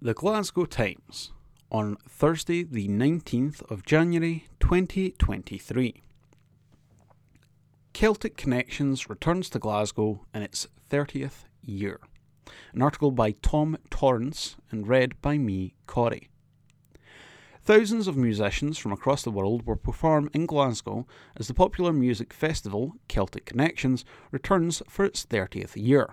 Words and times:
The 0.00 0.14
Glasgow 0.14 0.64
Times 0.64 1.32
on 1.70 1.98
Thursday, 2.08 2.62
the 2.62 2.88
19th 2.88 3.70
of 3.70 3.84
January 3.84 4.46
2023. 4.60 6.00
Celtic 7.92 8.38
Connections 8.38 9.10
returns 9.10 9.50
to 9.50 9.58
Glasgow 9.58 10.24
in 10.32 10.40
its 10.40 10.66
30th 10.88 11.44
year. 11.60 12.00
An 12.72 12.80
article 12.80 13.10
by 13.10 13.32
Tom 13.42 13.76
Torrance 13.90 14.56
and 14.70 14.88
read 14.88 15.20
by 15.20 15.36
me, 15.36 15.74
Corey. 15.86 16.30
Thousands 17.64 18.06
of 18.06 18.14
musicians 18.14 18.76
from 18.76 18.92
across 18.92 19.22
the 19.22 19.30
world 19.30 19.66
will 19.66 19.76
perform 19.76 20.28
in 20.34 20.44
Glasgow 20.44 21.06
as 21.34 21.48
the 21.48 21.54
popular 21.54 21.94
music 21.94 22.34
festival 22.34 22.92
Celtic 23.08 23.46
Connections 23.46 24.04
returns 24.30 24.82
for 24.86 25.06
its 25.06 25.24
30th 25.24 25.72
year. 25.74 26.10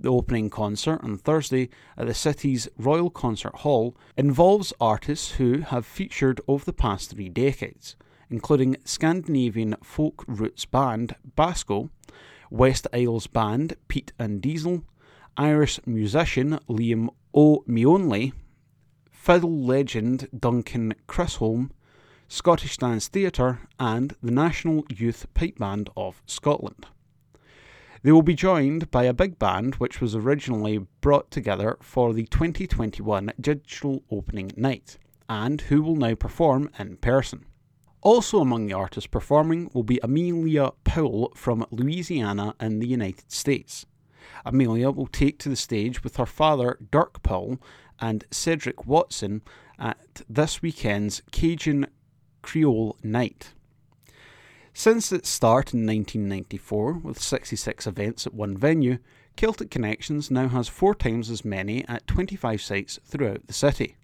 The 0.00 0.08
opening 0.08 0.48
concert 0.48 1.00
on 1.02 1.18
Thursday 1.18 1.68
at 1.98 2.06
the 2.06 2.14
city's 2.14 2.66
Royal 2.78 3.10
Concert 3.10 3.56
Hall 3.56 3.94
involves 4.16 4.72
artists 4.80 5.32
who 5.32 5.60
have 5.60 5.84
featured 5.84 6.40
over 6.48 6.64
the 6.64 6.72
past 6.72 7.10
three 7.10 7.28
decades, 7.28 7.94
including 8.30 8.78
Scandinavian 8.86 9.76
folk 9.82 10.24
roots 10.26 10.64
band 10.64 11.14
Basco, 11.36 11.90
West 12.48 12.86
Isles 12.94 13.26
band 13.26 13.76
Peat 13.88 14.14
and 14.18 14.40
Diesel, 14.40 14.82
Irish 15.36 15.78
musician 15.84 16.58
Liam 16.70 17.10
Ó 17.34 17.62
Maonlaí, 17.66 18.32
fiddle 19.24 19.64
legend 19.64 20.28
Duncan 20.38 20.92
Chisholm, 21.10 21.72
Scottish 22.28 22.76
Dance 22.76 23.08
Theatre, 23.08 23.60
and 23.80 24.14
the 24.22 24.30
National 24.30 24.84
Youth 24.90 25.24
Pipe 25.32 25.56
Band 25.56 25.88
of 25.96 26.20
Scotland. 26.26 26.84
They 28.02 28.12
will 28.12 28.20
be 28.20 28.34
joined 28.34 28.90
by 28.90 29.04
a 29.04 29.14
big 29.14 29.38
band 29.38 29.76
which 29.76 29.98
was 29.98 30.14
originally 30.14 30.86
brought 31.00 31.30
together 31.30 31.78
for 31.80 32.12
the 32.12 32.26
2021 32.26 33.32
digital 33.40 34.02
opening 34.10 34.52
night, 34.58 34.98
and 35.26 35.58
who 35.62 35.80
will 35.80 35.96
now 35.96 36.14
perform 36.14 36.68
in 36.78 36.98
person. 36.98 37.46
Also 38.02 38.40
among 38.40 38.66
the 38.66 38.74
artists 38.74 39.06
performing 39.06 39.70
will 39.72 39.84
be 39.84 40.00
Amelia 40.02 40.72
Powell 40.84 41.32
from 41.34 41.64
Louisiana 41.70 42.54
in 42.60 42.78
the 42.78 42.88
United 42.88 43.32
States. 43.32 43.86
Amelia 44.44 44.90
will 44.90 45.06
take 45.06 45.38
to 45.38 45.48
the 45.48 45.56
stage 45.56 46.04
with 46.04 46.16
her 46.16 46.26
father, 46.26 46.78
Dirk 46.90 47.22
Powell, 47.22 47.58
and 48.00 48.24
Cedric 48.30 48.86
Watson 48.86 49.42
at 49.78 50.22
this 50.28 50.62
weekend's 50.62 51.22
Cajun 51.32 51.86
Creole 52.42 52.96
Night. 53.02 53.52
Since 54.72 55.12
its 55.12 55.28
start 55.28 55.72
in 55.72 55.86
1994, 55.86 56.94
with 56.94 57.20
66 57.20 57.86
events 57.86 58.26
at 58.26 58.34
one 58.34 58.56
venue, 58.56 58.98
Celtic 59.36 59.70
Connections 59.70 60.30
now 60.30 60.48
has 60.48 60.68
four 60.68 60.94
times 60.94 61.30
as 61.30 61.44
many 61.44 61.86
at 61.88 62.06
25 62.06 62.60
sites 62.60 62.98
throughout 63.04 63.46
the 63.46 63.52
city. 63.52 63.96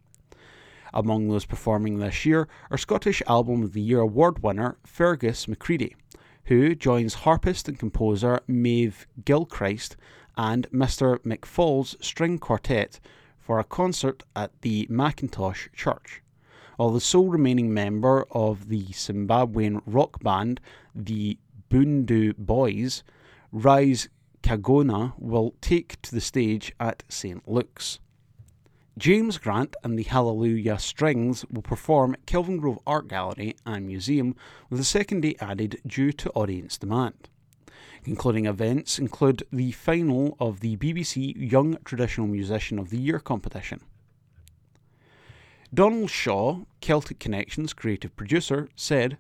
Among 0.93 1.28
those 1.28 1.44
performing 1.44 1.98
this 1.98 2.25
year 2.26 2.48
are 2.70 2.78
Scottish 2.78 3.22
Album 3.26 3.62
of 3.62 3.72
the 3.72 3.81
Year 3.81 4.00
award 4.00 4.43
winner 4.43 4.76
Fergus 4.84 5.47
McCreadie, 5.47 5.94
who 6.44 6.75
joins 6.75 7.14
harpist 7.14 7.69
and 7.69 7.78
composer 7.78 8.41
Maeve 8.48 9.06
Gilchrist 9.25 9.97
and 10.37 10.69
Mr. 10.70 11.19
McFall's 11.19 11.97
string 12.00 12.38
quartet 12.38 12.98
for 13.50 13.59
a 13.59 13.65
concert 13.65 14.22
at 14.37 14.53
the 14.62 14.87
Mackintosh 14.88 15.72
Church. 15.72 16.22
While 16.77 16.91
the 16.91 17.00
sole 17.00 17.27
remaining 17.27 17.75
member 17.75 18.25
of 18.31 18.69
the 18.69 18.84
Zimbabwean 18.93 19.83
rock 19.87 20.22
band, 20.22 20.61
the 20.94 21.37
Bhundu 21.69 22.37
Boys, 22.38 23.03
Rise 23.50 24.09
Kagona, 24.44 25.15
will 25.19 25.56
take 25.61 26.00
to 26.03 26.15
the 26.15 26.21
stage 26.21 26.72
at 26.78 27.03
St. 27.09 27.43
Luke's. 27.49 27.99
James 28.97 29.37
Grant 29.37 29.75
and 29.82 29.99
the 29.99 30.05
Hallelujah 30.05 30.78
Strings 30.78 31.44
will 31.50 31.62
perform 31.62 32.15
at 32.15 32.27
Kelvingrove 32.27 32.78
Art 32.87 33.09
Gallery 33.09 33.56
and 33.67 33.84
Museum, 33.84 34.37
with 34.69 34.78
a 34.78 34.84
second 34.84 35.22
day 35.22 35.34
added 35.41 35.81
due 35.84 36.12
to 36.12 36.31
audience 36.34 36.78
demand. 36.78 37.28
Including 38.05 38.47
events 38.47 38.99
include 38.99 39.43
the 39.53 39.72
final 39.72 40.37
of 40.41 40.61
the 40.61 40.77
BBC 40.77 41.34
Young 41.37 41.77
Traditional 41.84 42.27
Musician 42.27 42.78
of 42.78 42.91
the 42.91 42.99
Year 42.99 43.19
competition. 43.19 43.83
Donald 45.72 46.11
Shaw, 46.11 46.61
Celtic 46.81 47.19
Connections 47.19 47.72
creative 47.72 48.16
producer, 48.16 48.69
said, 48.75 49.19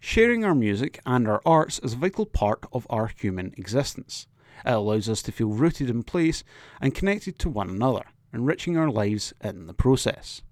Sharing 0.00 0.44
our 0.44 0.54
music 0.54 1.00
and 1.06 1.28
our 1.28 1.40
arts 1.46 1.78
is 1.80 1.92
a 1.92 1.96
vital 1.96 2.26
part 2.26 2.64
of 2.72 2.86
our 2.90 3.06
human 3.06 3.54
existence. 3.56 4.26
It 4.64 4.72
allows 4.72 5.08
us 5.08 5.22
to 5.22 5.32
feel 5.32 5.48
rooted 5.48 5.88
in 5.88 6.02
place 6.02 6.44
and 6.80 6.94
connected 6.94 7.38
to 7.38 7.48
one 7.48 7.70
another, 7.70 8.04
enriching 8.32 8.76
our 8.76 8.90
lives 8.90 9.32
in 9.40 9.66
the 9.66 9.74
process. 9.74 10.42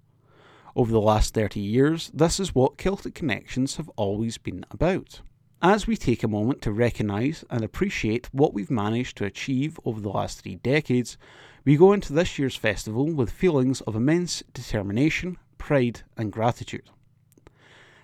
Over 0.75 0.91
the 0.91 1.01
last 1.01 1.33
30 1.33 1.59
years, 1.59 2.09
this 2.13 2.39
is 2.39 2.55
what 2.55 2.77
Celtic 2.77 3.13
Connections 3.13 3.75
have 3.75 3.89
always 3.95 4.37
been 4.37 4.65
about. 4.71 5.21
As 5.65 5.87
we 5.87 5.95
take 5.95 6.23
a 6.23 6.27
moment 6.27 6.61
to 6.63 6.73
recognise 6.73 7.45
and 7.49 7.63
appreciate 7.63 8.27
what 8.33 8.53
we've 8.53 8.69
managed 8.69 9.15
to 9.15 9.25
achieve 9.25 9.79
over 9.85 10.01
the 10.01 10.09
last 10.09 10.41
three 10.41 10.55
decades, 10.55 11.17
we 11.63 11.77
go 11.77 11.93
into 11.93 12.11
this 12.11 12.37
year's 12.37 12.57
festival 12.57 13.05
with 13.05 13.31
feelings 13.31 13.79
of 13.79 13.95
immense 13.95 14.43
determination, 14.53 15.37
pride, 15.57 16.01
and 16.17 16.33
gratitude. 16.33 16.89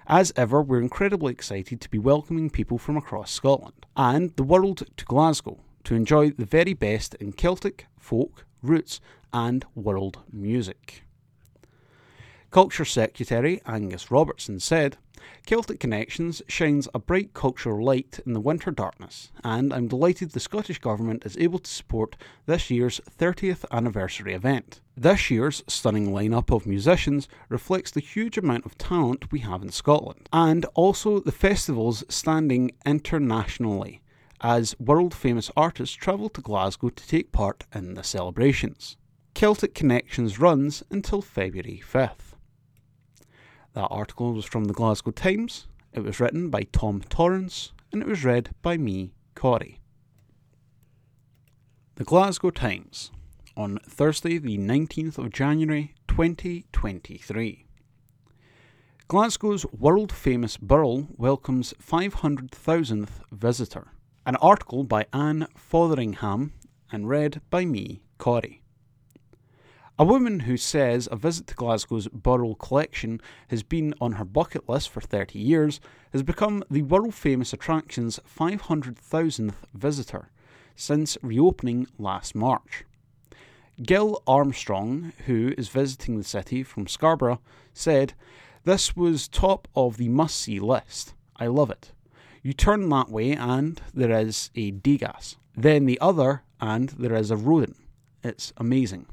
As 0.07 0.31
ever, 0.37 0.61
we're 0.61 0.79
incredibly 0.79 1.33
excited 1.33 1.81
to 1.81 1.89
be 1.89 1.99
welcoming 1.99 2.49
people 2.49 2.77
from 2.77 2.95
across 2.95 3.29
Scotland 3.29 3.85
and 3.97 4.33
the 4.37 4.43
world 4.43 4.83
to 4.95 5.03
Glasgow 5.03 5.59
to 5.83 5.95
enjoy 5.95 6.29
the 6.29 6.45
very 6.45 6.73
best 6.73 7.13
in 7.15 7.33
Celtic, 7.33 7.87
folk, 7.97 8.45
roots, 8.61 9.01
and 9.33 9.65
world 9.75 10.19
music. 10.31 11.03
Culture 12.51 12.83
Secretary 12.85 13.61
Angus 13.67 14.09
Robertson 14.09 14.59
said, 14.59 14.97
Celtic 15.45 15.79
Connections 15.79 16.41
shines 16.47 16.87
a 16.95 16.99
bright 16.99 17.35
cultural 17.35 17.85
light 17.85 18.19
in 18.25 18.33
the 18.33 18.39
winter 18.39 18.71
darkness, 18.71 19.31
and 19.43 19.71
I'm 19.71 19.87
delighted 19.87 20.31
the 20.31 20.39
Scottish 20.39 20.79
Government 20.79 21.27
is 21.27 21.37
able 21.37 21.59
to 21.59 21.69
support 21.69 22.15
this 22.47 22.71
year's 22.71 23.01
30th 23.19 23.65
anniversary 23.69 24.33
event. 24.33 24.81
This 24.97 25.29
year's 25.29 25.63
stunning 25.67 26.07
lineup 26.07 26.49
of 26.49 26.65
musicians 26.65 27.27
reflects 27.49 27.91
the 27.91 27.99
huge 27.99 28.35
amount 28.35 28.65
of 28.65 28.79
talent 28.79 29.31
we 29.31 29.41
have 29.41 29.61
in 29.61 29.69
Scotland, 29.71 30.27
and 30.33 30.65
also 30.73 31.19
the 31.19 31.31
festival's 31.31 32.03
standing 32.09 32.71
internationally, 32.83 34.01
as 34.41 34.75
world 34.79 35.13
famous 35.13 35.51
artists 35.55 35.95
travel 35.95 36.29
to 36.29 36.41
Glasgow 36.41 36.89
to 36.89 37.07
take 37.07 37.31
part 37.31 37.67
in 37.75 37.93
the 37.93 38.03
celebrations. 38.03 38.97
Celtic 39.35 39.75
Connections 39.75 40.39
runs 40.39 40.81
until 40.89 41.21
February 41.21 41.83
5th. 41.85 42.28
That 43.73 43.87
article 43.87 44.33
was 44.33 44.45
from 44.45 44.65
the 44.65 44.73
Glasgow 44.73 45.11
Times. 45.11 45.67
It 45.93 45.99
was 45.99 46.19
written 46.19 46.49
by 46.49 46.63
Tom 46.71 47.01
Torrance 47.01 47.71
and 47.91 48.01
it 48.01 48.07
was 48.07 48.23
read 48.23 48.49
by 48.61 48.77
me, 48.77 49.13
Corey. 49.35 49.79
The 51.95 52.03
Glasgow 52.03 52.49
Times 52.49 53.11
on 53.55 53.77
Thursday, 53.79 54.37
the 54.37 54.57
19th 54.57 55.17
of 55.17 55.31
January 55.31 55.93
2023. 56.07 57.65
Glasgow's 59.07 59.65
world 59.67 60.11
famous 60.11 60.57
Burrell 60.57 61.07
welcomes 61.17 61.73
500,000th 61.81 63.09
visitor. 63.31 63.87
An 64.25 64.35
article 64.37 64.83
by 64.83 65.05
Anne 65.11 65.47
Fotheringham 65.55 66.53
and 66.91 67.09
read 67.09 67.41
by 67.49 67.65
me, 67.65 68.01
Corey. 68.17 68.61
A 70.01 70.05
woman 70.05 70.39
who 70.39 70.55
says 70.55 71.09
a 71.11 71.17
visit 71.17 71.45
to 71.47 71.55
Glasgow's 71.55 72.07
Burrell 72.07 72.55
collection 72.55 73.19
has 73.49 73.63
been 73.63 73.93
on 73.99 74.13
her 74.13 74.23
bucket 74.23 74.69
list 74.69 74.91
for 74.91 75.01
30 75.01 75.37
years 75.37 75.81
has 76.13 76.23
become 76.23 76.63
the 76.71 76.83
world 76.83 77.13
famous 77.13 77.51
attraction's 77.51 78.17
500,000th 78.25 79.55
visitor 79.73 80.29
since 80.73 81.17
reopening 81.21 81.85
last 81.97 82.33
March. 82.33 82.85
Gil 83.83 84.23
Armstrong, 84.25 85.11
who 85.25 85.53
is 85.57 85.67
visiting 85.67 86.17
the 86.17 86.23
city 86.23 86.63
from 86.63 86.87
Scarborough, 86.87 87.41
said, 87.73 88.13
This 88.63 88.95
was 88.95 89.27
top 89.27 89.67
of 89.75 89.97
the 89.97 90.07
must 90.07 90.37
see 90.37 90.61
list. 90.61 91.13
I 91.35 91.47
love 91.47 91.69
it. 91.69 91.91
You 92.41 92.53
turn 92.53 92.87
that 92.87 93.09
way 93.09 93.33
and 93.33 93.81
there 93.93 94.17
is 94.17 94.49
a 94.55 94.71
Degas. 94.71 95.35
Then 95.57 95.87
the 95.87 95.99
other 95.99 96.43
and 96.61 96.87
there 96.87 97.15
is 97.15 97.31
a 97.31 97.35
Rodin. 97.35 97.75
It's 98.23 98.53
amazing. 98.55 99.05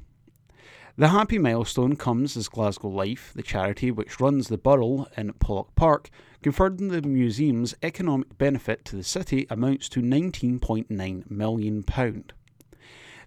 The 0.98 1.08
happy 1.08 1.38
milestone 1.38 1.96
comes 1.96 2.38
as 2.38 2.48
Glasgow 2.48 2.88
Life, 2.88 3.34
the 3.36 3.42
charity 3.42 3.90
which 3.90 4.18
runs 4.18 4.48
the 4.48 4.56
Burrell 4.56 5.06
in 5.14 5.34
Pollok 5.34 5.74
Park, 5.74 6.08
confirmed 6.42 6.90
the 6.90 7.02
museum's 7.02 7.74
economic 7.82 8.38
benefit 8.38 8.86
to 8.86 8.96
the 8.96 9.04
city 9.04 9.46
amounts 9.50 9.90
to 9.90 10.00
£19.9 10.00 11.30
million. 11.30 11.84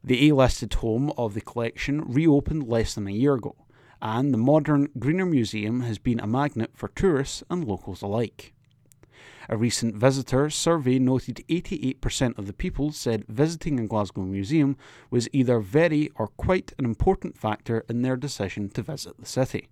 The 0.04 0.28
A 0.30 0.34
listed 0.34 0.74
home 0.74 1.14
of 1.16 1.36
the 1.36 1.42
collection 1.42 2.02
reopened 2.12 2.68
less 2.68 2.96
than 2.96 3.08
a 3.08 3.12
year 3.12 3.36
ago, 3.36 3.56
and 4.02 4.34
the 4.34 4.40
modern 4.40 4.90
Greener 4.98 5.28
Museum 5.28 5.82
has 5.82 6.00
been 6.00 6.20
a 6.20 6.26
magnet 6.26 6.72
for 6.74 6.88
tourists 6.88 7.44
and 7.52 7.66
locals 7.66 8.02
alike. 8.02 8.56
A 9.48 9.56
recent 9.56 9.96
visitor 9.96 10.50
survey 10.50 11.00
noted 11.00 11.44
88% 11.48 12.38
of 12.38 12.48
the 12.48 12.54
people 12.54 12.92
said 12.92 13.26
visiting 13.28 13.80
a 13.80 13.88
Glasgow 13.88 14.24
museum 14.24 14.76
was 15.10 15.30
either 15.32 15.60
very 15.60 16.12
or 16.16 16.28
quite 16.28 16.74
an 16.78 16.86
important 16.86 17.38
factor 17.38 17.86
in 17.88 18.02
their 18.02 18.18
decision 18.18 18.70
to 18.70 18.82
visit 18.82 19.18
the 19.18 19.26
city. 19.26 19.70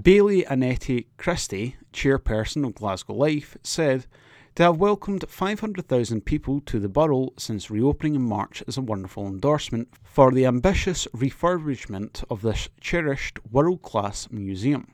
Bailie 0.00 0.44
Annette 0.44 1.06
Christie, 1.16 1.76
chairperson 1.92 2.64
of 2.64 2.74
Glasgow 2.74 3.14
Life, 3.14 3.56
said, 3.62 4.06
To 4.54 4.62
have 4.64 4.76
welcomed 4.76 5.24
500,000 5.28 6.24
people 6.24 6.60
to 6.66 6.78
the 6.78 6.88
Burrell 6.88 7.32
since 7.36 7.70
reopening 7.70 8.14
in 8.14 8.22
March 8.22 8.62
is 8.68 8.76
a 8.76 8.82
wonderful 8.82 9.26
endorsement 9.26 9.88
for 10.04 10.30
the 10.30 10.46
ambitious 10.46 11.08
refurbishment 11.16 12.22
of 12.30 12.42
this 12.42 12.68
cherished 12.80 13.38
world 13.50 13.82
class 13.82 14.30
museum. 14.30 14.86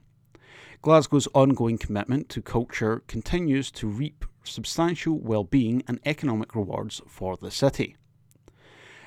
Glasgow's 0.82 1.28
ongoing 1.34 1.78
commitment 1.78 2.28
to 2.30 2.42
culture 2.42 3.02
continues 3.06 3.70
to 3.72 3.88
reap 3.88 4.24
substantial 4.42 5.18
well-being 5.18 5.82
and 5.88 6.00
economic 6.04 6.54
rewards 6.54 7.00
for 7.06 7.36
the 7.36 7.50
city. 7.50 7.96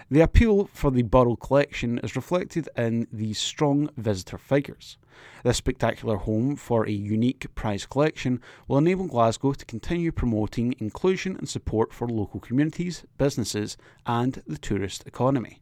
The 0.09 0.21
appeal 0.21 0.69
for 0.73 0.89
the 0.89 1.01
Burrell 1.01 1.35
collection 1.35 1.99
is 1.99 2.15
reflected 2.15 2.69
in 2.77 3.07
these 3.11 3.37
strong 3.37 3.89
visitor 3.97 4.37
figures. 4.37 4.97
This 5.43 5.57
spectacular 5.57 6.15
home 6.15 6.55
for 6.55 6.85
a 6.85 6.91
unique 6.91 7.53
prize 7.55 7.85
collection 7.85 8.39
will 8.67 8.77
enable 8.77 9.07
Glasgow 9.07 9.51
to 9.51 9.65
continue 9.65 10.13
promoting 10.13 10.75
inclusion 10.79 11.35
and 11.35 11.49
support 11.49 11.93
for 11.93 12.07
local 12.07 12.39
communities, 12.39 13.03
businesses, 13.17 13.75
and 14.05 14.41
the 14.47 14.57
tourist 14.57 15.05
economy. 15.05 15.59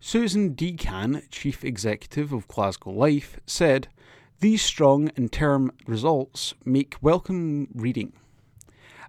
Susan 0.00 0.54
Deacon, 0.54 1.22
Chief 1.30 1.64
Executive 1.64 2.32
of 2.32 2.48
Glasgow 2.48 2.90
Life, 2.90 3.38
said, 3.46 3.88
these 4.44 4.60
strong 4.60 5.08
interim 5.16 5.72
results 5.86 6.52
make 6.66 6.98
welcome 7.00 7.66
reading. 7.74 8.12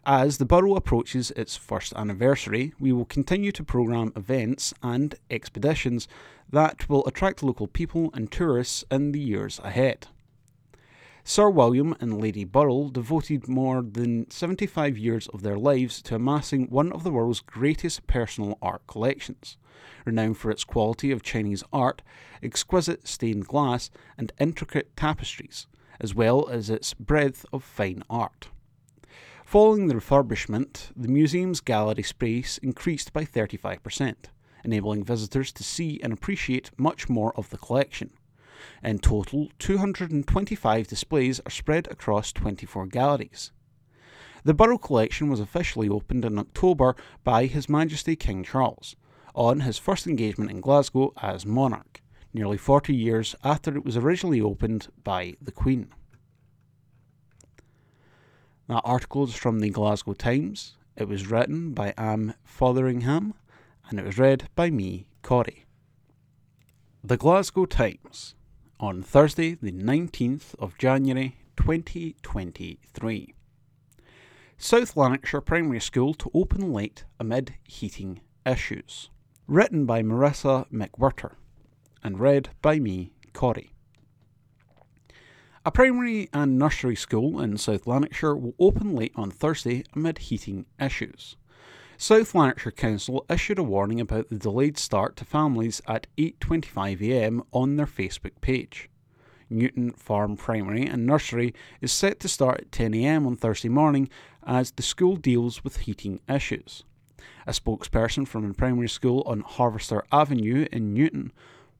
As 0.06 0.38
the 0.38 0.46
Burrell 0.46 0.78
approaches 0.78 1.30
its 1.32 1.58
first 1.58 1.92
anniversary, 1.98 2.74
we 2.80 2.94
will 2.94 3.04
continue 3.04 3.52
to 3.52 3.62
programme 3.62 4.14
events 4.16 4.74
and 4.82 5.14
expeditions 5.30 6.08
that 6.50 6.88
will 6.88 7.06
attract 7.06 7.44
local 7.44 7.68
people 7.68 8.12
and 8.14 8.32
tourists 8.32 8.86
in 8.90 9.12
the 9.12 9.20
years 9.20 9.60
ahead. 9.62 10.08
Sir 11.28 11.50
William 11.50 11.96
and 12.00 12.22
Lady 12.22 12.44
Burrell 12.44 12.90
devoted 12.90 13.48
more 13.48 13.82
than 13.82 14.30
75 14.30 14.96
years 14.96 15.28
of 15.30 15.42
their 15.42 15.58
lives 15.58 16.00
to 16.04 16.14
amassing 16.14 16.68
one 16.68 16.92
of 16.92 17.04
the 17.04 17.10
world's 17.10 17.40
greatest 17.40 18.06
personal 18.06 18.60
art 18.62 18.86
collections, 18.86 19.58
renowned 20.06 20.38
for 20.38 20.52
its 20.52 20.64
quality 20.64 21.10
of 21.10 21.24
Chinese 21.24 21.64
art, 21.74 22.04
exquisite 22.44 23.08
stained 23.08 23.48
glass, 23.48 23.90
and 24.20 24.34
intricate 24.40 24.96
tapestries, 24.96 25.66
as 26.00 26.14
well 26.14 26.48
as 26.48 26.70
its 26.70 26.94
breadth 26.94 27.44
of 27.52 27.64
fine 27.64 28.04
art. 28.08 28.50
Following 29.44 29.88
the 29.88 29.96
refurbishment, 29.96 30.92
the 30.96 31.08
museum's 31.08 31.60
gallery 31.60 32.04
space 32.04 32.60
increased 32.60 33.14
by 33.14 33.26
35%, 33.26 34.16
enabling 34.64 35.04
visitors 35.04 35.52
to 35.54 35.64
see 35.64 36.00
and 36.04 36.14
appreciate 36.14 36.70
much 36.78 37.10
more 37.10 37.36
of 37.36 37.50
the 37.50 37.58
collection. 37.58 38.12
In 38.84 39.00
total, 39.00 39.50
225 39.60 40.88
displays 40.88 41.40
are 41.46 41.52
spread 41.52 41.88
across 41.90 42.32
24 42.32 42.88
galleries. 42.88 43.52
The 44.44 44.54
Burrell 44.54 44.78
collection 44.78 45.30
was 45.30 45.40
officially 45.40 45.90
opened 45.90 46.24
in 46.24 46.38
October 46.38 46.96
by 47.24 47.46
His 47.48 47.68
Majesty 47.68 48.16
King 48.16 48.44
Charles, 48.44 48.96
on 49.34 49.62
his 49.62 49.78
first 49.78 50.08
engagement 50.08 50.50
in 50.50 50.62
Glasgow 50.62 51.14
as 51.22 51.46
monarch, 51.46 52.02
nearly 52.34 52.58
40 52.58 52.96
years 52.96 53.36
after 53.44 53.76
it 53.76 53.84
was 53.84 53.98
originally 53.98 54.40
opened 54.40 54.88
by 55.04 55.34
the 55.42 55.52
Queen. 55.52 55.90
That 58.68 58.82
article 58.84 59.26
is 59.26 59.36
from 59.36 59.60
the 59.60 59.70
Glasgow 59.70 60.14
Times. 60.14 60.78
It 60.96 61.08
was 61.08 61.28
written 61.28 61.74
by 61.74 61.94
Anne 61.98 62.36
Fotheringham 62.44 63.34
and 63.90 64.00
it 64.00 64.06
was 64.06 64.18
read 64.18 64.50
by 64.56 64.70
me, 64.70 65.08
Corey. 65.22 65.66
The 67.04 67.18
Glasgow 67.18 67.66
Times 67.66 68.35
on 68.80 69.02
Thursday, 69.02 69.56
the 69.56 69.72
19th 69.72 70.56
of 70.60 70.78
January 70.78 71.38
2023. 71.56 73.34
South 74.58 74.98
Lanarkshire 74.98 75.42
Primary 75.42 75.80
School 75.80 76.14
to 76.14 76.30
open 76.34 76.74
late 76.74 77.06
amid 77.20 77.56
heating 77.64 78.20
issues. 78.46 79.10
Written 79.48 79.86
by 79.86 80.02
Marissa 80.02 80.70
McWhirter 80.72 81.36
and 82.04 82.20
read 82.20 82.50
by 82.62 82.80
me, 82.80 83.12
Corey. 83.34 83.72
A 85.66 85.72
primary 85.72 86.30
and 86.34 86.60
nursery 86.60 86.96
school 86.96 87.40
in 87.42 87.58
South 87.58 87.88
Lanarkshire 87.88 88.36
will 88.36 88.56
open 88.60 88.96
late 88.96 89.14
on 89.16 89.32
Thursday 89.32 89.84
amid 89.96 90.20
heating 90.20 90.66
issues. 90.80 91.38
South 91.98 92.36
Lanarkshire 92.36 92.72
Council 92.74 93.26
issued 93.30 93.58
a 93.58 93.64
warning 93.64 94.02
about 94.02 94.30
the 94.30 94.36
delayed 94.36 94.78
start 94.78 95.16
to 95.16 95.24
families 95.24 95.82
at 95.88 96.08
8.25am 96.18 97.46
on 97.54 97.78
their 97.78 97.86
Facebook 97.86 98.42
page. 98.42 98.90
Newton 99.50 99.92
Farm 99.92 100.36
Primary 100.36 100.86
and 100.86 101.06
Nursery 101.06 101.54
is 101.80 101.94
set 101.94 102.20
to 102.20 102.28
start 102.28 102.60
at 102.60 102.72
10am 102.72 103.26
on 103.26 103.38
Thursday 103.38 103.70
morning 103.70 104.10
as 104.46 104.72
the 104.72 104.84
school 104.84 105.16
deals 105.16 105.64
with 105.64 105.78
heating 105.82 106.20
issues. 106.28 106.84
A 107.48 107.52
spokesperson 107.52 108.28
from 108.28 108.50
a 108.50 108.54
primary 108.54 108.90
school 108.90 109.24
on 109.26 109.40
Harvester 109.40 110.04
Avenue 110.12 110.68
in 110.74 110.94
Newton 110.94 111.32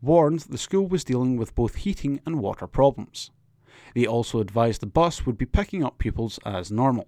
warned 0.02 0.42
the 0.42 0.58
school 0.58 0.88
was 0.88 1.04
dealing 1.04 1.36
with 1.36 1.56
both 1.56 1.76
heating 1.76 2.22
and 2.26 2.40
water 2.40 2.68
problems. 2.68 3.32
They 3.94 4.06
also 4.06 4.40
advised 4.40 4.82
the 4.82 4.88
bus 4.88 5.26
would 5.26 5.38
be 5.38 5.46
picking 5.46 5.84
up 5.84 5.98
pupils 5.98 6.40
as 6.46 6.72
normal. 6.72 7.08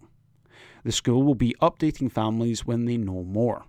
The 0.84 0.92
school 0.92 1.24
will 1.24 1.36
be 1.36 1.56
updating 1.62 2.12
families 2.12 2.66
when 2.66 2.86
they 2.86 2.98
know 2.98 3.24
more. 3.24 3.66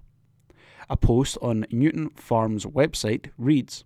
A 0.91 0.97
post 0.97 1.37
on 1.43 1.67
Newton 1.71 2.11
Farm's 2.11 2.65
website 2.65 3.31
reads 3.37 3.85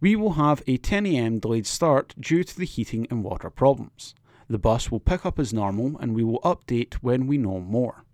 We 0.00 0.16
will 0.16 0.34
have 0.34 0.62
a 0.66 0.78
10am 0.78 1.40
delayed 1.40 1.66
start 1.66 2.14
due 2.18 2.44
to 2.44 2.56
the 2.56 2.64
heating 2.64 3.06
and 3.10 3.22
water 3.22 3.50
problems. 3.50 4.14
The 4.48 4.58
bus 4.58 4.90
will 4.90 5.00
pick 5.00 5.24
up 5.24 5.38
as 5.38 5.52
normal 5.52 5.98
and 5.98 6.14
we 6.14 6.24
will 6.24 6.40
update 6.40 6.94
when 6.94 7.26
we 7.26 7.38
know 7.38 7.60
more. 7.60 8.04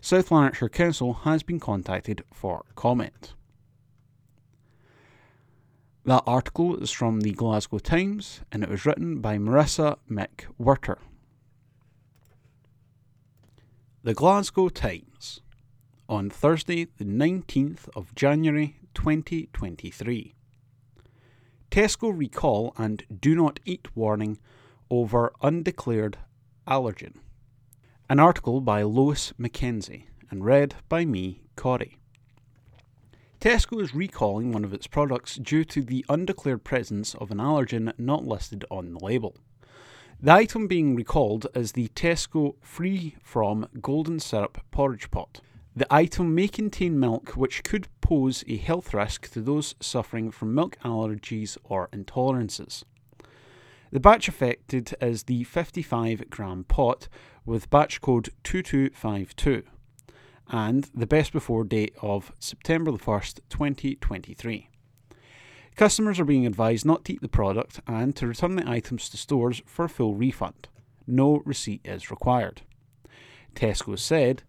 South 0.00 0.30
Lanarkshire 0.30 0.68
Council 0.68 1.14
has 1.24 1.42
been 1.42 1.60
contacted 1.60 2.24
for 2.32 2.64
comment. 2.74 3.34
That 6.04 6.24
article 6.26 6.76
is 6.76 6.90
from 6.90 7.20
the 7.20 7.32
Glasgow 7.32 7.78
Times 7.78 8.40
and 8.50 8.62
it 8.62 8.68
was 8.68 8.84
written 8.84 9.20
by 9.20 9.38
Marissa 9.38 9.98
McWhirter. 10.10 10.98
The 14.04 14.14
Glasgow 14.14 14.68
Times 14.68 15.42
on 16.08 16.28
Thursday, 16.28 16.88
the 16.98 17.04
19th 17.04 17.88
of 17.94 18.12
January 18.16 18.80
2023. 18.94 20.34
Tesco 21.70 22.18
recall 22.18 22.74
and 22.76 23.04
do 23.20 23.36
not 23.36 23.60
eat 23.64 23.94
warning 23.94 24.38
over 24.90 25.32
undeclared 25.40 26.18
allergen. 26.66 27.18
An 28.10 28.18
article 28.18 28.60
by 28.60 28.82
Lois 28.82 29.34
Mackenzie 29.38 30.08
and 30.32 30.44
read 30.44 30.74
by 30.88 31.04
me, 31.04 31.44
Corey. 31.54 31.98
Tesco 33.40 33.80
is 33.80 33.94
recalling 33.94 34.50
one 34.50 34.64
of 34.64 34.74
its 34.74 34.88
products 34.88 35.36
due 35.36 35.64
to 35.66 35.80
the 35.80 36.04
undeclared 36.08 36.64
presence 36.64 37.14
of 37.14 37.30
an 37.30 37.38
allergen 37.38 37.92
not 37.98 38.26
listed 38.26 38.64
on 38.68 38.94
the 38.94 39.04
label. 39.04 39.36
The 40.24 40.32
item 40.32 40.68
being 40.68 40.94
recalled 40.94 41.48
is 41.52 41.72
the 41.72 41.88
Tesco 41.88 42.54
Free 42.60 43.16
From 43.24 43.66
Golden 43.80 44.20
Syrup 44.20 44.60
Porridge 44.70 45.10
Pot. 45.10 45.40
The 45.74 45.92
item 45.92 46.32
may 46.32 46.46
contain 46.46 47.00
milk 47.00 47.30
which 47.30 47.64
could 47.64 47.88
pose 48.00 48.44
a 48.46 48.56
health 48.56 48.94
risk 48.94 49.32
to 49.32 49.40
those 49.40 49.74
suffering 49.80 50.30
from 50.30 50.54
milk 50.54 50.76
allergies 50.84 51.58
or 51.64 51.88
intolerances. 51.88 52.84
The 53.90 53.98
batch 53.98 54.28
affected 54.28 54.94
is 55.00 55.24
the 55.24 55.42
55 55.42 56.30
gram 56.30 56.62
pot 56.62 57.08
with 57.44 57.68
batch 57.68 58.00
code 58.00 58.28
2252 58.44 59.64
and 60.46 60.88
the 60.94 61.08
best 61.08 61.32
before 61.32 61.64
date 61.64 61.96
of 62.00 62.30
September 62.38 62.92
the 62.92 62.98
1st, 62.98 63.40
2023. 63.48 64.68
Customers 65.76 66.20
are 66.20 66.24
being 66.24 66.46
advised 66.46 66.84
not 66.84 67.04
to 67.04 67.14
eat 67.14 67.22
the 67.22 67.28
product 67.28 67.80
and 67.86 68.14
to 68.16 68.26
return 68.26 68.56
the 68.56 68.68
items 68.68 69.08
to 69.08 69.16
stores 69.16 69.62
for 69.64 69.86
a 69.86 69.88
full 69.88 70.14
refund. 70.14 70.68
No 71.06 71.42
receipt 71.44 71.80
is 71.84 72.10
required. 72.10 72.62
Tesco 73.54 73.98
said, 73.98 74.42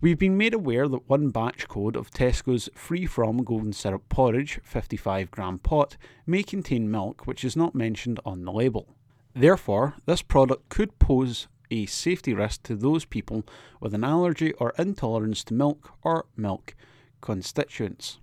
We've 0.00 0.18
been 0.18 0.38
made 0.38 0.54
aware 0.54 0.88
that 0.88 1.08
one 1.10 1.28
batch 1.28 1.68
code 1.68 1.94
of 1.94 2.10
Tesco's 2.10 2.70
free 2.74 3.04
from 3.04 3.44
golden 3.44 3.74
syrup 3.74 4.08
porridge 4.08 4.60
55 4.62 5.30
gram 5.30 5.58
pot 5.58 5.96
may 6.24 6.42
contain 6.42 6.90
milk 6.90 7.26
which 7.26 7.44
is 7.44 7.54
not 7.54 7.74
mentioned 7.74 8.18
on 8.24 8.44
the 8.44 8.52
label. 8.52 8.88
Therefore, 9.34 9.96
this 10.06 10.22
product 10.22 10.70
could 10.70 10.98
pose 10.98 11.48
a 11.70 11.84
safety 11.86 12.32
risk 12.32 12.62
to 12.62 12.76
those 12.76 13.04
people 13.04 13.44
with 13.78 13.92
an 13.92 14.04
allergy 14.04 14.52
or 14.54 14.72
intolerance 14.78 15.44
to 15.44 15.54
milk 15.54 15.92
or 16.02 16.26
milk 16.34 16.74
constituents. 17.20 18.18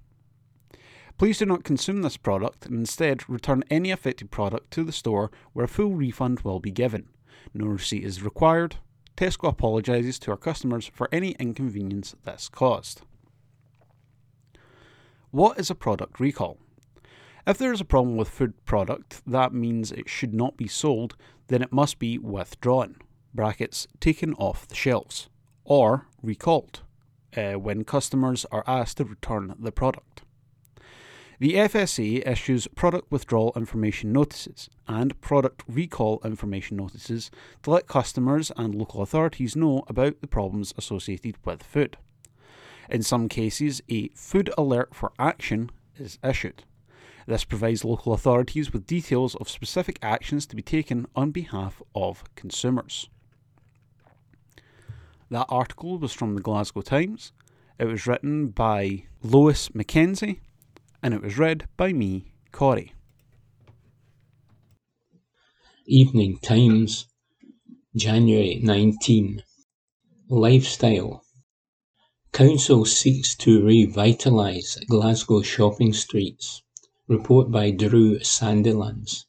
Please 1.18 1.40
do 1.40 1.48
not 1.48 1.64
consume 1.64 2.04
this 2.04 2.16
product 2.16 2.68
and 2.68 2.76
instead 2.76 3.28
return 3.28 3.64
any 3.72 3.90
affected 3.90 4.30
product 4.30 4.70
to 4.72 4.84
the 4.84 4.92
store 4.92 5.32
where 5.54 5.66
a 5.66 5.68
full 5.68 5.94
refund 5.94 6.42
will 6.42 6.60
be 6.60 6.70
given. 6.70 7.10
No 7.56 7.66
receipt 7.66 8.04
is 8.04 8.22
required. 8.22 8.76
Tesco 9.16 9.50
apologises 9.50 10.20
to 10.20 10.32
our 10.32 10.38
customers 10.38 10.86
for 10.94 11.10
any 11.12 11.32
inconvenience 11.40 12.16
this 12.24 12.50
caused. 12.50 13.02
What 15.32 15.60
is 15.60 15.72
a 15.72 15.76
product 15.76 16.20
recall? 16.20 16.60
If 17.48 17.58
there 17.58 17.74
is 17.74 17.82
a 17.82 17.86
problem 17.86 18.16
with 18.16 18.30
food 18.30 18.54
product 18.66 19.24
that 19.26 19.54
means 19.54 19.92
it 19.92 20.08
should 20.08 20.36
not 20.36 20.56
be 20.56 20.68
sold, 20.68 21.16
then 21.48 21.64
it 21.64 21.74
must 21.74 21.98
be 21.98 22.20
withdrawn, 22.20 22.98
brackets 23.34 23.88
taken 24.00 24.36
off 24.36 24.68
the 24.68 24.76
shelves, 24.76 25.30
or 25.64 26.06
recalled 26.22 26.82
uh, 27.36 27.54
when 27.54 27.84
customers 27.86 28.46
are 28.52 28.64
asked 28.68 28.98
to 28.98 29.06
return 29.06 29.56
the 29.58 29.72
product. 29.72 30.22
The 31.40 31.54
FSA 31.54 32.28
issues 32.28 32.66
product 32.66 33.12
withdrawal 33.12 33.54
information 33.56 34.12
notices 34.12 34.72
and 34.88 35.20
product 35.22 35.62
recall 35.68 36.20
information 36.26 36.78
notices 36.78 37.30
to 37.62 37.70
let 37.70 37.86
customers 37.86 38.52
and 38.58 38.74
local 38.74 39.04
authorities 39.04 39.56
know 39.56 39.84
about 39.88 40.20
the 40.22 40.28
problems 40.28 40.74
associated 40.80 41.36
with 41.46 41.62
food. 41.62 41.98
In 42.90 43.04
some 43.04 43.30
cases, 43.30 43.84
a 43.88 44.08
food 44.16 44.50
alert 44.58 44.96
for 44.96 45.12
action 45.20 45.70
is 45.96 46.18
issued. 46.24 46.64
This 47.28 47.44
provides 47.44 47.86
local 47.86 48.14
authorities 48.14 48.74
with 48.74 48.88
details 48.88 49.36
of 49.36 49.48
specific 49.48 50.00
actions 50.02 50.48
to 50.48 50.56
be 50.56 50.64
taken 50.64 51.06
on 51.16 51.30
behalf 51.30 51.84
of 51.94 52.24
consumers. 52.34 53.10
That 55.30 55.46
article 55.50 56.00
was 56.00 56.14
from 56.14 56.34
the 56.34 56.42
Glasgow 56.42 56.82
Times. 56.82 57.32
It 57.78 57.86
was 57.86 58.08
written 58.08 58.48
by 58.48 59.04
Lois 59.22 59.76
Mackenzie 59.76 60.42
and 61.04 61.14
it 61.14 61.22
was 61.22 61.38
read 61.38 61.68
by 61.78 61.94
me, 61.94 62.32
Corey. 62.52 62.94
Evening 65.86 66.38
Times, 66.40 67.06
January 67.96 68.60
19. 68.62 69.44
Lifestyle. 70.30 71.24
Council 72.34 72.84
seeks 72.84 73.36
to 73.36 73.62
revitalise 73.62 74.86
Glasgow 74.88 75.42
shopping 75.42 75.94
streets. 75.94 76.62
Report 77.08 77.50
by 77.52 77.72
Drew 77.72 78.20
Sandilands. 78.20 79.26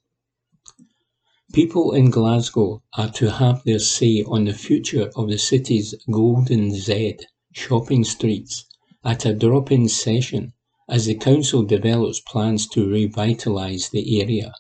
People 1.53 1.93
in 1.93 2.11
Glasgow 2.11 2.83
are 2.97 3.11
to 3.13 3.31
have 3.31 3.63
their 3.65 3.79
say 3.79 4.25
on 4.25 4.45
the 4.45 4.53
future 4.53 5.11
of 5.15 5.29
the 5.29 5.39
city's 5.39 5.95
Golden 6.11 6.73
Z 6.73 7.19
shopping 7.53 8.05
streets 8.05 8.65
at 9.05 9.25
a 9.25 9.33
drop 9.33 9.71
in 9.71 9.89
session 9.89 10.53
as 10.89 11.07
the 11.07 11.15
council 11.15 11.63
develops 11.63 12.21
plans 12.21 12.67
to 12.67 12.87
revitalise 12.87 13.91
the 13.91 14.21
area. 14.21 14.53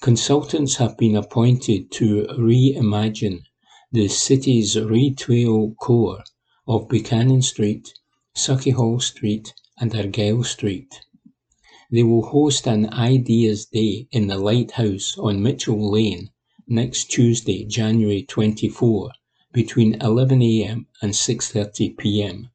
Consultants 0.00 0.76
have 0.76 0.96
been 0.96 1.16
appointed 1.16 1.90
to 1.90 2.26
reimagine 2.38 3.40
the 3.92 4.08
city's 4.08 4.78
retail 4.78 5.74
core 5.80 6.24
of 6.66 6.88
Buchanan 6.88 7.42
Street, 7.42 7.92
Sauchiehall 8.34 9.00
Street 9.00 9.54
and 9.78 9.94
Argyle 9.94 10.42
Street. 10.42 11.00
They 11.90 12.02
will 12.02 12.26
host 12.26 12.66
an 12.66 12.92
Ideas 12.92 13.66
Day 13.66 14.08
in 14.10 14.26
the 14.26 14.38
Lighthouse 14.38 15.16
on 15.18 15.42
Mitchell 15.42 15.90
Lane 15.90 16.30
next 16.66 17.04
Tuesday, 17.04 17.64
January 17.64 18.22
24, 18.22 19.12
between 19.52 19.98
11am 20.00 20.86
and 21.02 21.12
6.30pm. 21.12 22.48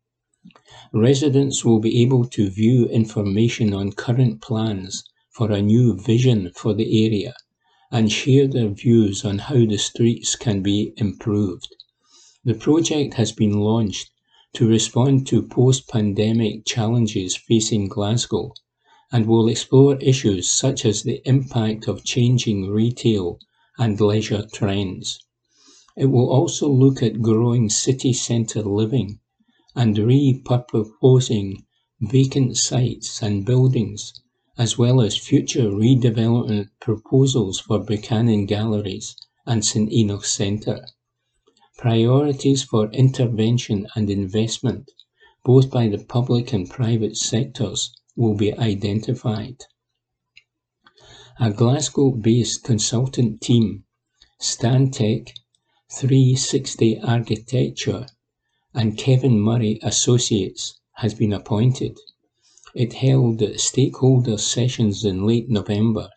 Residents 0.91 1.63
will 1.63 1.79
be 1.79 2.01
able 2.01 2.25
to 2.25 2.50
view 2.50 2.88
information 2.88 3.75
on 3.75 3.91
current 3.91 4.41
plans 4.41 5.03
for 5.29 5.51
a 5.51 5.62
new 5.62 5.93
vision 5.96 6.51
for 6.55 6.74
the 6.74 7.05
area 7.05 7.36
and 7.91 8.12
share 8.12 8.48
their 8.48 8.69
views 8.69 9.24
on 9.24 9.38
how 9.38 9.65
the 9.65 9.77
streets 9.77 10.36
can 10.36 10.63
be 10.63 10.91
improved. 10.98 11.67
The 12.43 12.55
project 12.55 13.13
has 13.13 13.31
been 13.31 13.60
launched 13.60 14.10
to 14.53 14.67
respond 14.67 15.27
to 15.27 15.43
post-pandemic 15.43 16.65
challenges 16.65 17.38
facing 17.38 17.88
Glasgow 17.88 18.53
and 19.12 19.27
will 19.27 19.48
explore 19.48 19.96
issues 19.98 20.50
such 20.50 20.86
as 20.86 21.03
the 21.03 21.22
impact 21.24 21.88
of 21.88 22.03
changing 22.03 22.67
retail 22.67 23.38
and 23.77 24.01
leisure 24.01 24.48
trends. 24.51 25.19
It 25.96 26.08
will 26.08 26.31
also 26.31 26.67
look 26.67 27.03
at 27.03 27.22
growing 27.22 27.69
city 27.69 28.12
centre 28.12 28.63
living 28.63 29.19
and 29.79 29.95
repurposing 29.95 31.63
vacant 32.01 32.57
sites 32.57 33.21
and 33.21 33.45
buildings, 33.45 34.12
as 34.57 34.77
well 34.77 35.00
as 35.00 35.15
future 35.15 35.69
redevelopment 35.69 36.67
proposals 36.81 37.62
for 37.62 37.79
Buchanan 37.79 38.45
Galleries 38.45 39.15
and 39.45 39.63
St 39.63 39.89
Enoch 39.89 40.25
Centre. 40.25 40.86
Priorities 41.77 42.62
for 42.62 42.91
intervention 42.91 43.88
and 43.95 44.09
investment, 44.09 44.91
both 45.45 45.71
by 45.71 45.88
the 45.88 46.03
public 46.03 46.51
and 46.51 46.69
private 46.69 47.15
sectors, 47.15 47.93
will 48.17 48.36
be 48.36 48.53
identified. 48.55 49.63
A 51.39 51.51
Glasgow 51.51 52.12
based 52.12 52.65
consultant 52.65 53.39
team, 53.39 53.86
Stantec 54.41 55.29
360 55.89 57.00
Architecture, 57.00 58.07
and 58.73 58.97
Kevin 58.97 59.39
Murray 59.39 59.79
Associates 59.81 60.79
has 60.93 61.15
been 61.15 61.33
appointed. 61.33 61.97
It 62.75 62.93
held 62.93 63.41
stakeholder 63.59 64.38
sessions 64.38 65.03
in 65.03 65.25
late 65.25 65.49
November, 65.49 66.09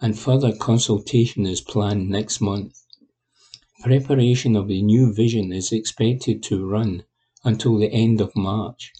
and 0.00 0.16
further 0.16 0.54
consultation 0.54 1.44
is 1.44 1.60
planned 1.60 2.08
next 2.08 2.40
month. 2.40 2.80
Preparation 3.82 4.54
of 4.54 4.68
the 4.68 4.80
new 4.80 5.12
vision 5.12 5.52
is 5.52 5.72
expected 5.72 6.40
to 6.44 6.64
run 6.64 7.02
until 7.42 7.76
the 7.76 7.92
end 7.92 8.20
of 8.20 8.36
March. 8.36 8.92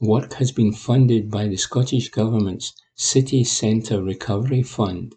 Work 0.00 0.32
has 0.34 0.50
been 0.50 0.72
funded 0.72 1.30
by 1.30 1.46
the 1.46 1.58
Scottish 1.58 2.08
Government's 2.08 2.72
City 2.94 3.44
Centre 3.44 4.02
Recovery 4.02 4.62
Fund 4.62 5.14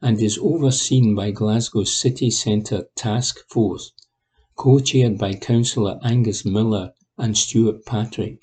and 0.00 0.22
is 0.22 0.38
overseen 0.38 1.14
by 1.14 1.32
Glasgow's 1.32 1.94
City 1.94 2.30
Centre 2.30 2.88
Task 2.96 3.40
Force 3.48 3.92
co-chaired 4.62 5.18
by 5.18 5.34
Councillor 5.34 5.98
Angus 6.04 6.44
Miller 6.44 6.92
and 7.18 7.36
Stuart 7.36 7.84
Patrick, 7.84 8.38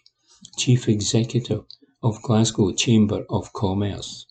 Chief 0.57 0.89
Executive 0.89 1.63
of 2.03 2.21
Glasgow 2.23 2.73
Chamber 2.73 3.25
of 3.29 3.53
Commerce. 3.53 4.25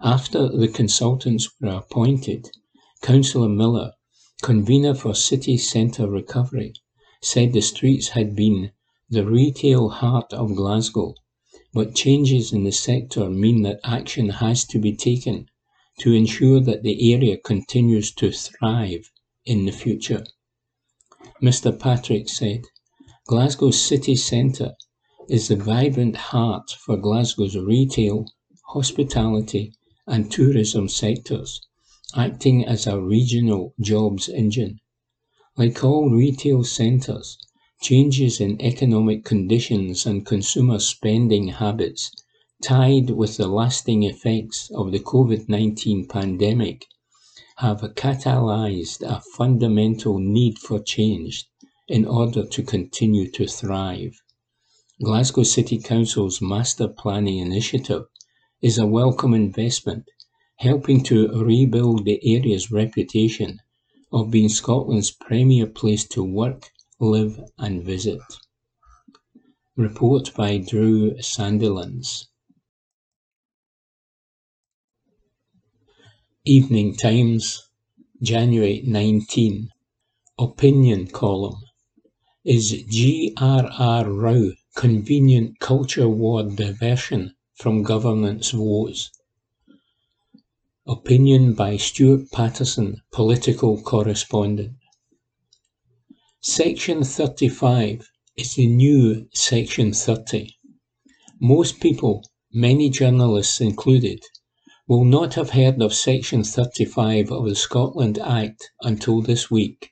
After 0.00 0.48
the 0.56 0.68
consultants 0.68 1.50
were 1.60 1.70
appointed, 1.70 2.48
Councillor 3.02 3.48
Miller, 3.48 3.94
convener 4.40 4.94
for 4.94 5.16
City 5.16 5.56
Centre 5.56 6.08
Recovery, 6.08 6.74
said 7.20 7.52
the 7.52 7.60
streets 7.60 8.10
had 8.10 8.36
been 8.36 8.70
the 9.10 9.26
retail 9.26 9.88
heart 9.88 10.32
of 10.32 10.54
Glasgow, 10.54 11.16
but 11.72 11.96
changes 11.96 12.52
in 12.52 12.62
the 12.62 12.70
sector 12.70 13.28
mean 13.28 13.62
that 13.62 13.80
action 13.82 14.28
has 14.28 14.64
to 14.66 14.78
be 14.78 14.94
taken 14.94 15.48
to 15.98 16.12
ensure 16.12 16.60
that 16.60 16.84
the 16.84 17.12
area 17.12 17.36
continues 17.36 18.12
to 18.12 18.30
thrive 18.30 19.10
in 19.46 19.66
the 19.66 19.72
future. 19.72 20.24
Mr. 21.42 21.78
Patrick 21.78 22.28
said, 22.28 22.62
Glasgow 23.26 23.70
city 23.70 24.16
centre 24.16 24.74
is 25.28 25.48
the 25.48 25.56
vibrant 25.56 26.16
heart 26.16 26.70
for 26.70 26.96
Glasgow's 26.96 27.56
retail, 27.56 28.26
hospitality 28.68 29.72
and 30.06 30.30
tourism 30.30 30.88
sectors, 30.88 31.60
acting 32.14 32.64
as 32.64 32.86
a 32.86 33.00
regional 33.00 33.74
jobs 33.80 34.28
engine. 34.28 34.80
Like 35.56 35.84
all 35.84 36.10
retail 36.10 36.64
centres, 36.64 37.38
changes 37.80 38.40
in 38.40 38.60
economic 38.62 39.24
conditions 39.24 40.06
and 40.06 40.24
consumer 40.24 40.78
spending 40.78 41.48
habits 41.48 42.10
tied 42.62 43.10
with 43.10 43.36
the 43.36 43.48
lasting 43.48 44.04
effects 44.04 44.70
of 44.74 44.90
the 44.90 45.00
COVID-19 45.00 46.08
pandemic 46.08 46.86
have 47.58 47.80
catalyzed 47.94 49.02
a 49.02 49.20
fundamental 49.36 50.18
need 50.18 50.58
for 50.58 50.80
change 50.82 51.48
in 51.88 52.04
order 52.04 52.44
to 52.46 52.62
continue 52.62 53.30
to 53.30 53.46
thrive. 53.46 54.20
Glasgow 55.02 55.42
City 55.42 55.78
Council's 55.78 56.40
Master 56.40 56.88
Planning 56.88 57.38
Initiative 57.38 58.04
is 58.62 58.78
a 58.78 58.86
welcome 58.86 59.34
investment, 59.34 60.04
helping 60.56 61.02
to 61.04 61.28
rebuild 61.44 62.04
the 62.04 62.20
area's 62.24 62.70
reputation 62.70 63.60
of 64.12 64.30
being 64.30 64.48
Scotland's 64.48 65.10
premier 65.10 65.66
place 65.66 66.06
to 66.08 66.22
work, 66.22 66.70
live 66.98 67.40
and 67.58 67.84
visit. 67.84 68.22
Report 69.76 70.32
by 70.34 70.58
Drew 70.58 71.14
Sandilands. 71.18 72.26
Evening 76.46 76.94
Times, 76.94 77.70
January 78.20 78.82
19. 78.86 79.70
Opinion 80.38 81.06
column. 81.06 81.62
Is 82.44 82.84
G.R.R. 82.86 84.04
row 84.10 84.50
convenient 84.76 85.58
culture 85.58 86.06
war 86.06 86.42
diversion 86.42 87.34
from 87.54 87.82
government's 87.82 88.52
woes? 88.52 89.10
Opinion 90.86 91.54
by 91.54 91.78
Stuart 91.78 92.30
Patterson, 92.30 93.00
political 93.10 93.80
correspondent. 93.80 94.76
Section 96.42 97.04
35 97.04 98.06
is 98.36 98.54
the 98.56 98.66
new 98.66 99.26
Section 99.32 99.94
30. 99.94 100.50
Most 101.40 101.80
people, 101.80 102.22
many 102.52 102.90
journalists 102.90 103.62
included, 103.62 104.22
will 104.86 105.04
not 105.06 105.32
have 105.32 105.50
heard 105.50 105.80
of 105.80 105.94
Section 105.94 106.44
35 106.44 107.32
of 107.32 107.48
the 107.48 107.54
Scotland 107.54 108.18
Act 108.18 108.70
until 108.82 109.22
this 109.22 109.50
week. 109.50 109.90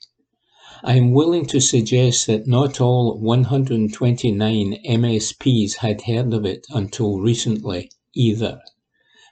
I 0.85 0.97
am 0.97 1.13
willing 1.13 1.47
to 1.47 1.61
suggest 1.61 2.27
that 2.27 2.47
not 2.47 2.79
all 2.79 3.19
129 3.19 4.83
MSPs 4.87 5.77
had 5.77 6.03
heard 6.03 6.35
of 6.35 6.45
it 6.45 6.67
until 6.69 7.21
recently 7.21 7.91
either. 8.15 8.61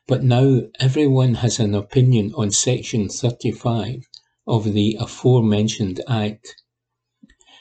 But 0.07 0.25
now 0.25 0.63
everyone 0.79 1.35
has 1.35 1.61
an 1.61 1.75
opinion 1.75 2.33
on 2.37 2.53
Section 2.53 3.11
35 3.11 4.09
of 4.47 4.73
the 4.73 4.97
aforementioned 4.99 6.01
Act. 6.09 6.55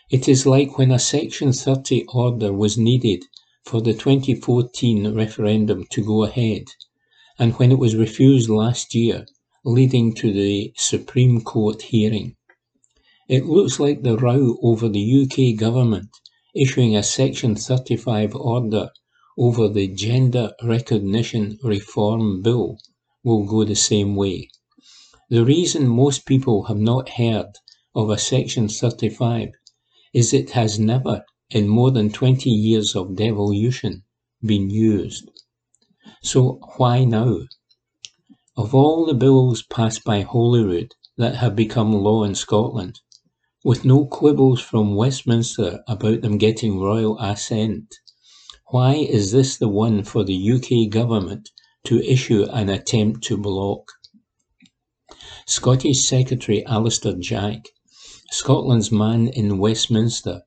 It 0.10 0.30
is 0.30 0.46
like 0.46 0.78
when 0.78 0.92
a 0.92 1.00
Section 1.00 1.52
30 1.52 2.06
order 2.14 2.54
was 2.54 2.78
needed 2.78 3.26
for 3.66 3.82
the 3.82 3.94
2014 3.94 5.14
referendum 5.14 5.86
to 5.92 6.02
go 6.02 6.24
ahead 6.24 6.64
and 7.40 7.54
when 7.54 7.72
it 7.72 7.80
was 7.80 7.96
refused 7.96 8.50
last 8.50 8.94
year, 8.94 9.26
leading 9.64 10.14
to 10.14 10.32
the 10.34 10.74
Supreme 10.76 11.42
Court 11.42 11.82
hearing. 11.82 12.36
It 13.30 13.46
looks 13.46 13.80
like 13.80 14.04
the 14.04 14.18
row 14.18 14.58
over 14.62 14.90
the 14.90 15.24
UK 15.24 15.58
government 15.58 16.10
issuing 16.54 16.96
a 16.96 17.04
Section 17.04 17.56
35 17.56 18.36
order 18.36 18.90
over 19.38 19.70
the 19.70 19.88
Gender 19.88 20.52
Recognition 20.62 21.58
Reform 21.64 22.42
Bill 22.42 22.78
will 23.24 23.46
go 23.46 23.64
the 23.64 23.76
same 23.76 24.16
way. 24.16 24.50
The 25.30 25.46
reason 25.46 25.88
most 25.88 26.26
people 26.26 26.64
have 26.64 26.80
not 26.80 27.10
heard 27.10 27.54
of 27.96 28.10
a 28.10 28.18
Section 28.18 28.68
35 28.68 29.50
is 30.14 30.34
it 30.34 30.50
has 30.52 30.80
never, 30.80 31.24
in 31.52 31.68
more 31.68 31.92
than 31.92 32.10
20 32.10 32.50
years 32.50 32.96
of 32.96 33.16
devolution, 33.16 34.04
been 34.44 34.70
used. 34.70 35.30
So 36.22 36.60
why 36.76 37.06
now? 37.06 37.40
Of 38.58 38.76
all 38.76 39.06
the 39.06 39.14
bills 39.14 39.64
passed 39.64 40.04
by 40.04 40.22
Holyrood 40.24 40.94
that 41.16 41.36
have 41.36 41.56
become 41.56 41.94
law 41.94 42.24
in 42.24 42.36
Scotland, 42.36 43.00
with 43.64 43.86
no 43.86 44.06
quibbles 44.06 44.60
from 44.60 44.96
Westminster 44.96 45.82
about 45.88 46.20
them 46.22 46.38
getting 46.38 46.78
royal 46.78 47.18
assent, 47.20 47.96
why 48.72 48.96
is 48.96 49.32
this 49.32 49.58
the 49.58 49.70
one 49.70 50.04
for 50.04 50.26
the 50.26 50.52
UK 50.52 50.90
government 50.92 51.50
to 51.86 52.04
issue 52.04 52.44
an 52.52 52.68
attempt 52.68 53.24
to 53.24 53.38
block? 53.38 53.90
Scottish 55.48 56.06
Secretary 56.06 56.66
Alister 56.66 57.14
Jack, 57.14 57.70
Scotland's 58.32 58.92
man 58.92 59.30
in 59.30 59.58
Westminster, 59.58 60.42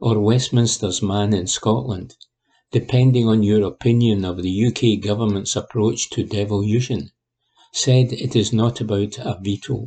or 0.00 0.18
Westminster's 0.18 1.00
man 1.00 1.32
in 1.32 1.46
Scotland, 1.46 2.16
depending 2.72 3.28
on 3.28 3.42
your 3.42 3.62
opinion 3.62 4.24
of 4.24 4.42
the 4.42 4.66
UK 4.66 4.98
government's 4.98 5.54
approach 5.54 6.08
to 6.08 6.24
devolution, 6.24 7.10
said 7.70 8.12
it 8.14 8.34
is 8.34 8.50
not 8.50 8.80
about 8.80 9.18
a 9.18 9.38
veto. 9.42 9.86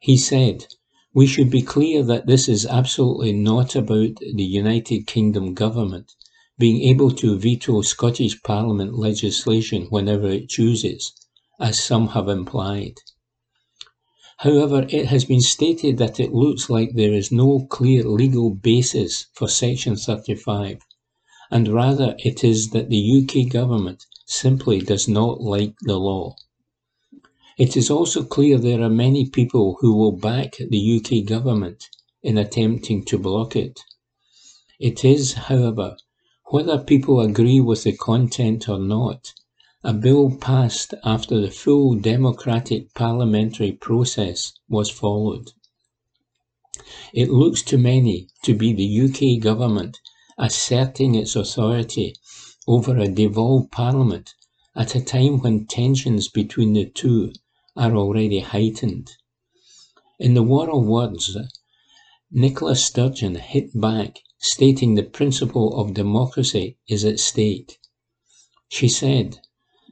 He 0.00 0.16
said, 0.16 0.66
We 1.12 1.26
should 1.26 1.50
be 1.50 1.60
clear 1.60 2.02
that 2.02 2.26
this 2.26 2.48
is 2.48 2.64
absolutely 2.64 3.32
not 3.34 3.76
about 3.76 4.16
the 4.16 4.44
United 4.44 5.06
Kingdom 5.06 5.52
government 5.52 6.14
being 6.58 6.82
able 6.82 7.10
to 7.12 7.38
veto 7.38 7.82
Scottish 7.82 8.42
Parliament 8.42 8.98
legislation 8.98 9.86
whenever 9.90 10.28
it 10.28 10.48
chooses, 10.48 11.12
as 11.60 11.78
some 11.78 12.08
have 12.08 12.28
implied. 12.28 12.94
However, 14.38 14.86
it 14.88 15.06
has 15.06 15.24
been 15.24 15.40
stated 15.42 15.98
that 15.98 16.18
it 16.18 16.32
looks 16.32 16.70
like 16.70 16.94
there 16.94 17.12
is 17.12 17.30
no 17.30 17.66
clear 17.68 18.04
legal 18.04 18.50
basis 18.50 19.26
for 19.34 19.48
Section 19.48 19.96
35 19.96 20.78
and 21.50 21.68
rather 21.68 22.14
it 22.18 22.44
is 22.44 22.70
that 22.70 22.90
the 22.90 23.22
UK 23.22 23.50
government 23.50 24.06
simply 24.26 24.80
does 24.80 25.08
not 25.08 25.40
like 25.40 25.74
the 25.82 25.98
law. 25.98 26.36
It 27.56 27.76
is 27.76 27.90
also 27.90 28.22
clear 28.22 28.58
there 28.58 28.82
are 28.82 28.90
many 28.90 29.28
people 29.28 29.78
who 29.80 29.94
will 29.94 30.12
back 30.12 30.56
the 30.58 30.96
UK 30.96 31.26
government 31.26 31.88
in 32.22 32.38
attempting 32.38 33.04
to 33.06 33.18
block 33.18 33.56
it. 33.56 33.80
It 34.78 35.04
is, 35.04 35.32
however, 35.32 35.96
whether 36.50 36.78
people 36.78 37.20
agree 37.20 37.60
with 37.60 37.82
the 37.82 37.96
content 37.96 38.68
or 38.68 38.78
not, 38.78 39.32
a 39.82 39.92
bill 39.92 40.36
passed 40.36 40.94
after 41.04 41.40
the 41.40 41.50
full 41.50 41.94
democratic 41.94 42.94
parliamentary 42.94 43.72
process 43.72 44.52
was 44.68 44.90
followed. 44.90 45.52
It 47.12 47.30
looks 47.30 47.62
to 47.62 47.78
many 47.78 48.28
to 48.44 48.54
be 48.54 48.72
the 48.72 49.00
UK 49.06 49.42
government 49.42 49.98
asserting 50.38 51.14
its 51.14 51.34
authority 51.34 52.14
over 52.66 52.96
a 52.96 53.08
devolved 53.08 53.70
parliament 53.72 54.34
at 54.76 54.94
a 54.94 55.00
time 55.00 55.40
when 55.40 55.66
tensions 55.66 56.28
between 56.28 56.72
the 56.72 56.84
two 56.84 57.32
are 57.76 57.96
already 57.96 58.40
heightened. 58.40 59.10
In 60.20 60.34
the 60.34 60.42
War 60.42 60.70
of 60.70 60.84
Words, 60.84 61.36
Nicola 62.30 62.76
Sturgeon 62.76 63.36
hit 63.36 63.70
back, 63.80 64.20
stating 64.38 64.94
the 64.94 65.02
principle 65.02 65.80
of 65.80 65.94
democracy 65.94 66.76
is 66.88 67.04
at 67.04 67.18
stake. 67.18 67.78
She 68.68 68.88
said, 68.88 69.40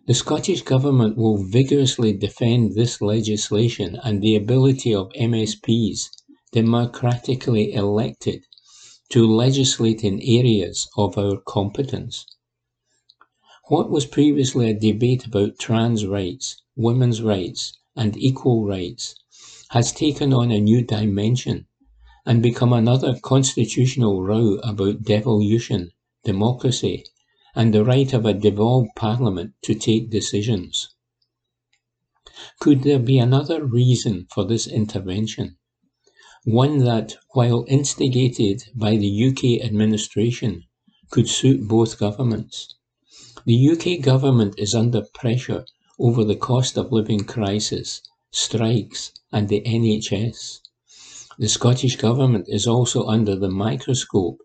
the 0.06 0.14
Scottish 0.14 0.62
Government 0.62 1.16
will 1.16 1.42
vigorously 1.42 2.12
defend 2.12 2.74
this 2.74 3.00
legislation 3.00 3.98
and 4.04 4.22
the 4.22 4.36
ability 4.36 4.94
of 4.94 5.12
MSPs, 5.14 6.10
democratically 6.52 7.72
elected, 7.72 8.44
to 9.10 9.26
legislate 9.26 10.04
in 10.04 10.20
areas 10.22 10.88
of 10.96 11.18
our 11.18 11.38
competence. 11.38 12.26
What 13.68 13.90
was 13.90 14.06
previously 14.06 14.70
a 14.70 14.72
debate 14.72 15.26
about 15.26 15.58
trans 15.58 16.06
rights, 16.06 16.56
women's 16.74 17.20
rights, 17.20 17.74
and 17.94 18.16
equal 18.16 18.64
rights 18.64 19.14
has 19.72 19.92
taken 19.92 20.32
on 20.32 20.50
a 20.50 20.58
new 20.58 20.80
dimension 20.80 21.66
and 22.26 22.42
become 22.42 22.72
another 22.72 23.18
constitutional 23.22 24.22
row 24.22 24.56
about 24.64 25.04
devolution, 25.04 25.92
democracy, 26.24 27.04
and 27.54 27.74
the 27.74 27.84
right 27.84 28.12
of 28.12 28.26
a 28.26 28.34
devolved 28.34 28.90
parliament 28.96 29.54
to 29.62 29.74
take 29.74 30.10
decisions. 30.10 30.88
Could 32.60 32.82
there 32.82 32.98
be 32.98 33.16
another 33.16 33.64
reason 33.64 34.26
for 34.30 34.44
this 34.44 34.66
intervention? 34.66 35.56
One 36.46 36.78
that, 36.78 37.16
while 37.32 37.64
instigated 37.66 38.62
by 38.72 38.96
the 38.96 39.26
UK 39.26 39.66
administration, 39.66 40.62
could 41.10 41.28
suit 41.28 41.66
both 41.66 41.98
governments. 41.98 42.72
The 43.44 43.70
UK 43.70 44.00
government 44.00 44.54
is 44.56 44.72
under 44.72 45.02
pressure 45.12 45.66
over 45.98 46.22
the 46.22 46.36
cost 46.36 46.76
of 46.78 46.92
living 46.92 47.24
crisis, 47.24 48.00
strikes, 48.30 49.10
and 49.32 49.48
the 49.48 49.60
NHS. 49.62 50.60
The 51.36 51.48
Scottish 51.48 51.96
Government 51.96 52.46
is 52.48 52.64
also 52.64 53.06
under 53.06 53.34
the 53.34 53.50
microscope 53.50 54.38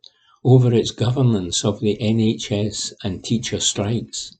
over 0.44 0.74
its 0.74 0.90
governance 0.90 1.64
of 1.64 1.82
the 1.82 1.98
NHS 2.02 2.94
and 3.04 3.24
teacher 3.24 3.60
strikes. 3.60 4.36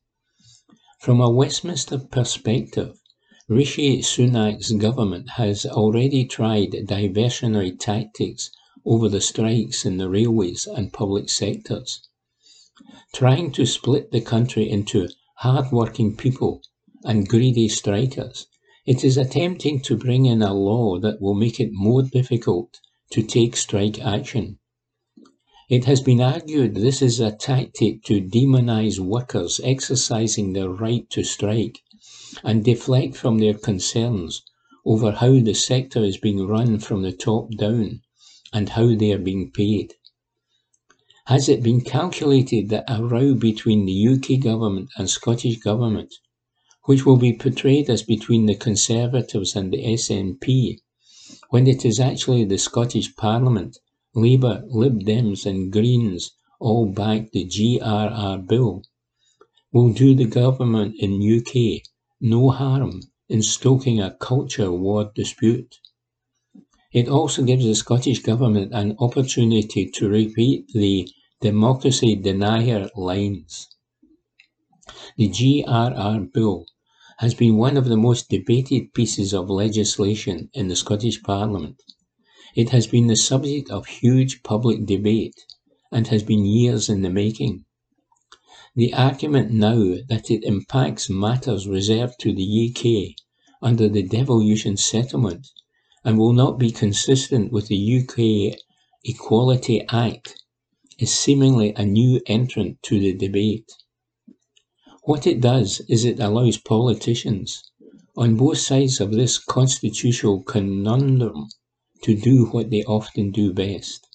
From 1.00 1.22
a 1.22 1.30
Westminster 1.30 2.00
perspective, 2.00 3.01
Rishi 3.50 4.04
Sunak's 4.04 4.72
government 4.72 5.32
has 5.32 5.66
already 5.66 6.26
tried 6.26 6.74
diversionary 6.86 7.78
tactics 7.78 8.52
over 8.86 9.10
the 9.10 9.20
strikes 9.20 9.84
in 9.84 9.98
the 9.98 10.08
railways 10.08 10.68
and 10.68 10.94
public 10.94 11.28
sectors, 11.28 12.08
trying 13.14 13.52
to 13.54 13.66
split 13.66 14.12
the 14.12 14.22
country 14.22 14.70
into 14.70 15.10
hard-working 15.38 16.16
people 16.16 16.62
and 17.04 17.28
greedy 17.28 17.68
strikers. 17.68 18.46
It 18.86 19.04
is 19.04 19.18
attempting 19.18 19.82
to 19.82 19.98
bring 19.98 20.28
in 20.28 20.44
a 20.44 20.54
law 20.54 21.00
that 21.00 21.20
will 21.20 21.34
make 21.34 21.60
it 21.60 21.72
more 21.74 22.04
difficult 22.04 22.80
to 23.10 23.24
take 23.24 23.58
strike 23.58 24.00
action. 24.00 24.60
It 25.68 25.86
has 25.86 26.00
been 26.00 26.22
argued 26.22 26.76
this 26.76 27.02
is 27.02 27.20
a 27.20 27.32
tactic 27.32 28.04
to 28.04 28.22
demonize 28.22 29.00
workers 29.00 29.60
exercising 29.64 30.54
their 30.54 30.70
right 30.70 31.10
to 31.10 31.24
strike 31.24 31.80
and 32.44 32.64
deflect 32.64 33.16
from 33.16 33.40
their 33.40 33.54
concerns 33.54 34.44
over 34.86 35.12
how 35.12 35.40
the 35.40 35.54
sector 35.54 36.04
is 36.04 36.18
being 36.18 36.48
run 36.48 36.80
from 36.80 37.02
the 37.02 37.12
top 37.12 37.52
down 37.58 38.02
and 38.54 38.70
how 38.70 38.96
they 38.96 39.12
are 39.12 39.18
being 39.20 39.52
paid. 39.52 39.94
Has 41.26 41.48
it 41.48 41.62
been 41.62 41.82
calculated 41.82 42.70
that 42.70 42.86
a 42.88 43.04
row 43.04 43.34
between 43.34 43.86
the 43.86 44.08
UK 44.08 44.42
government 44.44 44.90
and 44.98 45.10
Scottish 45.10 45.60
government, 45.60 46.14
which 46.86 47.06
will 47.06 47.18
be 47.18 47.34
portrayed 47.34 47.90
as 47.90 48.02
between 48.02 48.48
the 48.48 48.56
Conservatives 48.56 49.56
and 49.56 49.72
the 49.72 49.84
SNP, 49.84 50.80
when 51.50 51.68
it 51.68 51.86
is 51.86 52.00
actually 52.00 52.44
the 52.44 52.58
Scottish 52.58 53.16
Parliament 53.16 53.78
Labour, 54.16 54.64
Lib 54.68 55.04
Dems 55.04 55.46
and 55.46 55.72
Greens 55.72 56.32
all 56.60 56.88
back 56.88 57.32
the 57.32 57.46
GRR 57.46 58.48
bill, 58.48 58.84
will 59.72 59.94
do 59.94 60.14
the 60.16 60.26
government 60.26 60.96
in 61.00 61.22
UK 61.22 61.82
no 62.22 62.50
harm 62.52 63.02
in 63.28 63.42
stoking 63.44 64.00
a 64.00 64.12
culture 64.12 64.72
war 64.72 65.12
dispute. 65.14 65.80
It 66.94 67.10
also 67.10 67.44
gives 67.44 67.66
the 67.66 67.76
Scottish 67.76 68.22
Government 68.22 68.72
an 68.74 68.96
opportunity 69.00 69.92
to 69.92 70.08
repeat 70.08 70.70
the 70.74 71.10
democracy 71.42 72.16
denier 72.16 72.90
lines. 72.96 73.68
The 75.18 75.30
GRR 75.30 76.32
Bill 76.32 76.66
has 77.20 77.34
been 77.34 77.58
one 77.58 77.78
of 77.78 77.86
the 77.86 77.98
most 77.98 78.30
debated 78.30 78.94
pieces 78.94 79.34
of 79.34 79.50
legislation 79.50 80.50
in 80.54 80.68
the 80.68 80.76
Scottish 80.76 81.24
Parliament 81.24 81.82
it 82.56 82.70
has 82.70 82.88
been 82.88 83.08
the 83.08 83.16
subject 83.16 83.70
of 83.70 83.86
huge 83.88 84.44
public 84.44 84.86
debate 84.86 85.36
and 85.92 86.08
has 86.08 86.24
been 86.24 86.46
years 86.46 86.90
in 86.90 87.02
the 87.02 87.10
making. 87.10 87.66
The 88.74 88.94
argument 88.94 89.52
now 89.52 89.98
that 90.08 90.32
it 90.32 90.46
impacts 90.46 91.10
matters 91.10 91.68
reserved 91.68 92.14
to 92.22 92.34
the 92.34 92.70
UK 92.70 93.16
under 93.62 93.90
the 93.90 94.02
devolution 94.02 94.78
settlement 94.78 95.50
and 96.06 96.18
will 96.18 96.32
not 96.32 96.58
be 96.58 96.72
consistent 96.72 97.52
with 97.52 97.68
the 97.68 98.00
UK 98.00 98.58
Equality 99.04 99.82
Act 99.90 100.42
is 100.98 101.14
seemingly 101.14 101.74
a 101.76 101.86
new 101.86 102.22
entrant 102.28 102.82
to 102.84 102.98
the 102.98 103.12
debate. 103.12 103.70
What 105.04 105.28
it 105.28 105.42
does 105.42 105.82
is 105.90 106.06
it 106.06 106.22
allows 106.22 106.58
politicians 106.58 107.62
on 108.16 108.38
both 108.38 108.60
sides 108.60 109.02
of 109.02 109.12
this 109.12 109.38
constitutional 109.38 110.44
conundrum 110.44 111.50
to 112.04 112.16
do 112.16 112.46
what 112.46 112.70
they 112.70 112.84
often 112.84 113.32
do 113.32 113.52
best. 113.52 114.08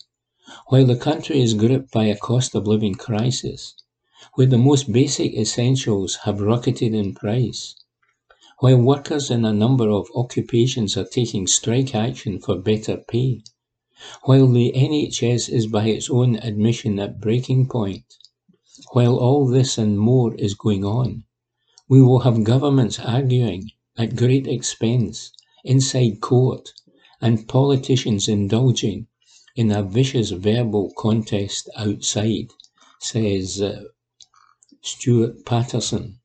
While 0.69 0.87
the 0.87 0.97
country 0.97 1.43
is 1.43 1.53
gripped 1.53 1.91
by 1.91 2.05
a 2.05 2.17
cost 2.17 2.55
of 2.55 2.67
living 2.67 2.95
crisis, 2.95 3.75
where 4.37 4.47
the 4.47 4.59
most 4.59 4.93
basic 4.93 5.33
essentials 5.33 6.17
have 6.25 6.43
rocketed 6.43 6.95
in 6.95 7.15
price, 7.15 7.75
while 8.61 8.77
workers 8.77 9.31
in 9.31 9.47
a 9.47 9.53
number 9.53 9.89
of 9.89 10.07
occupations 10.15 10.95
are 10.95 11.07
taking 11.07 11.47
strike 11.47 11.95
action 11.95 12.39
for 12.39 12.59
better 12.59 12.99
pay, 13.09 13.43
while 14.25 14.47
the 14.47 14.73
NHS 14.77 15.49
is 15.49 15.67
by 15.67 15.87
its 15.87 16.11
own 16.11 16.37
admission 16.37 16.99
at 16.99 17.19
breaking 17.19 17.67
point, 17.67 18.05
while 18.93 19.17
all 19.17 19.47
this 19.47 19.79
and 19.79 19.99
more 19.99 20.35
is 20.35 20.53
going 20.53 20.85
on, 20.85 21.25
we 21.89 22.03
will 22.03 22.21
have 22.21 22.45
governments 22.45 22.99
arguing 22.99 23.71
at 23.97 24.17
great 24.17 24.47
expense 24.47 25.33
inside 25.65 26.21
court 26.21 26.75
and 27.23 27.49
politicians 27.49 28.29
indulging 28.29 29.07
in 29.55 29.73
a 29.73 29.83
vicious 29.83 30.31
verbal 30.31 30.93
contest 30.99 31.71
outside, 31.75 32.49
says 33.01 33.63
uh, 33.63 33.83
Stuart 34.87 35.45
Patterson, 35.45 36.21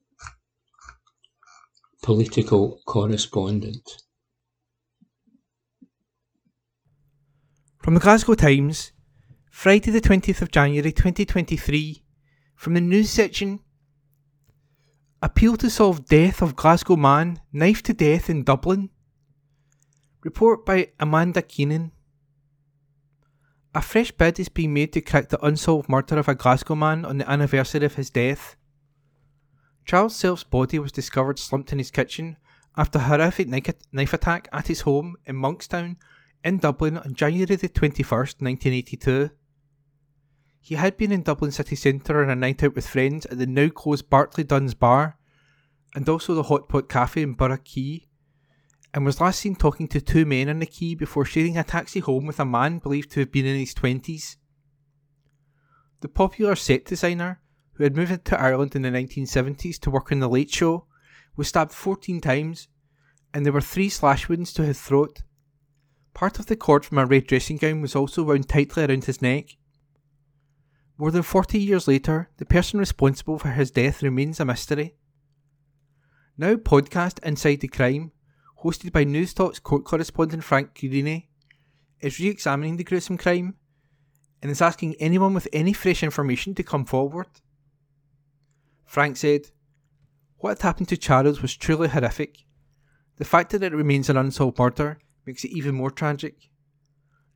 political 2.04 2.80
correspondent. 2.86 4.04
From 7.82 7.96
the 7.96 8.00
Glasgow 8.00 8.36
Times, 8.36 8.92
Friday 9.50 9.90
the 9.90 10.00
20th 10.00 10.44
of 10.44 10.52
January 10.52 10.92
2023, 10.92 12.04
from 12.56 12.76
the 12.76 12.82
news 12.82 13.10
section 13.10 13.62
Appeal 15.24 15.58
to 15.58 15.70
solve 15.72 16.06
death 16.06 16.44
of 16.44 16.56
Glasgow 16.56 16.96
man 16.96 17.42
knifed 17.52 17.88
to 17.88 17.94
death 17.94 18.30
in 18.30 18.44
Dublin. 18.44 18.92
Report 20.24 20.64
by 20.68 20.92
Amanda 21.00 21.42
Keenan. 21.42 21.94
A 23.74 23.82
fresh 23.82 24.12
bid 24.12 24.38
is 24.38 24.50
being 24.50 24.74
made 24.74 24.92
to 24.94 25.02
crack 25.02 25.30
the 25.30 25.44
unsolved 25.46 25.88
murder 25.88 26.20
of 26.20 26.28
a 26.28 26.36
Glasgow 26.36 26.76
man 26.76 27.06
on 27.06 27.20
the 27.20 27.30
anniversary 27.30 27.86
of 27.86 27.96
his 27.96 28.10
death. 28.10 28.58
Charles 29.86 30.16
Self's 30.16 30.44
body 30.44 30.78
was 30.78 30.92
discovered 30.92 31.40
slumped 31.40 31.72
in 31.72 31.78
his 31.78 31.90
kitchen 31.90 32.36
after 32.76 33.00
a 33.00 33.04
horrific 33.04 33.48
knife 33.48 34.14
attack 34.14 34.50
at 34.52 34.68
his 34.68 34.82
home 34.82 35.16
in 35.26 35.38
Monkstown 35.38 35.96
in 36.44 36.58
Dublin 36.58 36.98
on 36.98 37.14
January 37.14 37.56
the 37.56 37.70
21st, 37.70 38.42
1982. 38.42 39.30
He 40.60 40.76
had 40.76 40.98
been 40.98 41.14
in 41.14 41.24
Dublin 41.24 41.52
city 41.52 41.78
centre 41.78 42.22
on 42.22 42.30
a 42.30 42.36
night 42.36 42.64
out 42.64 42.76
with 42.76 42.88
friends 42.88 43.26
at 43.28 43.38
the 43.38 43.48
now 43.48 43.70
closed 43.70 44.10
Bartley 44.10 44.44
Dunn's 44.44 44.74
bar 44.74 45.18
and 45.96 46.08
also 46.10 46.36
the 46.36 46.44
Hot 46.44 46.68
Pot 46.68 46.90
Cafe 46.90 47.22
in 47.22 47.34
Burgh 47.34 47.64
Quay 47.64 48.08
and 48.94 49.06
was 49.06 49.22
last 49.22 49.40
seen 49.40 49.56
talking 49.56 49.88
to 49.88 50.02
two 50.02 50.26
men 50.26 50.50
on 50.50 50.60
the 50.60 50.66
quay 50.66 50.96
before 50.96 51.26
sharing 51.26 51.58
a 51.58 51.64
taxi 51.64 52.00
home 52.00 52.26
with 52.26 52.40
a 52.40 52.46
man 52.46 52.80
believed 52.80 53.12
to 53.12 53.22
have 53.22 53.32
been 53.32 53.46
in 53.46 53.58
his 53.58 53.74
20s. 53.74 54.36
The 56.02 56.10
popular 56.10 56.56
set 56.56 56.86
designer, 56.86 57.40
who 57.74 57.84
had 57.84 57.96
moved 57.96 58.26
to 58.26 58.40
Ireland 58.40 58.76
in 58.76 58.82
the 58.82 58.90
1970s 58.90 59.80
to 59.80 59.92
work 59.92 60.12
on 60.12 60.20
The 60.20 60.28
Late 60.28 60.52
Show, 60.52 60.86
was 61.38 61.48
stabbed 61.48 61.72
14 61.72 62.20
times, 62.20 62.68
and 63.34 63.46
there 63.46 63.54
were 63.54 63.62
three 63.62 63.90
slash 63.90 64.28
wounds 64.28 64.52
to 64.54 64.64
his 64.64 64.82
throat. 64.82 65.22
Part 66.14 66.40
of 66.40 66.48
the 66.48 66.58
cord 66.58 66.84
from 66.84 66.98
a 66.98 67.06
red 67.06 67.28
dressing 67.28 67.58
gown 67.58 67.82
was 67.82 67.96
also 67.96 68.24
wound 68.24 68.50
tightly 68.50 68.84
around 68.84 69.06
his 69.06 69.22
neck. 69.22 69.56
More 70.98 71.12
than 71.12 71.24
40 71.24 71.58
years 71.58 71.88
later, 71.88 72.30
the 72.38 72.46
person 72.46 72.80
responsible 72.80 73.40
for 73.40 73.50
his 73.50 73.72
death 73.72 74.04
remains 74.04 74.40
a 74.40 74.46
mystery. 74.46 74.96
Now, 76.38 76.56
podcast 76.56 77.24
Inside 77.24 77.62
the 77.62 77.70
Crime 77.70 78.12
hosted 78.64 78.92
by 78.92 79.04
Newstalk's 79.04 79.60
court 79.60 79.84
correspondent 79.84 80.44
Frank 80.44 80.80
Greene, 80.80 81.24
is 82.00 82.20
re 82.20 82.28
examining 82.28 82.78
the 82.78 82.84
gruesome 82.84 83.18
crime 83.18 83.56
and 84.42 84.52
is 84.52 84.62
asking 84.62 84.96
anyone 85.00 85.34
with 85.34 85.48
any 85.54 85.74
fresh 85.74 86.04
information 86.04 86.56
to 86.56 86.64
come 86.64 86.86
forward. 86.86 87.28
Frank 88.86 89.18
said, 89.18 89.48
What 90.38 90.62
happened 90.62 90.90
to 90.90 90.98
Charles 90.98 91.42
was 91.42 91.56
truly 91.56 91.88
horrific. 91.88 92.40
The 93.18 93.26
fact 93.26 93.52
that 93.52 93.64
it 93.64 93.74
remains 93.74 94.10
an 94.10 94.18
unsolved 94.18 94.58
murder 94.58 95.00
makes 95.26 95.44
it 95.44 95.52
even 95.52 95.76
more 95.76 95.92
tragic. 95.92 96.50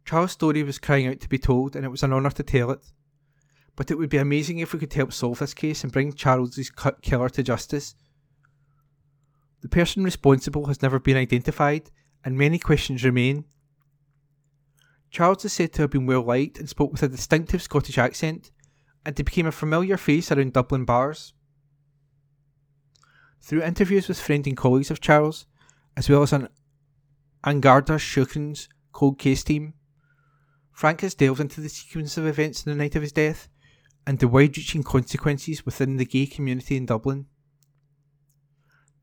Charles' 0.04 0.32
story 0.32 0.64
was 0.64 0.80
crying 0.80 1.08
out 1.08 1.20
to 1.22 1.30
be 1.30 1.38
told, 1.38 1.76
and 1.76 1.86
it 1.86 1.90
was 1.90 2.04
an 2.04 2.14
honour 2.14 2.32
to 2.32 2.44
tell 2.44 2.72
it. 2.72 2.92
But 3.76 3.92
it 3.92 3.98
would 3.98 4.10
be 4.10 4.18
amazing 4.18 4.60
if 4.60 4.74
we 4.74 4.80
could 4.80 4.94
help 4.94 5.14
solve 5.14 5.40
this 5.40 5.54
case 5.54 5.84
and 5.84 5.92
bring 5.92 6.14
Charles's 6.14 6.72
killer 7.02 7.30
to 7.30 7.44
justice 7.44 7.96
the 9.66 9.70
person 9.70 10.04
responsible 10.04 10.68
has 10.68 10.84
never 10.84 11.00
been 11.00 11.18
identified, 11.18 11.90
and 12.24 12.38
many 12.38 12.60
questions 12.60 13.04
remain. 13.04 13.46
Charles 15.10 15.44
is 15.44 15.54
said 15.54 15.74
to 15.74 15.82
have 15.82 15.90
been 15.90 16.06
well 16.06 16.22
liked 16.22 16.60
and 16.60 16.70
spoke 16.70 16.92
with 16.92 17.02
a 17.02 17.08
distinctive 17.08 17.64
Scottish 17.64 17.98
accent, 17.98 18.52
and 19.04 19.18
he 19.18 19.24
became 19.24 19.48
a 19.48 19.52
familiar 19.52 19.98
face 19.98 20.32
around 20.32 20.54
Dublin 20.54 20.86
bars. 20.86 21.34
Through 23.42 23.64
interviews 23.64 24.08
with 24.08 24.20
friends 24.20 24.46
and 24.46 24.56
colleagues 24.56 24.92
of 24.92 25.02
Charles, 25.02 25.48
as 25.98 26.10
well 26.10 26.22
as 26.22 26.32
an 26.32 26.50
An 27.44 27.60
Garda 27.60 27.94
Síochána's 27.94 28.70
cold 28.92 29.18
case 29.18 29.44
team, 29.44 29.74
Frank 30.74 31.02
has 31.02 31.16
delved 31.16 31.42
into 31.42 31.60
the 31.60 31.70
sequence 31.70 32.20
of 32.20 32.28
events 32.28 32.68
on 32.68 32.74
the 32.74 32.78
night 32.78 32.96
of 32.96 33.02
his 33.02 33.14
death 33.14 33.50
and 34.06 34.20
the 34.20 34.28
wide 34.28 34.56
reaching 34.56 34.84
consequences 34.84 35.66
within 35.66 35.98
the 35.98 36.06
gay 36.06 36.28
community 36.28 36.78
in 36.78 36.86
Dublin. 36.86 37.26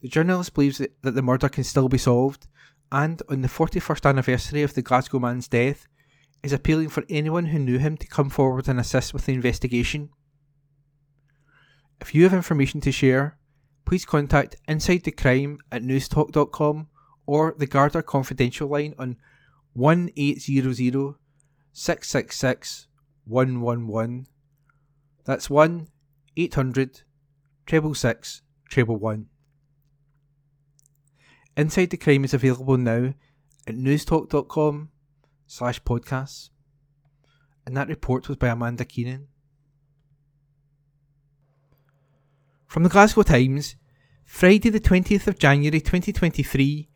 The 0.03 0.09
journalist 0.09 0.53
believes 0.55 0.79
that, 0.79 1.01
the 1.03 1.23
murder 1.23 1.49
can 1.49 1.63
still 1.63 1.89
be 1.89 1.97
solved, 1.97 2.49
and 2.91 3.23
on 3.29 3.43
the 3.43 3.49
41st 3.49 4.09
anniversary 4.09 4.63
of 4.63 4.75
the 4.75 4.83
Glasgow 4.83 5.21
man's 5.21 5.47
death, 5.47 5.87
is 6.43 6.53
appealing 6.53 6.89
for 6.89 7.05
anyone 7.09 7.47
who 7.47 7.61
knew 7.61 7.79
him 7.79 7.97
to 7.97 8.07
come 8.09 8.29
forward 8.29 8.69
and 8.69 8.81
assist 8.81 9.15
with 9.15 9.27
the 9.27 9.33
investigation. 9.33 10.11
If 12.01 12.17
you 12.17 12.25
have 12.25 12.35
information 12.35 12.81
to 12.81 12.91
share, 12.91 13.39
please 13.85 14.05
contact 14.05 14.57
Inside 14.67 15.05
the 15.05 15.13
Crime 15.13 15.59
at 15.71 15.85
newstalk.com 15.85 16.89
or 17.25 17.55
the 17.57 17.69
Garda 17.69 18.03
Confidential 18.03 18.69
line 18.69 18.95
on 18.99 19.19
1800 19.75 21.15
666 21.73 22.89
111. 23.25 24.27
That's 25.25 25.49
1 25.49 25.89
800 26.37 27.03
666 27.69 28.43
111. 28.75 29.29
Inside 31.57 31.91
the 31.91 31.97
Crime 31.97 32.25
is 32.25 32.35
available 32.35 32.77
now 32.79 33.15
at 33.67 33.75
newstalk.com 33.75 34.91
slash 35.47 35.83
podcasts. 35.83 36.49
and 37.65 37.77
that 37.77 37.89
report 37.89 38.29
was 38.29 38.37
by 38.37 38.49
Amanda 38.49 38.85
Keenan. 38.85 39.29
From 42.67 42.83
the 42.83 42.89
Glasgow 42.89 43.23
Times, 43.23 43.77
Friday 44.25 44.71
the 44.71 44.81
20th 44.81 45.27
of 45.27 45.39
January 45.39 45.81
2023, 45.81 46.89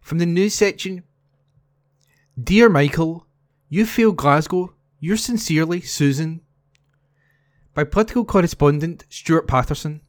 from 0.00 0.18
the 0.18 0.26
news 0.26 0.54
section 0.54 1.02
Dear 2.40 2.68
Michael, 2.68 3.26
you 3.68 3.84
failed 3.84 4.16
Glasgow. 4.16 4.74
Yours 5.00 5.24
sincerely, 5.24 5.80
Susan. 5.80 6.40
By 7.74 7.84
political 7.84 8.24
correspondent 8.24 9.04
Stuart 9.08 9.46
Patterson. 9.46 10.00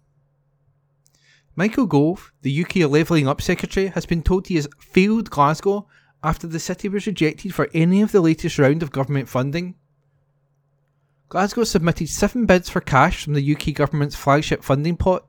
Michael 1.56 1.86
Gove, 1.86 2.34
the 2.41 2.63
UK 2.63 2.89
Levelling 2.89 3.28
Up 3.28 3.41
Secretary, 3.41 3.88
has 3.88 4.06
been 4.06 4.22
told 4.22 4.48
he 4.48 4.56
has 4.56 4.68
failed 4.80 5.30
Glasgow 5.30 5.88
after 6.22 6.48
the 6.48 6.60
city 6.60 6.89
was 6.89 7.08
rejected 7.08 7.54
for 7.54 7.70
any 7.74 8.02
of 8.02 8.12
the 8.12 8.20
latest 8.20 8.60
round 8.60 8.84
of 8.84 8.91
government 8.91 9.30
funding. 9.30 9.76
Glasgow 11.30 11.63
submitted 11.63 12.10
seven 12.10 12.46
bids 12.46 12.70
for 12.70 12.82
cash 12.82 13.24
from 13.24 13.34
the 13.34 13.56
UK 13.56 13.74
government's 13.74 14.15
flagship 14.15 14.63
funding 14.63 14.98
pot, 14.98 15.26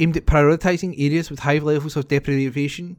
aimed 0.00 0.16
at 0.16 0.26
prioritising 0.26 0.94
areas 0.98 1.30
with 1.30 1.40
high 1.40 1.58
levels 1.58 1.96
of 1.96 2.08
deprivation. 2.08 2.96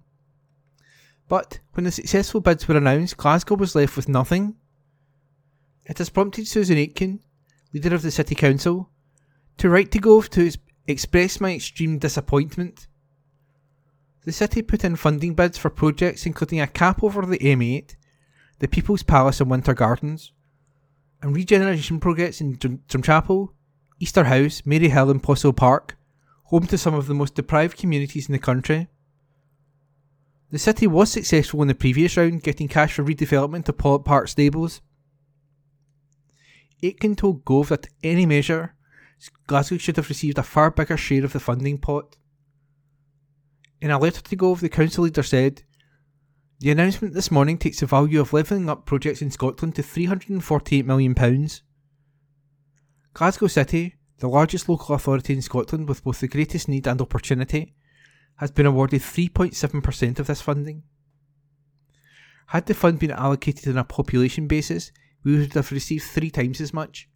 But 1.28 1.60
when 1.74 1.84
the 1.84 1.92
successful 1.92 2.40
bids 2.40 2.68
were 2.68 2.78
announced, 2.78 3.18
Glasgow 3.18 3.56
was 3.56 3.76
left 3.76 3.98
with 3.98 4.08
nothing. 4.08 4.56
It 5.86 5.98
has 5.98 6.10
prompted 6.10 6.48
Susan 6.48 6.78
Aitken, 6.78 7.20
leader 7.74 7.94
of 7.94 8.02
the 8.02 8.12
City 8.12 8.36
Council, 8.36 8.90
to 9.58 9.70
write 9.70 9.92
to 9.92 10.00
Gove 10.00 10.30
to 10.32 10.52
express 10.88 11.41
my 11.41 11.54
extreme 11.54 12.00
disappointment. 12.00 12.88
The 14.26 14.32
city 14.32 14.62
put 14.62 14.84
in 14.84 14.95
funding 14.95 15.36
bids 15.36 15.58
for 15.58 15.69
projects 15.69 16.26
including 16.26 16.60
a 16.60 16.67
cap 16.67 17.04
over 17.04 17.26
the 17.26 17.39
M8, 17.39 17.95
the 18.60 18.67
People's 18.67 19.04
Palace 19.04 19.39
and 19.39 19.50
Winter 19.50 19.73
Gardens, 19.73 20.32
and 21.21 21.36
regeneration 21.36 22.00
projects 22.00 22.41
in 22.41 22.58
Drumchapel, 22.58 23.50
Easterhouse, 24.02 24.63
Maryhill, 24.63 25.12
and 25.12 25.21
Possilpark, 25.21 25.91
home 26.45 26.67
to 26.67 26.78
some 26.78 26.93
of 26.93 27.08
the 27.08 27.13
most 27.13 27.36
deprived 27.36 27.78
communities 27.78 28.28
in 28.28 28.34
the 28.34 28.39
country. 28.39 28.88
The 30.50 30.60
city 30.60 30.88
was 30.88 31.12
successful 31.12 31.62
in 31.62 31.67
the 31.67 31.76
previous 31.76 32.15
round, 32.15 32.43
getting 32.43 32.69
cash 32.69 32.93
for 32.93 33.04
redevelopment 33.04 33.67
of 33.67 33.78
Pollok 33.78 34.06
Park 34.06 34.30
stables. 34.30 34.82
Aitken 36.82 37.15
told 37.15 37.43
Gove 37.43 37.69
that 37.69 37.88
any 38.04 38.26
measure, 38.26 38.73
Glasgow 39.48 39.78
should 39.78 39.98
have 39.98 40.10
received 40.10 40.38
a 40.38 40.44
far 40.44 40.72
bigger 40.72 40.98
share 40.98 41.26
of 41.26 41.34
the 41.34 41.40
funding 41.40 41.78
pot. 41.78 42.18
In 43.82 43.92
a 43.92 44.00
letter 44.00 44.22
to 44.22 44.36
Gove, 44.36 44.62
the 44.62 44.70
council 44.70 45.04
leader 45.04 45.24
said, 45.24 45.64
The 46.60 46.72
announcement 46.72 47.14
this 47.14 47.32
morning 47.32 47.58
takes 47.58 47.80
the 47.80 47.86
value 47.86 48.20
of 48.20 48.34
levelling 48.34 48.70
up 48.70 48.86
projects 48.86 49.22
in 49.22 49.32
Scotland 49.32 49.76
to 49.76 49.84
£348 49.84 50.86
million. 50.86 51.16
Glasgow 53.14 53.48
City, 53.48 53.96
the 54.20 54.28
largest 54.28 54.68
local 54.68 54.96
authority 54.96 55.34
in 55.34 55.42
Scotland 55.42 55.88
with 55.88 56.04
both 56.04 56.20
the 56.20 56.28
greatest 56.28 56.68
need 56.68 56.88
and 56.88 57.02
opportunity, 57.02 57.76
has 58.38 58.52
been 58.52 58.66
awarded 58.66 59.02
3.7% 59.02 60.20
of 60.20 60.28
this 60.28 60.42
funding. 60.42 60.84
Had 62.48 62.66
the 62.66 62.74
fund 62.74 63.00
been 63.00 63.12
allocated 63.12 63.68
on 63.68 63.78
a 63.78 63.84
population 63.84 64.48
basis, 64.48 64.92
we 65.24 65.38
would 65.38 65.54
have 65.54 65.72
received 65.72 66.04
three 66.06 66.30
times 66.30 66.62
as 66.62 66.74
much. 66.74 67.10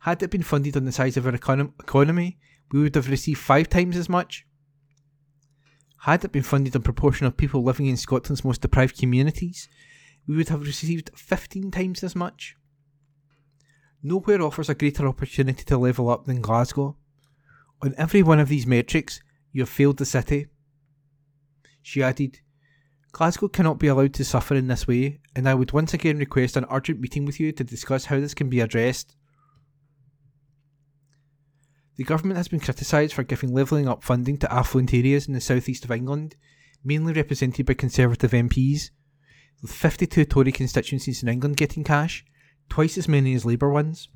Had 0.00 0.22
it 0.22 0.30
been 0.30 0.42
funded 0.42 0.76
on 0.76 0.84
the 0.84 0.92
size 0.92 1.16
of 1.16 1.26
our 1.26 1.32
econ- 1.32 1.72
economy, 1.80 2.38
we 2.72 2.80
would 2.82 2.94
have 2.94 3.10
received 3.10 3.40
five 3.40 3.68
times 3.68 3.96
as 3.96 4.08
much. 4.08 4.46
Had 6.00 6.24
it 6.24 6.32
been 6.32 6.42
funded 6.42 6.76
on 6.76 6.82
proportion 6.82 7.26
of 7.26 7.36
people 7.36 7.62
living 7.62 7.86
in 7.86 7.96
Scotland's 7.96 8.44
most 8.44 8.60
deprived 8.60 8.98
communities, 8.98 9.68
we 10.26 10.36
would 10.36 10.48
have 10.48 10.62
received 10.62 11.10
15 11.16 11.70
times 11.70 12.02
as 12.04 12.14
much. 12.14 12.56
Nowhere 14.02 14.42
offers 14.42 14.68
a 14.68 14.74
greater 14.74 15.06
opportunity 15.06 15.64
to 15.64 15.78
level 15.78 16.10
up 16.10 16.26
than 16.26 16.40
Glasgow. 16.40 16.96
On 17.82 17.94
every 17.96 18.22
one 18.22 18.38
of 18.38 18.48
these 18.48 18.66
metrics, 18.66 19.20
you 19.52 19.62
have 19.62 19.68
failed 19.68 19.96
the 19.96 20.04
city. 20.04 20.46
She 21.82 22.02
added, 22.02 22.40
Glasgow 23.12 23.48
cannot 23.48 23.78
be 23.78 23.86
allowed 23.86 24.12
to 24.14 24.24
suffer 24.24 24.54
in 24.54 24.66
this 24.66 24.86
way, 24.86 25.20
and 25.34 25.48
I 25.48 25.54
would 25.54 25.72
once 25.72 25.94
again 25.94 26.18
request 26.18 26.56
an 26.56 26.66
urgent 26.70 27.00
meeting 27.00 27.24
with 27.24 27.40
you 27.40 27.50
to 27.52 27.64
discuss 27.64 28.04
how 28.04 28.20
this 28.20 28.34
can 28.34 28.50
be 28.50 28.60
addressed. 28.60 29.16
The 31.96 32.04
government 32.04 32.36
has 32.36 32.48
been 32.48 32.60
criticised 32.60 33.14
for 33.14 33.22
giving 33.22 33.54
levelling 33.54 33.88
up 33.88 34.02
funding 34.02 34.36
to 34.38 34.52
affluent 34.52 34.92
areas 34.92 35.26
in 35.26 35.34
the 35.34 35.40
southeast 35.40 35.84
of 35.84 35.90
England, 35.90 36.36
mainly 36.84 37.12
represented 37.12 37.64
by 37.64 37.74
Conservative 37.74 38.32
MPs, 38.32 38.90
with 39.62 39.72
52 39.72 40.26
Tory 40.26 40.52
constituencies 40.52 41.22
in 41.22 41.28
England 41.28 41.56
getting 41.56 41.84
cash, 41.84 42.24
twice 42.68 42.98
as 42.98 43.08
many 43.08 43.34
as 43.34 43.46
Labour 43.46 43.70
ones. 43.70 44.08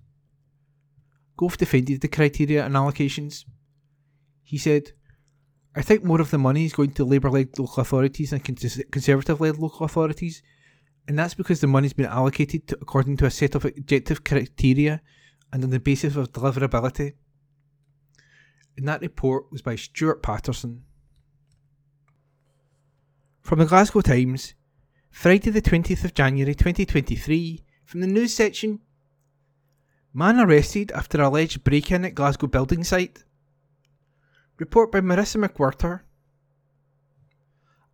Gove 1.38 1.57
defended 1.57 2.03
the 2.03 2.09
criteria 2.09 2.64
and 2.66 2.75
allocations. 2.75 3.47
He 4.43 4.59
said, 4.59 4.93
I 5.75 5.81
think 5.81 6.05
more 6.05 6.21
of 6.21 6.31
the 6.31 6.38
money 6.38 6.66
is 6.66 6.75
going 6.75 6.93
to 6.93 7.05
Labour 7.05 7.31
led 7.31 7.59
local 7.59 7.81
authorities 7.81 8.31
than 8.31 8.40
Conservative 8.40 9.40
led 9.40 9.57
local 9.57 9.87
authorities, 9.87 10.43
and 11.09 11.19
that's 11.19 11.35
because 11.35 11.61
the 11.61 11.66
money's 11.66 11.95
been 11.95 12.07
allocated 12.07 12.69
to, 12.69 12.79
according 12.83 13.16
to 13.19 13.27
a 13.27 13.31
set 13.31 13.55
of 13.55 13.64
objective 13.64 14.23
criteria 14.23 15.01
and 15.51 15.64
on 15.64 15.71
the 15.71 15.81
basis 15.81 16.16
of 16.16 16.33
deliverability. 16.33 17.14
And 18.81 18.88
that 18.88 19.03
report 19.03 19.53
was 19.53 19.61
by 19.61 19.77
Stuart 19.77 20.23
Patterson. 20.23 20.85
From 23.43 23.59
the 23.59 23.66
Glasgow 23.66 24.01
Times, 24.01 24.55
Friday 25.11 25.51
the 25.51 25.61
20th 25.61 26.03
of 26.03 26.14
January 26.14 26.55
2023, 26.55 27.62
from 27.85 28.01
the 28.01 28.07
news 28.07 28.33
section 28.33 28.81
Man 30.14 30.40
arrested 30.40 30.93
after 30.93 31.21
alleged 31.21 31.62
break 31.62 31.93
in 31.93 32.07
at 32.07 32.14
Glasgow 32.14 32.47
building 32.47 32.83
site. 32.83 33.23
Report 34.57 34.90
by 34.90 35.03
Marissa 35.03 35.47
McWhirter. 35.47 36.01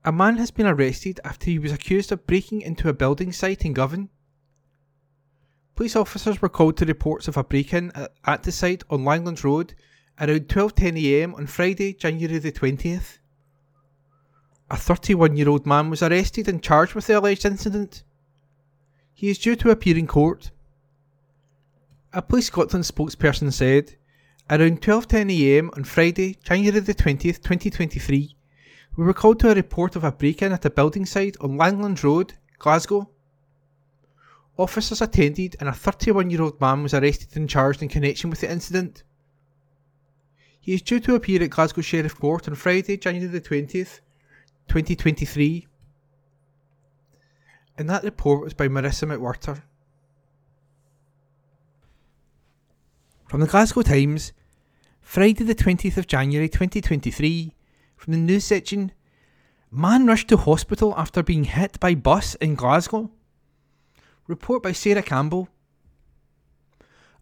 A 0.05 0.13
man 0.13 0.37
has 0.37 0.53
been 0.53 0.69
arrested 0.69 1.19
after 1.25 1.47
he 1.47 1.59
was 1.59 1.73
accused 1.73 2.13
of 2.13 2.29
breaking 2.29 2.61
into 2.61 2.89
a 2.89 2.95
building 2.95 3.33
site 3.33 3.65
in 3.65 3.73
Govan. 3.73 4.09
Police 5.75 5.97
officers 5.97 6.41
were 6.41 6.49
called 6.49 6.77
to 6.77 6.85
reports 6.85 7.27
of 7.27 7.37
a 7.37 7.43
break-in 7.43 7.91
at 8.25 8.45
the 8.45 8.53
site 8.53 8.85
on 8.89 9.01
Langlands 9.01 9.43
Road 9.43 9.75
around 10.21 10.49
12.10am 10.49 11.35
on 11.35 11.47
Friday, 11.47 11.93
January 11.93 12.39
the 12.39 12.53
20th. 12.53 13.19
A 14.71 14.77
31 14.77 15.37
year 15.37 15.49
old 15.49 15.67
man 15.67 15.91
was 15.91 16.03
arrested 16.03 16.49
and 16.49 16.63
charged 16.63 16.95
with 16.95 17.07
the 17.07 17.19
alleged 17.19 17.45
incident. 17.45 18.03
He 19.15 19.31
is 19.31 19.39
due 19.39 19.57
to 19.57 19.71
appear 19.71 19.97
in 19.97 20.07
court. 20.07 20.51
A 22.13 22.23
Police 22.23 22.47
Scotland 22.47 22.85
spokesperson 22.85 23.53
said 23.53 23.97
Around 24.49 24.81
12.10am 24.81 25.77
on 25.77 25.83
Friday, 25.83 26.39
January 26.45 26.79
the 26.79 26.95
20th, 26.95 27.43
2023, 27.43 28.37
we 28.97 29.05
were 29.05 29.13
called 29.13 29.41
to 29.41 29.51
a 29.51 29.55
report 29.57 29.97
of 29.97 30.05
a 30.05 30.13
break-in 30.13 30.53
at 30.53 30.65
a 30.65 30.71
building 30.71 31.05
site 31.05 31.37
on 31.41 31.59
Langlands 31.59 32.05
Road, 32.05 32.35
Glasgow. 32.61 33.11
Officers 34.57 35.03
attended 35.03 35.57
and 35.59 35.69
a 35.69 35.73
31-year-old 35.73 36.61
man 36.61 36.85
was 36.85 36.95
arrested 36.95 37.37
and 37.37 37.51
charged 37.51 37.83
in 37.83 37.89
connection 37.89 38.31
with 38.31 38.41
the 38.41 38.51
incident. 38.51 39.03
He 40.67 40.75
is 40.75 40.83
due 40.83 40.99
to 40.99 41.15
appear 41.15 41.41
at 41.45 41.51
Glasgow 41.51 41.81
Sheriff 41.81 42.19
Court 42.19 42.49
on 42.49 42.57
Friday, 42.57 42.97
January 42.97 43.29
the 43.29 43.41
20th, 43.41 44.01
2023. 44.67 45.69
And 47.79 47.89
that 47.89 48.03
report 48.03 48.43
was 48.43 48.53
by 48.53 48.67
Marissa 48.67 49.07
McWhirter. 49.07 49.63
From 53.29 53.43
the 53.43 53.47
Glasgow 53.47 53.83
Times, 53.83 54.33
Friday 55.01 55.45
the 55.45 55.55
20th 55.55 55.99
of 55.99 56.09
January 56.09 56.49
2023, 56.49 57.55
from 57.97 58.13
the 58.13 58.19
news 58.19 58.45
section 58.45 58.91
Man 59.71 60.05
rushed 60.05 60.27
to 60.31 60.37
hospital 60.37 60.93
after 60.97 61.23
being 61.23 61.45
hit 61.45 61.79
by 61.79 61.95
bus 61.95 62.35
in 62.37 62.57
Glasgow. 62.57 63.13
Report 64.27 64.65
by 64.65 64.73
Sarah 64.73 65.03
Campbell. 65.03 65.49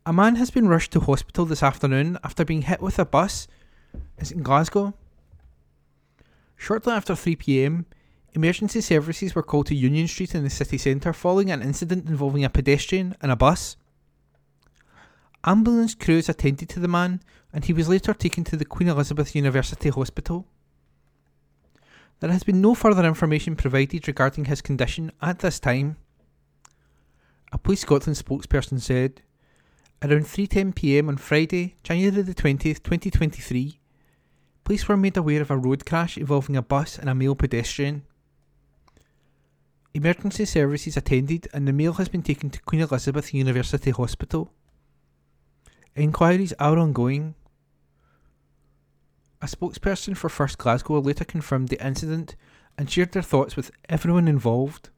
A 0.07 0.13
man 0.13 0.37
has 0.37 0.51
been 0.51 0.69
rushed 0.69 0.93
to 0.93 1.01
hospital 1.01 1.47
this 1.47 1.63
afternoon 1.63 2.19
after 2.23 2.45
being 2.45 2.63
hit 2.63 2.83
with 2.83 2.99
a 2.99 3.07
bus 3.07 3.49
in 4.31 4.43
Glasgow. 4.43 4.93
Shortly 6.57 6.93
after 6.93 7.15
3pm, 7.15 7.87
emergency 8.35 8.83
services 8.83 9.35
were 9.35 9.43
called 9.43 9.67
to 9.69 9.75
Union 9.75 10.07
Street 10.07 10.35
in 10.35 10.45
the 10.45 10.51
city 10.51 10.77
centre 10.77 11.15
following 11.15 11.51
an 11.51 11.63
incident 11.63 12.07
involving 12.07 12.45
a 12.45 12.51
pedestrian 12.51 13.17
and 13.23 13.33
a 13.33 13.37
bus. 13.37 13.79
Ambulance 15.43 15.95
crews 15.95 16.29
attended 16.29 16.69
to 16.69 16.81
the 16.81 16.89
man 16.89 17.23
and 17.51 17.65
he 17.65 17.73
was 17.73 17.89
later 17.89 18.13
taken 18.13 18.45
to 18.45 18.59
the 18.59 18.67
Queen 18.67 18.89
Elizabeth 18.91 19.35
University 19.35 19.89
Hospital. 19.89 20.47
There 22.21 22.31
has 22.31 22.45
been 22.45 22.61
no 22.61 22.75
further 22.75 23.07
information 23.07 23.57
provided 23.57 24.07
regarding 24.07 24.45
his 24.45 24.61
condition 24.61 25.13
at 25.23 25.39
this 25.39 25.59
time. 25.59 25.97
A 27.53 27.59
Police 27.59 27.81
Scotland 27.81 28.19
spokesperson 28.19 28.83
said, 28.83 29.23
Around 30.05 30.25
3.10pm 30.27 31.09
on 31.09 31.17
Friday, 31.17 31.77
January 31.83 32.21
the 32.21 32.35
20th, 32.35 32.83
2023, 32.83 33.81
police 34.63 34.87
were 34.87 34.99
made 34.99 35.17
aware 35.17 35.41
of 35.41 35.51
a 35.51 35.57
road 35.57 35.87
crash 35.87 36.19
involving 36.19 36.59
a 36.59 36.63
bus 36.63 36.99
and 36.99 37.09
a 37.09 37.15
male 37.15 37.35
pedestrian. 37.35 38.03
Emergency 39.95 40.45
services 40.45 40.99
attended 40.99 41.49
and 41.55 41.67
the 41.67 41.73
male 41.73 41.95
has 41.95 42.11
been 42.11 42.21
taken 42.21 42.51
to 42.51 42.61
Queen 42.65 42.83
Elizabeth 42.83 43.33
University 43.33 43.93
Hospital. 43.93 44.53
Inquiries 45.97 46.53
are 46.59 46.77
ongoing. 46.77 47.35
A 49.41 49.47
spokesperson 49.47 50.15
for 50.15 50.29
First 50.29 50.59
Glasgow 50.59 50.99
later 50.99 51.25
confirmed 51.25 51.71
the 51.71 51.83
incident 51.83 52.37
and 52.77 52.91
shared 52.91 53.13
their 53.13 53.23
thoughts 53.23 53.57
with 53.57 53.71
everyone 53.89 54.29
involved. 54.29 54.91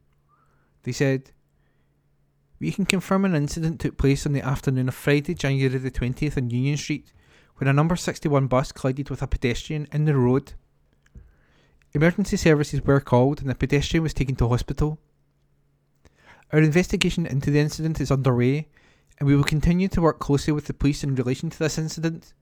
They 0.82 0.90
said, 0.90 1.30
We 2.58 2.72
can 2.72 2.86
confirm 2.86 3.24
an 3.24 3.34
incident 3.34 3.80
took 3.80 3.98
place 3.98 4.24
on 4.24 4.32
the 4.32 4.40
afternoon 4.40 4.88
of 4.88 4.94
Friday, 4.94 5.34
January 5.34 5.76
the 5.78 5.90
20th 5.90 6.38
on 6.38 6.50
Union 6.50 6.76
Street 6.76 7.12
when 7.56 7.68
a 7.68 7.72
number 7.72 7.96
61 7.96 8.46
bus 8.46 8.72
collided 8.72 9.10
with 9.10 9.22
a 9.22 9.26
pedestrian 9.26 9.88
in 9.92 10.04
the 10.04 10.16
road. 10.16 10.54
Emergency 11.92 12.36
services 12.36 12.82
were 12.82 13.00
called 13.00 13.40
and 13.40 13.48
the 13.48 13.54
pedestrian 13.54 14.02
was 14.02 14.14
taken 14.14 14.36
to 14.36 14.48
hospital. 14.48 14.98
Our 16.52 16.60
investigation 16.60 17.26
into 17.26 17.50
the 17.50 17.60
incident 17.60 18.00
is 18.00 18.10
underway 18.10 18.68
and 19.18 19.26
we 19.26 19.36
will 19.36 19.44
continue 19.44 19.88
to 19.88 20.00
work 20.00 20.18
closely 20.18 20.52
with 20.52 20.66
the 20.66 20.74
police 20.74 21.02
in 21.02 21.14
relation 21.14 21.50
to 21.50 21.58
this 21.58 21.78
incident. 21.78 22.34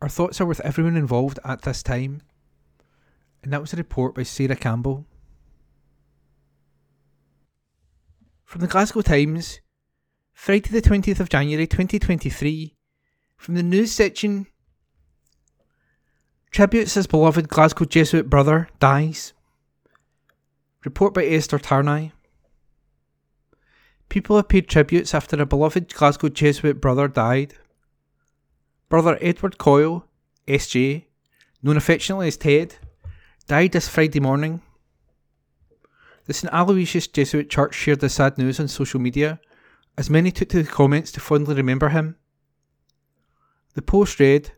Our 0.00 0.08
thoughts 0.08 0.40
are 0.40 0.46
with 0.46 0.60
everyone 0.60 0.96
involved 0.96 1.38
at 1.44 1.62
this 1.62 1.82
time. 1.82 2.22
And 3.42 3.52
that 3.52 3.60
was 3.60 3.72
a 3.72 3.76
report 3.76 4.14
by 4.14 4.22
Sarah 4.22 4.56
Campbell. 4.56 5.06
From 8.50 8.62
the 8.62 8.66
Glasgow 8.66 9.00
Times, 9.00 9.60
Friday 10.32 10.70
the 10.70 10.82
20th 10.82 11.20
of 11.20 11.28
January 11.28 11.68
2023, 11.68 12.74
from 13.36 13.54
the 13.54 13.62
news 13.62 13.92
section 13.92 14.48
Tributes 16.50 16.94
his 16.94 17.06
beloved 17.06 17.48
Glasgow 17.48 17.84
Jesuit 17.84 18.28
brother 18.28 18.68
dies. 18.80 19.34
Report 20.84 21.14
by 21.14 21.26
Esther 21.26 21.60
Tarnay. 21.60 22.10
People 24.08 24.34
have 24.34 24.48
paid 24.48 24.66
tributes 24.66 25.14
after 25.14 25.40
a 25.40 25.46
beloved 25.46 25.94
Glasgow 25.94 26.28
Jesuit 26.28 26.80
brother 26.80 27.06
died. 27.06 27.54
Brother 28.88 29.16
Edward 29.20 29.58
Coyle, 29.58 30.06
SJ, 30.48 31.04
known 31.62 31.76
affectionately 31.76 32.26
as 32.26 32.36
Ted, 32.36 32.74
died 33.46 33.70
this 33.70 33.86
Friday 33.86 34.18
morning. 34.18 34.60
The 36.30 36.34
St 36.34 36.54
Aloysius 36.54 37.08
Jesuit 37.08 37.50
Church 37.50 37.74
shared 37.74 37.98
the 37.98 38.08
sad 38.08 38.38
news 38.38 38.60
on 38.60 38.68
social 38.68 39.00
media, 39.00 39.40
as 39.98 40.08
many 40.08 40.30
took 40.30 40.48
to 40.50 40.62
the 40.62 40.70
comments 40.70 41.10
to 41.10 41.18
fondly 41.18 41.56
remember 41.56 41.88
him. 41.88 42.14
The 43.74 43.82
post 43.82 44.20
read, 44.20 44.52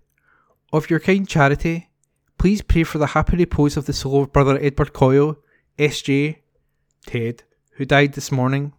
Of 0.71 0.91
your 0.91 1.01
kind 1.01 1.27
charity, 1.27 1.89
please 2.37 2.61
pray 2.61 2.85
for 2.85 2.99
the 2.99 3.07
happy 3.17 3.39
repose 3.39 3.79
of 3.79 3.87
the 3.87 3.95
soul 3.95 4.25
of 4.25 4.35
Brother 4.35 4.59
Edward 4.61 4.93
Coyle, 4.93 5.39
SJ, 5.79 6.41
Ted, 7.07 7.45
who 7.77 7.87
died 7.87 8.13
this 8.13 8.31
morning. 8.31 8.75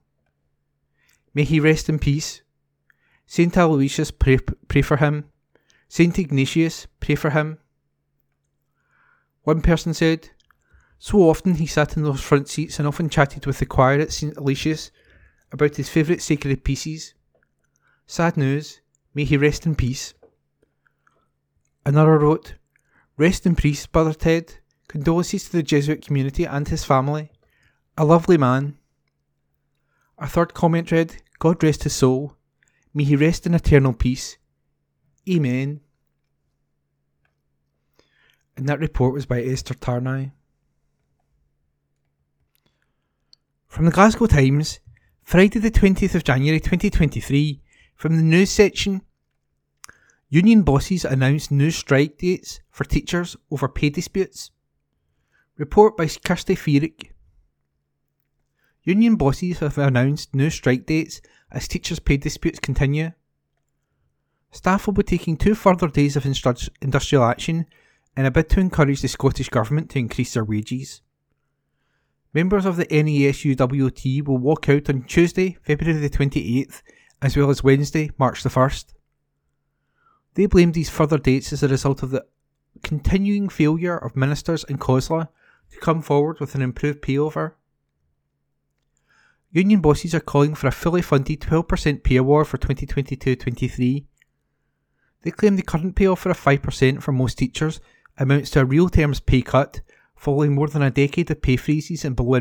May 1.33 1.45
he 1.45 1.59
rest 1.59 1.89
in 1.89 1.97
peace. 1.97 2.43
Saint 3.25 3.57
Aloysius, 3.57 4.11
pray, 4.11 4.37
pray 4.67 4.83
for 4.83 4.97
him. 4.97 5.25
Saint 5.89 6.19
Ignatius, 6.19 6.85
pray 6.99 7.15
for 7.15 7.31
him. 7.31 7.57
One 9.41 9.63
person 9.63 9.95
said, 9.95 10.29
So 11.05 11.29
often 11.29 11.55
he 11.55 11.65
sat 11.67 11.97
in 11.97 12.03
those 12.03 12.21
front 12.21 12.47
seats 12.47 12.79
and 12.79 12.87
often 12.87 13.09
chatted 13.09 13.45
with 13.45 13.59
the 13.59 13.65
choir 13.65 13.99
at 13.99 14.13
St. 14.13 14.37
Aloysius 14.37 14.89
about 15.51 15.75
his 15.75 15.89
favourite 15.89 16.21
sacred 16.21 16.63
pieces. 16.63 17.13
Sad 18.07 18.37
news, 18.37 18.79
may 19.13 19.25
he 19.25 19.35
rest 19.35 19.65
in 19.65 19.75
peace. 19.75 20.13
Another 21.85 22.17
wrote, 22.17 22.55
Rest 23.17 23.45
in 23.45 23.53
peace, 23.53 23.85
Brother 23.85 24.13
Ted. 24.13 24.59
Condolences 24.87 25.43
to 25.43 25.51
the 25.51 25.61
Jesuit 25.61 26.05
community 26.05 26.45
and 26.45 26.69
his 26.69 26.85
family. 26.85 27.33
A 27.97 28.05
lovely 28.05 28.37
man. 28.37 28.77
A 30.17 30.25
third 30.25 30.53
comment 30.53 30.89
read, 30.89 31.21
God 31.37 31.61
rest 31.61 31.83
his 31.83 31.93
soul. 31.93 32.37
May 32.93 33.03
he 33.03 33.17
rest 33.17 33.45
in 33.45 33.53
eternal 33.53 33.91
peace. 33.91 34.37
Amen. 35.29 35.81
And 38.55 38.69
that 38.69 38.79
report 38.79 39.13
was 39.13 39.25
by 39.25 39.43
Esther 39.43 39.73
Tarnay. 39.73 40.31
From 43.73 43.85
the 43.85 43.91
Glasgow 43.91 44.27
Times, 44.27 44.81
Friday 45.23 45.57
the 45.57 45.71
20th 45.71 46.13
of 46.13 46.23
January 46.23 46.59
2023, 46.59 47.59
from 47.95 48.17
the 48.17 48.21
news 48.21 48.51
section, 48.51 49.01
Union 50.29 50.61
bosses 50.61 51.03
announced 51.03 51.49
new 51.49 51.71
strike 51.71 52.19
dates 52.19 52.59
for 52.69 52.83
teachers 52.83 53.35
over 53.49 53.67
pay 53.67 53.89
disputes. 53.89 54.51
Report 55.57 55.97
by 55.97 56.05
Kirsty 56.05 56.55
Feerick. 56.55 57.13
Union 58.83 59.15
bosses 59.15 59.57
have 59.57 59.79
announced 59.79 60.35
new 60.35 60.51
strike 60.51 60.85
dates 60.85 61.19
as 61.51 61.67
teachers' 61.67 61.97
pay 61.97 62.17
disputes 62.17 62.59
continue. 62.59 63.11
Staff 64.51 64.85
will 64.85 64.93
be 64.93 65.01
taking 65.01 65.35
two 65.35 65.55
further 65.55 65.87
days 65.87 66.15
of 66.15 66.27
industrial 66.27 67.23
action 67.23 67.65
in 68.15 68.27
a 68.27 68.29
bid 68.29 68.49
to 68.49 68.59
encourage 68.59 69.01
the 69.01 69.07
Scottish 69.07 69.49
Government 69.49 69.89
to 69.89 69.97
increase 69.97 70.35
their 70.35 70.45
wages. 70.45 71.01
Members 72.33 72.65
of 72.65 72.77
the 72.77 72.85
NASUWT 72.87 74.27
will 74.27 74.39
walk 74.39 74.67
out 74.67 74.89
on 74.89 75.03
Tuesday, 75.03 75.57
February 75.61 75.99
the 75.99 76.09
28th, 76.09 76.81
as 77.21 77.37
well 77.37 77.51
as 77.51 77.63
Wednesday, 77.63 78.09
March 78.17 78.41
the 78.41 78.49
1st. 78.49 78.93
They 80.33 80.47
blame 80.47 80.71
these 80.71 80.89
further 80.89 81.19
dates 81.19 81.53
as 81.53 81.61
a 81.61 81.67
result 81.67 82.01
of 82.01 82.09
the 82.09 82.25
continuing 82.81 83.49
failure 83.49 83.95
of 83.95 84.15
ministers 84.15 84.63
in 84.63 84.79
COSLA 84.79 85.29
to 85.71 85.79
come 85.79 86.01
forward 86.01 86.39
with 86.39 86.55
an 86.55 86.63
improved 86.63 87.03
pay 87.03 87.19
offer. 87.19 87.55
Union 89.51 89.81
bosses 89.81 90.15
are 90.15 90.19
calling 90.19 90.55
for 90.55 90.65
a 90.65 90.71
fully 90.71 91.03
funded 91.03 91.39
12% 91.41 92.03
pay 92.03 92.15
award 92.15 92.47
for 92.47 92.57
2022 92.57 93.35
23. 93.35 94.07
They 95.21 95.31
claim 95.31 95.55
the 95.55 95.61
current 95.61 95.95
pay 95.95 96.07
offer 96.07 96.31
of 96.31 96.39
5% 96.39 97.03
for 97.03 97.11
most 97.11 97.37
teachers 97.37 97.79
amounts 98.17 98.49
to 98.51 98.61
a 98.61 98.65
real 98.65 98.89
terms 98.89 99.19
pay 99.19 99.43
cut 99.43 99.81
following 100.23 100.55
more 100.55 100.69
than 100.69 100.81
a 100.81 100.89
decade 100.89 101.29
of 101.29 101.41
pay 101.41 101.57
freezes 101.57 102.05
and 102.05 102.15
below, 102.15 102.39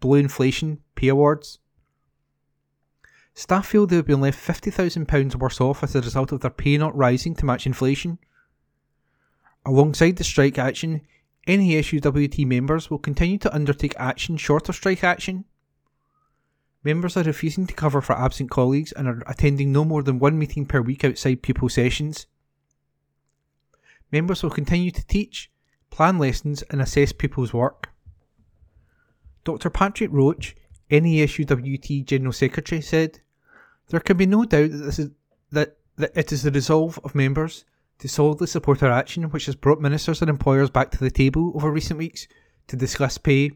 below 0.00 0.14
inflation 0.14 0.78
pay 0.94 1.08
awards. 1.08 1.58
Staff 3.34 3.66
feel 3.66 3.86
they 3.86 3.96
have 3.96 4.06
been 4.06 4.22
left 4.22 4.42
£50,000 4.42 5.34
worse 5.34 5.60
off 5.60 5.82
as 5.82 5.94
a 5.94 6.00
result 6.00 6.32
of 6.32 6.40
their 6.40 6.50
pay 6.50 6.78
not 6.78 6.96
rising 6.96 7.34
to 7.34 7.44
match 7.44 7.66
inflation. 7.66 8.18
Alongside 9.66 10.16
the 10.16 10.24
strike 10.24 10.58
action, 10.58 11.02
NASUWT 11.46 12.46
members 12.46 12.90
will 12.90 12.98
continue 12.98 13.36
to 13.38 13.54
undertake 13.54 13.94
action 13.98 14.38
short 14.38 14.70
of 14.70 14.74
strike 14.74 15.04
action. 15.04 15.44
Members 16.82 17.18
are 17.18 17.24
refusing 17.24 17.66
to 17.66 17.74
cover 17.74 18.00
for 18.00 18.18
absent 18.18 18.50
colleagues 18.50 18.90
and 18.90 19.06
are 19.06 19.22
attending 19.26 19.70
no 19.70 19.84
more 19.84 20.02
than 20.02 20.18
one 20.18 20.38
meeting 20.38 20.64
per 20.64 20.80
week 20.80 21.04
outside 21.04 21.42
pupil 21.42 21.68
sessions. 21.68 22.26
Members 24.10 24.42
will 24.42 24.50
continue 24.50 24.90
to 24.90 25.06
teach, 25.06 25.51
plan 25.92 26.18
lessons, 26.18 26.62
and 26.70 26.80
assess 26.80 27.12
people's 27.12 27.52
work. 27.52 27.90
Dr. 29.44 29.70
Patrick 29.70 30.10
Roach, 30.10 30.56
NASUWT 30.90 32.04
General 32.06 32.32
Secretary, 32.32 32.80
said, 32.80 33.20
There 33.88 34.00
can 34.00 34.16
be 34.16 34.26
no 34.26 34.44
doubt 34.44 34.70
that, 34.70 34.78
this 34.78 34.98
is, 34.98 35.10
that, 35.50 35.76
that 35.96 36.16
it 36.16 36.32
is 36.32 36.42
the 36.42 36.50
resolve 36.50 36.98
of 37.04 37.14
members 37.14 37.64
to 37.98 38.08
solidly 38.08 38.46
support 38.46 38.82
our 38.82 38.90
action 38.90 39.24
which 39.24 39.46
has 39.46 39.54
brought 39.54 39.80
ministers 39.80 40.22
and 40.22 40.30
employers 40.30 40.70
back 40.70 40.90
to 40.90 40.98
the 40.98 41.10
table 41.10 41.52
over 41.54 41.70
recent 41.70 41.98
weeks 41.98 42.26
to 42.68 42.76
discuss 42.76 43.18
pay. 43.18 43.52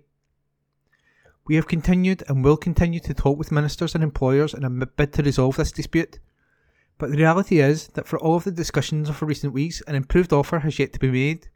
We 1.46 1.54
have 1.54 1.66
continued 1.66 2.22
and 2.28 2.44
will 2.44 2.56
continue 2.56 3.00
to 3.00 3.14
talk 3.14 3.38
with 3.38 3.50
ministers 3.50 3.94
and 3.94 4.04
employers 4.04 4.52
in 4.52 4.64
a 4.64 4.70
bid 4.70 5.12
to 5.14 5.22
resolve 5.22 5.56
this 5.56 5.72
dispute. 5.72 6.18
But 6.98 7.10
the 7.10 7.16
reality 7.16 7.60
is 7.60 7.88
that 7.88 8.06
for 8.06 8.18
all 8.18 8.36
of 8.36 8.44
the 8.44 8.50
discussions 8.50 9.08
of 9.08 9.22
recent 9.22 9.52
weeks, 9.52 9.80
an 9.86 9.94
improved 9.94 10.32
offer 10.32 10.58
has 10.60 10.78
yet 10.78 10.92
to 10.92 10.98
be 10.98 11.10
made. 11.10 11.48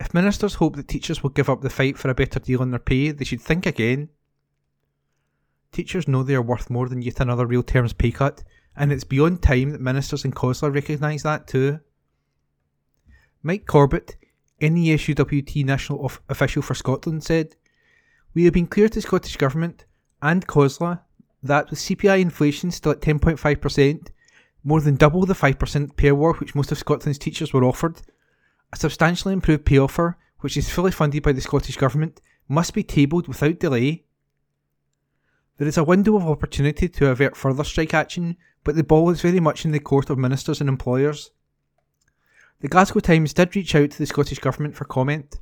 If 0.00 0.12
ministers 0.12 0.54
hope 0.54 0.76
that 0.76 0.88
teachers 0.88 1.22
will 1.22 1.30
give 1.30 1.48
up 1.48 1.60
the 1.60 1.70
fight 1.70 1.98
for 1.98 2.10
a 2.10 2.14
better 2.14 2.40
deal 2.40 2.60
on 2.60 2.70
their 2.70 2.80
pay, 2.80 3.10
they 3.10 3.24
should 3.24 3.40
think 3.40 3.66
again. 3.66 4.08
Teachers 5.72 6.08
know 6.08 6.22
they 6.22 6.34
are 6.34 6.42
worth 6.42 6.70
more 6.70 6.88
than 6.88 7.02
yet 7.02 7.20
another 7.20 7.46
real 7.46 7.62
terms 7.62 7.92
pay 7.92 8.10
cut, 8.10 8.42
and 8.76 8.92
it's 8.92 9.04
beyond 9.04 9.42
time 9.42 9.70
that 9.70 9.80
ministers 9.80 10.24
in 10.24 10.32
COSLA 10.32 10.70
recognise 10.70 11.22
that 11.22 11.46
too. 11.46 11.80
Mike 13.42 13.66
Corbett, 13.66 14.16
NASUWT 14.60 15.64
national 15.64 16.10
official 16.28 16.62
for 16.62 16.74
Scotland, 16.74 17.22
said, 17.22 17.56
We 18.34 18.44
have 18.44 18.54
been 18.54 18.66
clear 18.66 18.88
to 18.88 19.02
Scottish 19.02 19.36
Government 19.36 19.84
and 20.22 20.46
COSLA 20.46 21.02
that 21.42 21.70
with 21.70 21.78
CPI 21.78 22.20
inflation 22.20 22.70
still 22.70 22.92
at 22.92 23.00
10.5%, 23.00 24.08
more 24.64 24.80
than 24.80 24.96
double 24.96 25.26
the 25.26 25.34
5% 25.34 25.96
pay 25.96 26.08
award 26.08 26.40
which 26.40 26.54
most 26.54 26.72
of 26.72 26.78
Scotland's 26.78 27.18
teachers 27.18 27.52
were 27.52 27.64
offered, 27.64 28.00
a 28.74 28.76
substantially 28.76 29.32
improved 29.32 29.64
pay 29.64 29.78
offer, 29.78 30.18
which 30.40 30.56
is 30.56 30.68
fully 30.68 30.90
funded 30.90 31.22
by 31.22 31.32
the 31.32 31.40
Scottish 31.40 31.76
Government, 31.76 32.20
must 32.48 32.74
be 32.74 32.82
tabled 32.82 33.28
without 33.28 33.60
delay. 33.60 34.04
There 35.58 35.68
is 35.68 35.78
a 35.78 35.84
window 35.84 36.16
of 36.16 36.26
opportunity 36.26 36.88
to 36.88 37.08
avert 37.08 37.36
further 37.36 37.64
strike 37.64 37.94
action, 37.94 38.36
but 38.64 38.74
the 38.74 38.82
ball 38.82 39.10
is 39.10 39.20
very 39.20 39.40
much 39.40 39.64
in 39.64 39.70
the 39.70 39.78
court 39.78 40.10
of 40.10 40.18
ministers 40.18 40.60
and 40.60 40.68
employers. 40.68 41.30
The 42.60 42.68
Glasgow 42.68 43.00
Times 43.00 43.32
did 43.32 43.54
reach 43.54 43.74
out 43.74 43.92
to 43.92 43.98
the 43.98 44.06
Scottish 44.06 44.40
Government 44.40 44.74
for 44.74 44.84
comment. 44.84 45.40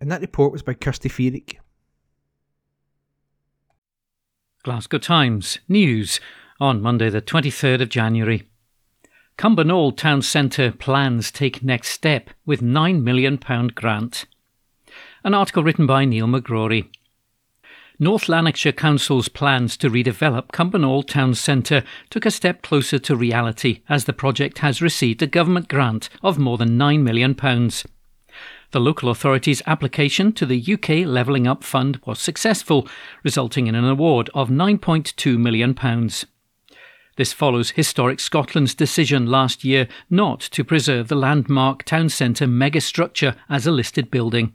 And 0.00 0.10
that 0.10 0.20
report 0.20 0.52
was 0.52 0.62
by 0.62 0.74
Kirsty 0.74 1.08
Feerick. 1.08 1.56
Glasgow 4.62 4.98
Times 4.98 5.58
News 5.68 6.20
on 6.60 6.80
Monday, 6.80 7.10
the 7.10 7.20
23rd 7.20 7.82
of 7.82 7.88
January. 7.88 8.48
Cumbernauld 9.36 9.96
Town 9.96 10.22
Centre 10.22 10.70
plans 10.70 11.30
take 11.30 11.62
next 11.62 11.90
step 11.90 12.30
with 12.46 12.60
£9 12.60 13.02
million 13.02 13.38
grant. 13.74 14.26
An 15.24 15.34
article 15.34 15.64
written 15.64 15.86
by 15.86 16.04
Neil 16.04 16.26
McGrory. 16.26 16.88
North 17.98 18.28
Lanarkshire 18.28 18.72
Council's 18.72 19.28
plans 19.28 19.76
to 19.76 19.90
redevelop 19.90 20.48
Cumbernauld 20.48 21.08
Town 21.08 21.34
Centre 21.34 21.82
took 22.10 22.26
a 22.26 22.30
step 22.30 22.62
closer 22.62 22.98
to 22.98 23.16
reality 23.16 23.82
as 23.88 24.04
the 24.04 24.12
project 24.12 24.58
has 24.58 24.82
received 24.82 25.22
a 25.22 25.26
government 25.26 25.68
grant 25.68 26.08
of 26.22 26.38
more 26.38 26.58
than 26.58 26.78
£9 26.78 27.02
million. 27.02 27.34
The 27.34 28.80
local 28.80 29.08
authority's 29.08 29.62
application 29.66 30.32
to 30.32 30.46
the 30.46 30.74
UK 30.74 31.06
Levelling 31.06 31.46
Up 31.46 31.62
Fund 31.62 32.00
was 32.04 32.18
successful, 32.20 32.88
resulting 33.22 33.68
in 33.68 33.74
an 33.74 33.84
award 33.84 34.30
of 34.34 34.48
£9.2 34.48 35.38
million. 35.38 35.74
This 37.16 37.32
follows 37.32 37.70
Historic 37.70 38.18
Scotland's 38.18 38.74
decision 38.74 39.26
last 39.26 39.64
year 39.64 39.86
not 40.10 40.40
to 40.40 40.64
preserve 40.64 41.08
the 41.08 41.14
landmark 41.14 41.84
town 41.84 42.08
centre 42.08 42.46
megastructure 42.46 43.36
as 43.48 43.66
a 43.66 43.72
listed 43.72 44.10
building. 44.10 44.54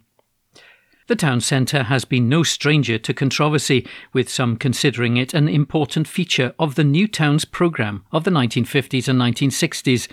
The 1.08 1.16
town 1.16 1.42
centre 1.42 1.84
has 1.84 2.06
been 2.06 2.30
no 2.30 2.44
stranger 2.44 3.00
to 3.00 3.14
controversy, 3.14 3.88
with 4.14 4.30
some 4.30 4.58
considering 4.58 5.18
it 5.18 5.34
an 5.34 5.48
important 5.48 6.08
feature 6.08 6.54
of 6.60 6.76
the 6.76 6.84
New 6.84 7.08
Towns 7.08 7.46
programme 7.46 8.06
of 8.12 8.26
the 8.26 8.32
1950s 8.32 9.08
and 9.08 9.20
1960s, 9.20 10.08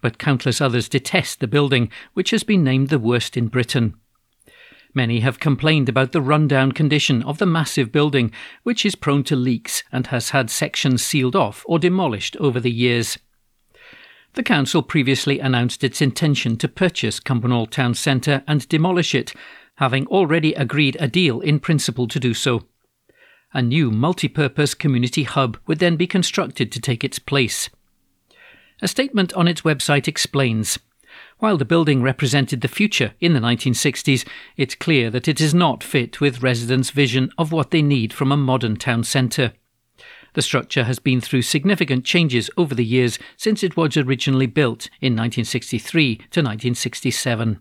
but 0.00 0.18
countless 0.18 0.60
others 0.60 0.88
detest 0.88 1.40
the 1.40 1.48
building, 1.48 1.90
which 2.12 2.30
has 2.30 2.44
been 2.44 2.62
named 2.62 2.90
the 2.90 2.98
worst 2.98 3.36
in 3.36 3.48
Britain. 3.48 3.94
Many 4.96 5.20
have 5.20 5.38
complained 5.38 5.90
about 5.90 6.12
the 6.12 6.22
rundown 6.22 6.72
condition 6.72 7.22
of 7.24 7.36
the 7.36 7.44
massive 7.44 7.92
building, 7.92 8.32
which 8.62 8.86
is 8.86 8.94
prone 8.94 9.24
to 9.24 9.36
leaks 9.36 9.84
and 9.92 10.06
has 10.06 10.30
had 10.30 10.48
sections 10.48 11.04
sealed 11.04 11.36
off 11.36 11.62
or 11.66 11.78
demolished 11.78 12.34
over 12.38 12.58
the 12.58 12.70
years. 12.70 13.18
The 14.32 14.42
council 14.42 14.82
previously 14.82 15.38
announced 15.38 15.84
its 15.84 16.00
intention 16.00 16.56
to 16.56 16.66
purchase 16.66 17.20
Cumbernauld 17.20 17.72
Town 17.72 17.92
Centre 17.92 18.42
and 18.48 18.66
demolish 18.70 19.14
it, 19.14 19.34
having 19.74 20.06
already 20.06 20.54
agreed 20.54 20.96
a 20.98 21.08
deal 21.08 21.42
in 21.42 21.60
principle 21.60 22.08
to 22.08 22.18
do 22.18 22.32
so. 22.32 22.64
A 23.52 23.60
new 23.60 23.90
multi-purpose 23.90 24.72
community 24.72 25.24
hub 25.24 25.58
would 25.66 25.78
then 25.78 25.96
be 25.96 26.06
constructed 26.06 26.72
to 26.72 26.80
take 26.80 27.04
its 27.04 27.18
place. 27.18 27.68
A 28.80 28.88
statement 28.88 29.34
on 29.34 29.46
its 29.46 29.60
website 29.60 30.08
explains 30.08 30.78
while 31.38 31.56
the 31.56 31.64
building 31.64 32.02
represented 32.02 32.60
the 32.62 32.68
future 32.68 33.12
in 33.20 33.34
the 33.34 33.40
1960s, 33.40 34.26
it's 34.56 34.74
clear 34.74 35.10
that 35.10 35.28
it 35.28 35.40
is 35.40 35.52
not 35.52 35.84
fit 35.84 36.20
with 36.20 36.42
residents' 36.42 36.90
vision 36.90 37.30
of 37.36 37.52
what 37.52 37.70
they 37.70 37.82
need 37.82 38.12
from 38.12 38.32
a 38.32 38.36
modern 38.36 38.76
town 38.76 39.04
centre. 39.04 39.52
The 40.32 40.42
structure 40.42 40.84
has 40.84 40.98
been 40.98 41.20
through 41.20 41.42
significant 41.42 42.04
changes 42.04 42.50
over 42.56 42.74
the 42.74 42.84
years 42.84 43.18
since 43.36 43.62
it 43.62 43.76
was 43.76 43.96
originally 43.96 44.46
built 44.46 44.90
in 45.00 45.14
1963 45.14 46.16
to 46.16 46.40
1967. 46.42 47.60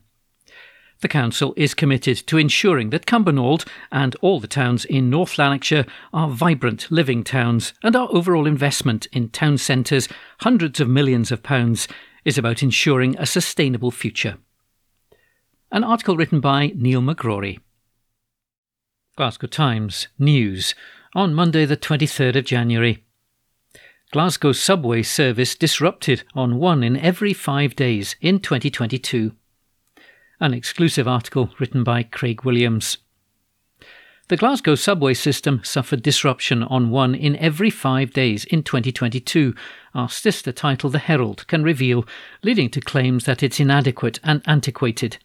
The 1.01 1.07
Council 1.09 1.53
is 1.57 1.73
committed 1.73 2.17
to 2.27 2.37
ensuring 2.37 2.89
that 2.89 3.05
Cumbernauld 3.05 3.65
and 3.91 4.15
all 4.21 4.39
the 4.39 4.47
towns 4.47 4.85
in 4.85 5.09
North 5.09 5.37
Lanarkshire 5.37 5.85
are 6.13 6.29
vibrant 6.29 6.89
living 6.89 7.23
towns, 7.23 7.73
and 7.83 7.95
our 7.95 8.07
overall 8.11 8.47
investment 8.47 9.07
in 9.11 9.29
town 9.29 9.57
centres, 9.57 10.07
hundreds 10.39 10.79
of 10.79 10.87
millions 10.87 11.31
of 11.31 11.43
pounds, 11.43 11.87
is 12.25 12.37
about 12.37 12.63
ensuring 12.63 13.15
a 13.17 13.25
sustainable 13.25 13.91
future. 13.91 14.37
An 15.71 15.83
article 15.83 16.17
written 16.17 16.41
by 16.41 16.73
Neil 16.75 17.01
McGrory. 17.01 17.59
Glasgow 19.15 19.47
Times 19.47 20.07
News 20.19 20.75
on 21.13 21.33
Monday, 21.33 21.63
the 21.65 21.77
23rd 21.77 22.35
of 22.35 22.45
January. 22.45 23.05
Glasgow 24.11 24.51
subway 24.51 25.01
service 25.03 25.55
disrupted 25.55 26.23
on 26.33 26.57
one 26.57 26.83
in 26.83 26.97
every 26.97 27.33
five 27.33 27.75
days 27.75 28.15
in 28.19 28.39
2022. 28.39 29.31
An 30.39 30.53
exclusive 30.53 31.07
article 31.07 31.49
written 31.59 31.83
by 31.83 32.03
Craig 32.03 32.43
Williams. 32.43 32.97
The 34.27 34.37
Glasgow 34.37 34.73
subway 34.73 35.13
system 35.13 35.61
suffered 35.63 36.01
disruption 36.01 36.63
on 36.63 36.89
one 36.89 37.13
in 37.13 37.35
every 37.35 37.69
five 37.69 38.11
days 38.11 38.43
in 38.45 38.63
2022, 38.63 39.53
our 39.93 40.09
sister 40.09 40.51
title 40.51 40.89
The 40.89 40.97
Herald 40.97 41.45
can 41.45 41.61
reveal, 41.61 42.07
leading 42.41 42.71
to 42.71 42.81
claims 42.81 43.25
that 43.25 43.43
it's 43.43 43.59
inadequate 43.59 44.19
and 44.23 44.41
antiquated. 44.47 45.19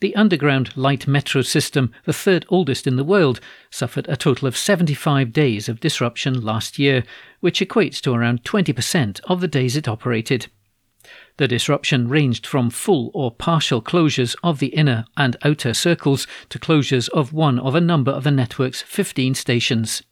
The 0.00 0.14
underground 0.14 0.76
light 0.76 1.06
metro 1.06 1.40
system, 1.40 1.90
the 2.04 2.12
third 2.12 2.44
oldest 2.50 2.86
in 2.86 2.96
the 2.96 3.02
world, 3.02 3.40
suffered 3.70 4.06
a 4.10 4.16
total 4.16 4.46
of 4.46 4.58
75 4.58 5.32
days 5.32 5.66
of 5.66 5.80
disruption 5.80 6.44
last 6.44 6.78
year, 6.78 7.04
which 7.40 7.60
equates 7.60 7.98
to 8.02 8.12
around 8.12 8.44
20% 8.44 9.20
of 9.24 9.40
the 9.40 9.48
days 9.48 9.74
it 9.74 9.88
operated. 9.88 10.48
The 11.38 11.48
disruption 11.48 12.08
ranged 12.08 12.46
from 12.46 12.68
full 12.68 13.12
or 13.14 13.30
partial 13.30 13.80
closures 13.80 14.34
of 14.42 14.58
the 14.58 14.68
inner 14.68 15.04
and 15.16 15.36
outer 15.44 15.72
circles 15.72 16.26
to 16.48 16.58
closures 16.58 17.08
of 17.10 17.32
one 17.32 17.60
of 17.60 17.76
a 17.76 17.80
number 17.80 18.10
of 18.10 18.24
the 18.24 18.32
network's 18.32 18.82
15 18.82 19.36
stations. 19.36 20.02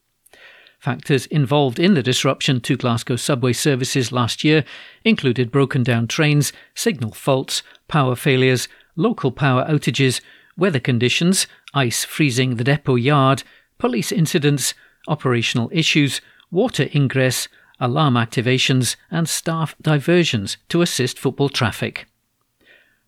Factors 0.79 1.25
involved 1.25 1.79
in 1.79 1.95
the 1.95 2.03
disruption 2.03 2.61
to 2.61 2.77
Glasgow 2.77 3.17
subway 3.17 3.51
services 3.51 4.13
last 4.13 4.45
year 4.45 4.63
included 5.03 5.51
broken 5.51 5.83
down 5.83 6.07
trains, 6.07 6.53
signal 6.73 7.11
faults, 7.11 7.61
power 7.89 8.15
failures, 8.15 8.69
local 8.95 9.31
power 9.31 9.65
outages, 9.65 10.21
weather 10.55 10.79
conditions, 10.79 11.45
ice 11.73 12.05
freezing 12.05 12.55
the 12.55 12.63
depot 12.63 12.95
yard, 12.95 13.43
police 13.79 14.13
incidents, 14.13 14.73
operational 15.09 15.69
issues, 15.73 16.21
water 16.51 16.87
ingress, 16.95 17.49
alarm 17.79 18.15
activations, 18.15 18.95
and 19.11 19.27
staff 19.27 19.75
diversions 19.81 20.57
to 20.69 20.81
assist 20.81 21.19
football 21.19 21.49
traffic. 21.49 22.07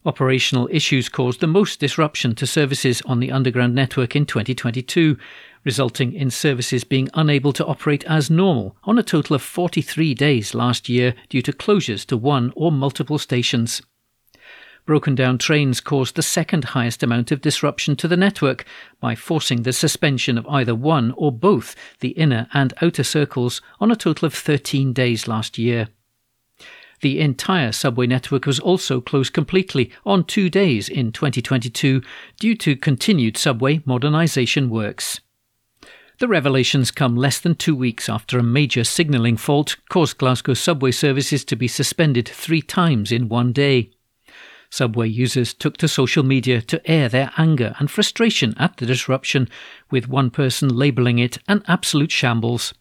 Operational 0.06 0.70
issues 0.72 1.10
caused 1.10 1.42
the 1.42 1.48
most 1.48 1.80
disruption 1.80 2.34
to 2.36 2.48
services 2.48 3.02
on 3.02 3.20
the 3.20 3.32
underground 3.32 3.76
network 3.76 4.16
in 4.16 4.26
2022, 4.26 5.18
resulting 5.66 6.14
in 6.14 6.32
services 6.32 6.86
being 6.86 7.10
unable 7.14 7.52
to 7.52 7.66
operate 7.66 8.06
as 8.06 8.30
normal 8.30 8.78
on 8.86 8.98
a 8.98 9.04
total 9.04 9.36
of 9.36 9.42
43 9.42 10.14
days 10.14 10.56
last 10.56 10.88
year 10.88 11.16
due 11.28 11.42
to 11.42 11.52
closures 11.52 12.06
to 12.06 12.16
one 12.16 12.54
or 12.56 12.72
multiple 12.72 13.18
stations. 13.18 13.82
Broken 14.90 15.14
down 15.14 15.38
trains 15.38 15.82
caused 15.82 16.16
the 16.16 16.24
second 16.24 16.64
highest 16.64 17.04
amount 17.04 17.32
of 17.32 17.42
disruption 17.42 17.96
to 17.98 18.08
the 18.08 18.18
network 18.18 18.66
by 19.00 19.14
forcing 19.14 19.62
the 19.62 19.72
suspension 19.72 20.36
of 20.36 20.48
either 20.48 20.74
one 20.74 21.14
or 21.16 21.32
both 21.32 21.76
the 22.00 22.10
inner 22.18 22.48
and 22.56 22.74
outer 22.82 23.04
circles 23.04 23.62
on 23.80 23.92
a 23.92 23.96
total 23.96 24.26
of 24.26 24.34
13 24.34 24.92
days 24.92 25.28
last 25.28 25.60
year. 25.60 25.90
The 27.02 27.20
entire 27.20 27.72
subway 27.72 28.08
network 28.08 28.48
was 28.48 28.60
also 28.60 29.00
closed 29.00 29.32
completely 29.32 29.92
on 30.08 30.24
two 30.24 30.50
days 30.50 30.90
in 30.90 31.12
2022 31.12 32.02
due 32.40 32.56
to 32.56 32.76
continued 32.76 33.38
subway 33.38 33.78
modernisation 33.82 34.70
works. 34.70 35.22
The 36.18 36.28
revelations 36.28 36.90
come 36.90 37.16
less 37.16 37.40
than 37.40 37.54
two 37.54 37.76
weeks 37.76 38.10
after 38.10 38.40
a 38.40 38.44
major 38.44 38.84
signalling 38.84 39.38
fault 39.38 39.78
caused 39.90 40.18
Glasgow 40.18 40.56
subway 40.56 40.90
services 40.90 41.46
to 41.46 41.56
be 41.56 41.68
suspended 41.68 42.28
three 42.28 42.64
times 42.64 43.12
in 43.12 43.30
one 43.30 43.52
day. 43.54 43.92
Subway 44.70 45.08
users 45.08 45.54
took 45.54 45.78
to 45.78 45.88
social 45.88 46.24
media 46.24 46.62
to 46.62 46.90
air 46.90 47.10
their 47.10 47.32
anger 47.38 47.76
and 47.80 47.90
frustration 47.90 48.54
at 48.58 48.78
the 48.78 48.86
disruption, 48.86 49.50
with 49.90 50.08
one 50.08 50.30
person 50.30 50.70
labelling 50.70 51.20
it 51.20 51.40
an 51.48 51.64
absolute 51.68 52.12
shambles. 52.12 52.74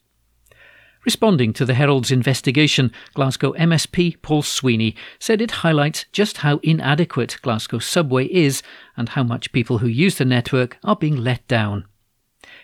Responding 1.05 1.55
to 1.55 1.65
the 1.65 1.75
Herald's 1.75 2.11
investigation, 2.11 2.93
Glasgow 3.15 3.55
MSP 3.55 4.21
Paul 4.21 4.43
Sweeney 4.43 4.95
said 5.19 5.41
it 5.41 5.63
highlights 5.63 6.05
just 6.13 6.39
how 6.39 6.59
inadequate 6.63 7.39
Glasgow 7.41 7.79
subway 7.79 8.27
is 8.27 8.63
and 8.97 9.09
how 9.11 9.23
much 9.23 9.53
people 9.53 9.79
who 9.79 9.87
use 9.87 10.19
the 10.19 10.25
network 10.27 10.77
are 10.85 10.97
being 10.97 11.17
let 11.17 11.47
down. 11.49 11.87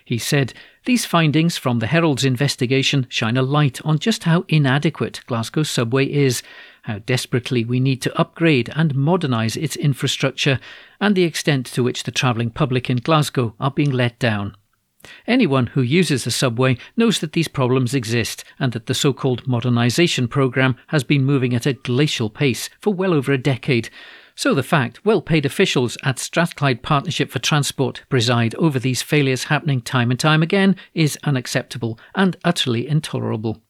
He 0.03 0.19
said, 0.19 0.53
These 0.85 1.05
findings 1.05 1.57
from 1.57 1.79
the 1.79 1.87
Herald's 1.87 2.23
investigation 2.23 3.07
shine 3.09 3.37
a 3.37 3.41
light 3.41 3.81
on 3.83 3.97
just 3.97 4.25
how 4.25 4.45
inadequate 4.47 5.21
Glasgow 5.25 5.63
subway 5.63 6.05
is 6.05 6.43
how 6.85 6.99
desperately 6.99 7.65
we 7.65 7.79
need 7.79 7.99
to 7.99 8.15
upgrade 8.19 8.69
and 8.75 8.93
modernise 8.93 9.55
its 9.55 9.75
infrastructure, 9.75 10.59
and 11.01 11.15
the 11.15 11.23
extent 11.23 11.65
to 11.65 11.83
which 11.83 12.03
the 12.03 12.11
travelling 12.11 12.51
public 12.51 12.89
in 12.89 12.97
Glasgow 12.97 13.55
are 13.59 13.71
being 13.71 13.91
let 13.91 14.19
down. 14.19 14.55
Anyone 15.27 15.67
who 15.67 15.81
uses 15.81 16.23
the 16.23 16.31
subway 16.31 16.77
knows 16.95 17.19
that 17.19 17.33
these 17.33 17.47
problems 17.47 17.93
exist 17.93 18.43
and 18.59 18.71
that 18.73 18.85
the 18.85 18.93
so 18.93 19.13
called 19.13 19.45
modernisation 19.45 20.29
programme 20.29 20.75
has 20.87 21.03
been 21.03 21.25
moving 21.25 21.53
at 21.53 21.65
a 21.65 21.73
glacial 21.73 22.29
pace 22.29 22.69
for 22.79 22.93
well 22.93 23.13
over 23.13 23.31
a 23.31 23.37
decade. 23.37 23.89
So 24.35 24.53
the 24.53 24.63
fact 24.63 25.05
well 25.05 25.21
paid 25.21 25.45
officials 25.45 25.97
at 26.03 26.19
Strathclyde 26.19 26.83
Partnership 26.83 27.31
for 27.31 27.39
Transport 27.39 28.03
preside 28.09 28.53
over 28.55 28.79
these 28.79 29.01
failures 29.01 29.45
happening 29.45 29.81
time 29.81 30.11
and 30.11 30.19
time 30.19 30.43
again 30.43 30.75
is 30.93 31.17
unacceptable 31.23 31.99
and 32.13 32.37
utterly 32.43 32.87
intolerable. 32.87 33.61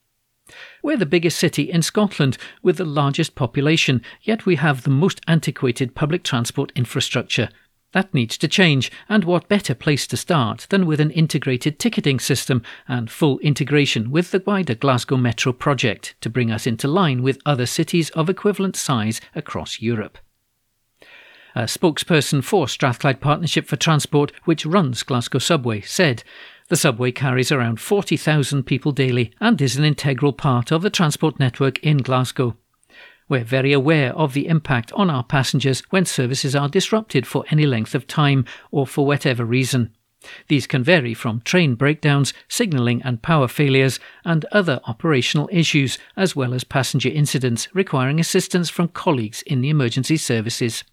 We're 0.86 0.98
the 0.98 1.08
biggest 1.08 1.40
city 1.40 1.64
in 1.72 1.82
Scotland 1.82 2.38
with 2.62 2.78
the 2.78 2.86
largest 2.86 3.34
population, 3.34 4.04
yet 4.22 4.46
we 4.46 4.58
have 4.58 4.84
the 4.84 4.92
most 4.92 5.20
antiquated 5.28 5.96
public 5.96 6.22
transport 6.22 6.72
infrastructure. 6.76 7.50
That 7.94 8.14
needs 8.14 8.38
to 8.38 8.48
change, 8.48 8.92
and 9.10 9.24
what 9.24 9.50
better 9.50 9.74
place 9.74 10.06
to 10.06 10.16
start 10.16 10.68
than 10.70 10.86
with 10.86 11.02
an 11.02 11.10
integrated 11.10 11.80
ticketing 11.80 12.20
system 12.20 12.62
and 12.88 13.10
full 13.10 13.40
integration 13.40 14.12
with 14.12 14.30
the 14.30 14.44
wider 14.46 14.76
Glasgow 14.76 15.18
Metro 15.18 15.54
project 15.54 16.14
to 16.22 16.30
bring 16.30 16.52
us 16.52 16.68
into 16.68 16.88
line 16.88 17.24
with 17.24 17.42
other 17.48 17.66
cities 17.66 18.12
of 18.12 18.30
equivalent 18.30 18.76
size 18.76 19.20
across 19.34 19.82
Europe. 19.82 20.20
A 21.56 21.64
spokesperson 21.64 22.44
for 22.44 22.68
Strathclyde 22.68 23.22
Partnership 23.22 23.66
for 23.66 23.76
Transport, 23.76 24.32
which 24.44 24.68
runs 24.68 25.02
Glasgow 25.02 25.40
Subway, 25.40 25.82
said 25.82 26.24
the 26.68 26.76
subway 26.76 27.12
carries 27.12 27.52
around 27.52 27.80
40,000 27.80 28.64
people 28.64 28.92
daily 28.92 29.32
and 29.40 29.62
is 29.62 29.78
an 29.78 29.84
integral 29.84 30.34
part 30.34 30.72
of 30.72 30.82
the 30.82 30.90
transport 30.90 31.40
network 31.40 31.78
in 31.80 31.98
Glasgow. 31.98 32.58
We're 33.30 33.44
very 33.44 33.72
aware 33.72 34.14
of 34.14 34.34
the 34.34 34.48
impact 34.48 34.92
on 34.94 35.10
our 35.10 35.24
passengers 35.24 35.82
when 35.92 36.06
services 36.06 36.56
are 36.56 36.70
disrupted 36.70 37.28
for 37.28 37.46
any 37.50 37.66
length 37.66 37.94
of 37.94 38.08
time 38.08 38.46
or 38.72 38.88
for 38.88 39.06
whatever 39.06 39.46
reason. 39.46 39.96
These 40.48 40.66
can 40.66 40.84
vary 40.84 41.14
from 41.14 41.42
train 41.42 41.76
breakdowns, 41.76 42.34
signalling 42.48 43.02
and 43.04 43.22
power 43.22 43.48
failures, 43.48 44.00
and 44.24 44.44
other 44.46 44.80
operational 44.86 45.50
issues, 45.52 46.00
as 46.18 46.36
well 46.36 46.54
as 46.54 46.64
passenger 46.64 47.10
incidents 47.10 47.68
requiring 47.76 48.20
assistance 48.20 48.72
from 48.72 48.88
colleagues 48.88 49.44
in 49.44 49.62
the 49.62 49.70
emergency 49.70 50.18
services. 50.18 50.84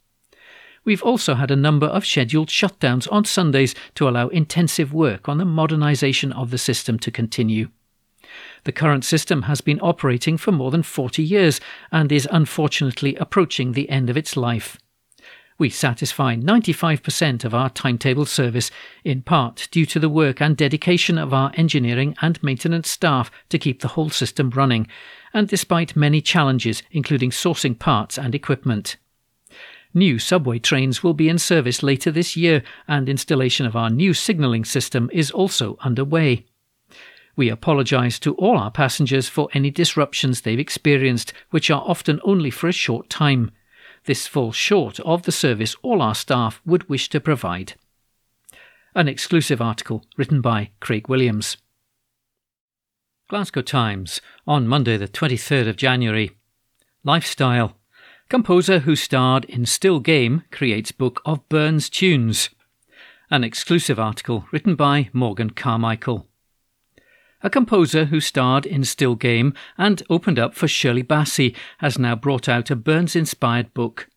We've 0.85 1.03
also 1.03 1.35
had 1.35 1.51
a 1.51 1.57
number 1.57 1.87
of 1.87 2.05
scheduled 2.05 2.49
shutdowns 2.49 3.11
on 3.13 3.25
Sundays 3.25 3.75
to 3.95 4.09
allow 4.09 4.29
intensive 4.29 4.93
work 4.93 5.29
on 5.29 5.39
the 5.39 5.45
modernisation 5.45 6.33
of 6.33 6.51
the 6.51 6.59
system 6.59 6.99
to 7.01 7.11
continue. 7.11 7.69
The 8.65 8.73
current 8.73 9.05
system 9.05 9.43
has 9.43 9.61
been 9.61 9.81
operating 9.81 10.37
for 10.37 10.53
more 10.53 10.71
than 10.71 10.83
40 10.83 11.23
years 11.23 11.61
and 11.91 12.11
is 12.11 12.29
unfortunately 12.31 13.15
approaching 13.17 13.73
the 13.73 13.89
end 13.91 14.11
of 14.11 14.17
its 14.17 14.37
life. 14.37 14.79
We 15.59 15.71
satisfy 15.71 16.35
95% 16.35 17.45
of 17.45 17.55
our 17.55 17.71
timetable 17.71 18.27
service, 18.27 18.71
in 19.05 19.23
part 19.23 19.69
due 19.71 19.87
to 19.87 20.01
the 20.01 20.09
work 20.09 20.41
and 20.41 20.57
dedication 20.57 21.19
of 21.19 21.33
our 21.33 21.53
engineering 21.55 22.17
and 22.21 22.43
maintenance 22.43 22.91
staff 22.91 23.31
to 23.51 23.59
keep 23.59 23.81
the 23.81 23.89
whole 23.89 24.11
system 24.11 24.51
running, 24.51 24.89
and 25.33 25.47
despite 25.47 25.95
many 25.95 26.21
challenges, 26.21 26.83
including 26.91 27.31
sourcing 27.31 27.79
parts 27.79 28.19
and 28.19 28.35
equipment. 28.35 28.97
New 29.95 30.19
subway 30.19 30.59
trains 30.59 31.03
will 31.03 31.13
be 31.13 31.29
in 31.29 31.39
service 31.39 31.83
later 31.83 32.11
this 32.11 32.37
year, 32.37 32.63
and 32.89 33.09
installation 33.09 33.67
of 33.67 33.77
our 33.77 33.91
new 33.91 34.15
signalling 34.15 34.65
system 34.65 35.11
is 35.13 35.31
also 35.31 35.77
underway. 35.81 36.47
We 37.37 37.49
apologise 37.49 38.19
to 38.21 38.35
all 38.35 38.59
our 38.59 38.71
passengers 38.71 39.29
for 39.29 39.49
any 39.53 39.71
disruptions 39.71 40.41
they've 40.41 40.59
experienced, 40.59 41.33
which 41.51 41.71
are 41.71 41.83
often 41.87 42.21
only 42.25 42.51
for 42.51 42.69
a 42.69 42.73
short 42.73 43.11
time. 43.11 43.51
This 44.05 44.27
falls 44.27 44.57
short 44.57 44.99
of 45.01 45.23
the 45.23 45.33
service 45.33 45.77
all 45.83 46.03
our 46.03 46.15
staff 46.15 46.61
would 46.67 46.89
wish 46.89 47.09
to 47.11 47.21
provide. 47.21 47.75
An 48.95 49.09
exclusive 49.09 49.63
article 49.63 50.05
written 50.17 50.41
by 50.41 50.71
Craig 50.81 51.09
Williams. 51.09 51.57
Glasgow 53.29 53.63
Times 53.63 54.21
on 54.47 54.69
Monday, 54.69 54.99
the 54.99 55.09
23rd 55.09 55.69
of 55.69 55.77
January. 55.77 56.33
Lifestyle. 57.03 57.77
Composer 58.33 58.79
who 58.79 58.97
starred 58.97 59.45
in 59.45 59.67
Still 59.67 60.01
Game 60.01 60.45
creates 60.51 60.91
book 60.91 61.21
of 61.27 61.47
Burns 61.51 61.91
tunes. 61.91 62.49
An 63.31 63.45
exclusive 63.45 63.99
article 64.01 64.47
written 64.51 64.75
by 64.75 65.11
Morgan 65.13 65.51
Carmichael 65.51 66.27
a 67.43 67.51
composer 67.51 68.07
who 68.07 68.21
starred 68.21 68.65
in 68.65 68.85
Still 68.85 69.17
Game 69.17 69.53
and 69.77 70.03
opened 70.09 70.39
up 70.39 70.55
for 70.55 70.67
Shirley 70.67 71.03
Bassey, 71.03 71.55
has 71.81 71.99
now 71.99 72.17
brought 72.17 72.49
out 72.49 72.71
a 72.71 72.77
Burns 72.77 73.15
inspired 73.15 73.75
book. 73.75 74.09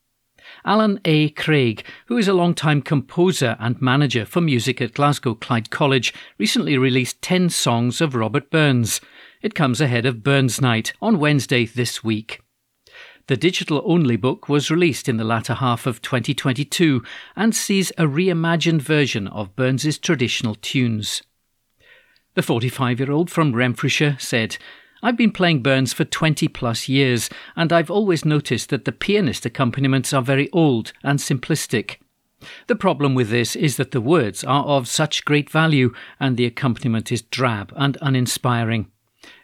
Alan 0.64 1.02
A. 1.04 1.32
Craig, 1.32 1.84
who 2.06 2.18
is 2.18 2.30
a 2.30 2.34
long-time 2.34 2.84
composer 2.84 3.58
and 3.60 3.82
manager 3.82 4.24
for 4.24 4.40
music 4.40 4.80
at 4.80 4.94
Glasgow 4.94 5.36
Clyde 5.36 5.72
College, 5.72 6.14
recently 6.38 6.78
released 6.78 7.22
10 7.22 7.50
songs 7.50 8.00
of 8.00 8.16
Robert 8.16 8.50
Burns. 8.50 9.02
It 9.42 9.56
comes 9.56 9.82
ahead 9.82 10.06
of 10.06 10.24
Burns 10.24 10.62
Night 10.62 10.94
on 11.02 11.20
Wednesday 11.20 11.66
this 11.66 12.02
week. 12.02 12.45
The 13.28 13.38
digital 13.38 13.82
only 13.86 14.18
book 14.18 14.48
was 14.48 14.70
released 14.70 15.10
in 15.10 15.18
the 15.18 15.24
latter 15.24 15.56
half 15.56 15.88
of 15.88 16.02
2022 16.02 17.02
and 17.36 17.56
sees 17.56 17.90
a 17.92 18.04
reimagined 18.04 18.82
version 18.82 19.28
of 19.30 19.56
Burns's 19.56 19.98
traditional 19.98 20.54
tunes. 20.56 21.24
The 22.36 22.44
45 22.44 23.00
year 23.00 23.12
old 23.12 23.32
from 23.32 23.54
Renfrewshire 23.54 24.18
said, 24.20 24.58
I've 25.02 25.18
been 25.18 25.32
playing 25.32 25.64
Burns 25.64 25.92
for 25.92 26.06
20 26.06 26.48
plus 26.50 26.88
years, 26.88 27.30
and 27.56 27.74
I've 27.74 27.92
always 27.92 28.26
noticed 28.26 28.70
that 28.70 28.86
the 28.86 28.92
pianist 28.92 29.46
accompaniments 29.46 30.14
are 30.14 30.22
very 30.22 30.50
old 30.52 30.94
and 31.04 31.20
simplistic. 31.20 31.98
The 32.68 32.76
problem 32.76 33.16
with 33.16 33.30
this 33.30 33.56
is 33.56 33.78
that 33.78 33.92
the 33.92 34.02
words 34.02 34.44
are 34.44 34.66
of 34.66 34.88
such 34.88 35.26
great 35.26 35.50
value, 35.50 35.94
and 36.20 36.38
the 36.38 36.46
accompaniment 36.46 37.12
is 37.12 37.22
drab 37.24 37.74
and 37.76 37.98
uninspiring. 38.02 38.92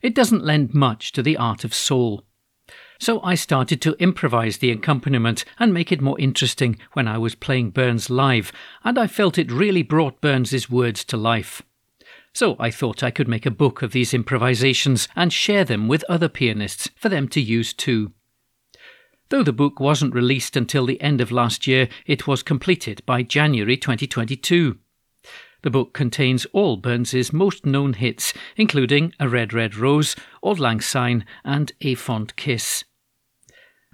It 0.01 0.13
doesn't 0.13 0.45
lend 0.45 0.73
much 0.73 1.11
to 1.13 1.23
the 1.23 1.37
art 1.37 1.63
of 1.63 1.73
soul. 1.73 2.23
So 3.01 3.19
I 3.23 3.33
started 3.33 3.81
to 3.81 3.95
improvise 3.99 4.59
the 4.59 4.69
accompaniment 4.69 5.43
and 5.57 5.73
make 5.73 5.91
it 5.91 6.01
more 6.01 6.19
interesting 6.19 6.77
when 6.93 7.07
I 7.07 7.17
was 7.17 7.33
playing 7.33 7.71
Burns 7.71 8.11
live, 8.11 8.51
and 8.83 8.95
I 8.99 9.07
felt 9.07 9.39
it 9.39 9.51
really 9.51 9.81
brought 9.81 10.21
Burns's 10.21 10.69
words 10.69 11.03
to 11.05 11.17
life. 11.17 11.63
So 12.31 12.55
I 12.59 12.69
thought 12.69 13.01
I 13.01 13.09
could 13.09 13.27
make 13.27 13.47
a 13.47 13.49
book 13.49 13.81
of 13.81 13.91
these 13.91 14.13
improvisations 14.13 15.07
and 15.15 15.33
share 15.33 15.65
them 15.65 15.87
with 15.87 16.05
other 16.07 16.29
pianists 16.29 16.91
for 16.95 17.09
them 17.09 17.27
to 17.29 17.41
use 17.41 17.73
too. 17.73 18.11
Though 19.29 19.41
the 19.41 19.51
book 19.51 19.79
wasn't 19.79 20.13
released 20.13 20.55
until 20.55 20.85
the 20.85 21.01
end 21.01 21.21
of 21.21 21.31
last 21.31 21.65
year, 21.65 21.89
it 22.05 22.27
was 22.27 22.43
completed 22.43 23.01
by 23.07 23.23
January 23.23 23.77
2022. 23.77 24.77
The 25.63 25.71
book 25.71 25.93
contains 25.93 26.45
all 26.53 26.77
Burns's 26.77 27.33
most 27.33 27.65
known 27.65 27.93
hits, 27.93 28.31
including 28.57 29.15
A 29.19 29.27
Red 29.27 29.53
Red 29.53 29.75
Rose, 29.75 30.15
Auld 30.43 30.59
Lang 30.59 30.81
Syne, 30.81 31.25
and 31.43 31.71
A 31.81 31.95
Fond 31.95 32.35
Kiss. 32.35 32.83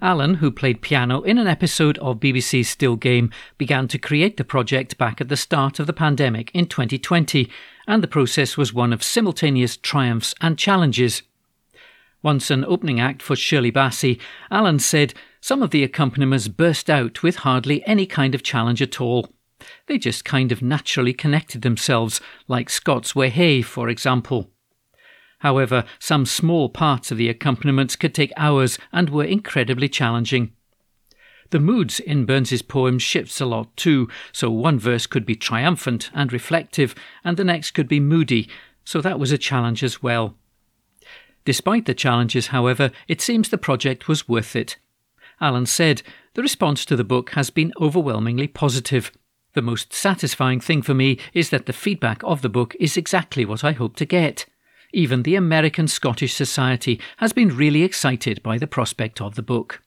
Alan, 0.00 0.34
who 0.34 0.52
played 0.52 0.80
piano 0.80 1.22
in 1.22 1.38
an 1.38 1.48
episode 1.48 1.98
of 1.98 2.20
BBC's 2.20 2.68
Still 2.68 2.94
Game, 2.94 3.32
began 3.56 3.88
to 3.88 3.98
create 3.98 4.36
the 4.36 4.44
project 4.44 4.96
back 4.96 5.20
at 5.20 5.28
the 5.28 5.36
start 5.36 5.80
of 5.80 5.88
the 5.88 5.92
pandemic 5.92 6.52
in 6.54 6.66
2020, 6.66 7.50
and 7.88 8.00
the 8.00 8.06
process 8.06 8.56
was 8.56 8.72
one 8.72 8.92
of 8.92 9.02
simultaneous 9.02 9.76
triumphs 9.76 10.34
and 10.40 10.56
challenges. 10.56 11.22
Once 12.22 12.48
an 12.48 12.64
opening 12.64 13.00
act 13.00 13.22
for 13.22 13.34
Shirley 13.34 13.72
Bassey, 13.72 14.20
Alan 14.52 14.78
said 14.78 15.14
some 15.40 15.64
of 15.64 15.70
the 15.70 15.82
accompaniments 15.82 16.46
burst 16.46 16.88
out 16.88 17.24
with 17.24 17.36
hardly 17.36 17.84
any 17.84 18.06
kind 18.06 18.36
of 18.36 18.44
challenge 18.44 18.80
at 18.80 19.00
all. 19.00 19.32
They 19.86 19.98
just 19.98 20.24
kind 20.24 20.52
of 20.52 20.62
naturally 20.62 21.12
connected 21.12 21.62
themselves, 21.62 22.20
like 22.46 22.70
Scots 22.70 23.16
Wha 23.16 23.30
Hae, 23.30 23.62
for 23.62 23.88
example. 23.88 24.50
However, 25.38 25.84
some 25.98 26.26
small 26.26 26.68
parts 26.68 27.10
of 27.10 27.18
the 27.18 27.28
accompaniments 27.28 27.96
could 27.96 28.14
take 28.14 28.32
hours 28.36 28.78
and 28.92 29.10
were 29.10 29.24
incredibly 29.24 29.88
challenging. 29.88 30.52
The 31.50 31.60
moods 31.60 31.98
in 32.00 32.26
Burns's 32.26 32.60
poems 32.60 33.02
shifts 33.02 33.40
a 33.40 33.46
lot 33.46 33.74
too, 33.76 34.08
so 34.32 34.50
one 34.50 34.78
verse 34.78 35.06
could 35.06 35.24
be 35.24 35.34
triumphant 35.34 36.10
and 36.12 36.32
reflective, 36.32 36.94
and 37.24 37.36
the 37.36 37.44
next 37.44 37.70
could 37.70 37.88
be 37.88 38.00
moody, 38.00 38.48
so 38.84 39.00
that 39.00 39.18
was 39.18 39.32
a 39.32 39.38
challenge 39.38 39.82
as 39.82 40.02
well. 40.02 40.36
Despite 41.44 41.86
the 41.86 41.94
challenges, 41.94 42.48
however, 42.48 42.90
it 43.06 43.22
seems 43.22 43.48
the 43.48 43.56
project 43.56 44.08
was 44.08 44.28
worth 44.28 44.54
it. 44.54 44.76
Alan 45.40 45.64
said, 45.64 46.02
The 46.34 46.42
response 46.42 46.84
to 46.84 46.96
the 46.96 47.04
book 47.04 47.30
has 47.30 47.48
been 47.48 47.72
overwhelmingly 47.80 48.48
positive. 48.48 49.10
The 49.54 49.62
most 49.62 49.94
satisfying 49.94 50.60
thing 50.60 50.82
for 50.82 50.92
me 50.92 51.18
is 51.32 51.48
that 51.48 51.64
the 51.64 51.72
feedback 51.72 52.22
of 52.24 52.42
the 52.42 52.50
book 52.50 52.76
is 52.78 52.98
exactly 52.98 53.46
what 53.46 53.64
I 53.64 53.72
hope 53.72 53.96
to 53.96 54.04
get. 54.04 54.44
Even 54.98 55.22
the 55.22 55.36
American 55.36 55.86
Scottish 55.86 56.34
Society 56.34 57.00
has 57.18 57.32
been 57.32 57.56
really 57.56 57.84
excited 57.84 58.42
by 58.42 58.58
the 58.58 58.66
prospect 58.66 59.20
of 59.20 59.36
the 59.36 59.44
book. 59.44 59.80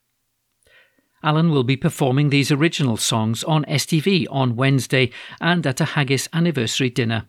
Alan 1.22 1.51
will 1.51 1.66
be 1.66 1.76
performing 1.76 2.30
these 2.30 2.49
original 2.49 2.95
songs 2.95 3.43
on 3.43 3.66
STV 3.66 4.26
on 4.32 4.55
Wednesday 4.55 5.12
and 5.41 5.68
at 5.68 5.82
a 5.82 5.86
Haggis 5.99 6.30
anniversary 6.32 6.89
dinner. 6.89 7.26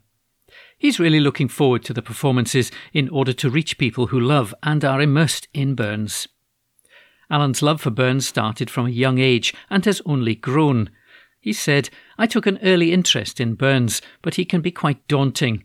He's 0.79 1.01
really 1.01 1.19
looking 1.19 1.49
forward 1.49 1.83
to 1.87 1.93
the 1.93 2.03
performances 2.03 2.71
in 2.93 3.09
order 3.09 3.33
to 3.33 3.51
reach 3.51 3.79
people 3.79 4.07
who 4.07 4.21
love 4.21 4.55
and 4.63 4.85
are 4.85 5.03
immersed 5.03 5.49
in 5.53 5.75
Burns. 5.75 6.29
Alan's 7.31 7.63
love 7.63 7.81
for 7.81 7.91
Burns 7.91 8.29
started 8.29 8.71
from 8.71 8.87
a 8.87 8.91
young 8.91 9.19
age 9.19 9.53
and 9.69 9.85
has 9.87 10.01
only 10.07 10.37
grown. 10.37 10.89
He 11.41 11.53
said, 11.53 11.91
I 12.17 12.29
took 12.29 12.47
an 12.47 12.61
early 12.63 12.93
interest 12.93 13.41
in 13.41 13.57
Burns, 13.57 14.01
but 14.23 14.37
he 14.37 14.45
can 14.45 14.61
be 14.61 14.71
quite 14.71 15.09
daunting. 15.09 15.65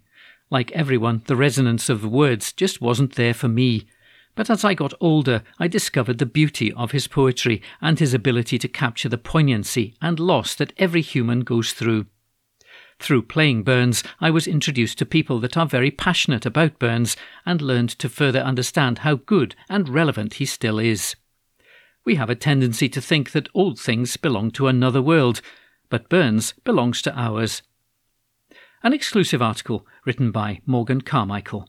Like 0.50 0.72
everyone, 0.72 1.24
the 1.26 1.36
resonance 1.36 1.90
of 1.90 2.02
the 2.02 2.08
words 2.08 2.54
just 2.54 2.82
wasn't 2.82 3.16
there 3.16 3.34
for 3.34 3.48
me. 3.48 3.88
But 4.36 4.50
as 4.50 4.64
I 4.64 4.74
got 4.76 4.94
older, 5.02 5.44
I 5.60 5.68
discovered 5.68 6.20
the 6.20 6.26
beauty 6.26 6.72
of 6.74 6.92
his 6.92 7.08
poetry 7.08 7.62
and 7.82 8.00
his 8.00 8.14
ability 8.14 8.58
to 8.60 8.68
capture 8.68 9.10
the 9.10 9.18
poignancy 9.18 9.96
and 10.02 10.20
loss 10.20 10.56
that 10.56 10.74
every 10.78 11.02
human 11.02 11.42
goes 11.42 11.74
through. 11.74 12.06
Through 13.00 13.24
playing 13.24 13.64
Burns, 13.64 14.04
I 14.20 14.30
was 14.32 14.48
introduced 14.48 14.98
to 15.00 15.06
people 15.06 15.40
that 15.40 15.58
are 15.58 15.68
very 15.68 15.92
passionate 15.92 16.46
about 16.46 16.80
Burns 16.80 17.16
and 17.46 17.62
learned 17.62 17.90
to 18.00 18.10
further 18.10 18.40
understand 18.40 19.00
how 19.00 19.16
good 19.16 19.56
and 19.70 19.90
relevant 19.90 20.36
he 20.36 20.46
still 20.46 20.80
is. 20.80 21.16
We 22.06 22.16
have 22.16 22.30
a 22.30 22.36
tendency 22.36 22.90
to 22.90 23.02
think 23.02 23.32
that 23.32 23.50
old 23.54 23.80
things 23.80 24.18
belong 24.18 24.52
to 24.52 24.68
another 24.68 25.02
world, 25.02 25.42
but 25.90 26.10
Burns 26.10 26.54
belongs 26.64 27.02
to 27.04 27.20
ours. 27.20 27.62
An 28.88 28.94
exclusive 28.94 29.42
article 29.42 29.86
written 30.06 30.32
by 30.32 30.62
Morgan 30.66 31.02
Carmichael. 31.02 31.68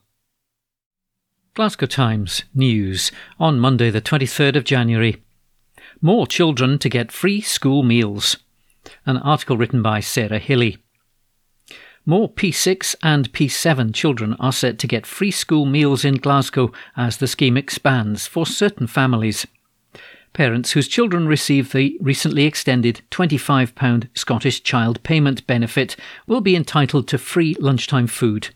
Glasgow 1.55 1.87
Times 1.87 2.45
News 2.55 3.11
on 3.41 3.59
Monday, 3.59 3.91
the 3.91 4.01
23rd 4.01 4.55
of 4.55 4.62
January. 4.62 5.21
More 6.01 6.29
children 6.29 6.79
to 6.79 6.89
get 6.89 7.11
free 7.11 7.41
school 7.41 7.83
meals. 7.83 8.37
An 9.05 9.16
article 9.16 9.57
written 9.57 9.83
by 9.83 9.99
Sarah 9.99 10.39
Hilly. 10.39 10.77
More 12.07 12.31
P6 12.31 12.95
and 13.03 13.33
P7 13.33 13.93
children 13.93 14.35
are 14.35 14.53
set 14.53 14.79
to 14.79 14.87
get 14.87 15.05
free 15.05 15.33
school 15.33 15.66
meals 15.66 16.05
in 16.05 16.19
Glasgow 16.19 16.71
as 16.97 17.16
the 17.16 17.27
scheme 17.27 17.57
expands 17.57 18.29
for 18.29 18.47
certain 18.47 18.87
families. 18.87 19.45
Parents 20.39 20.70
whose 20.70 20.86
children 20.86 21.26
receive 21.26 21.72
the 21.72 21.99
recently 22.01 22.45
extended 22.45 23.03
£25 23.11 24.09
Scottish 24.16 24.62
Child 24.62 25.03
Payment 25.03 25.45
Benefit 25.49 25.97
will 26.28 26.41
be 26.41 26.55
entitled 26.55 27.09
to 27.09 27.18
free 27.18 27.57
lunchtime 27.59 28.07
food. 28.07 28.51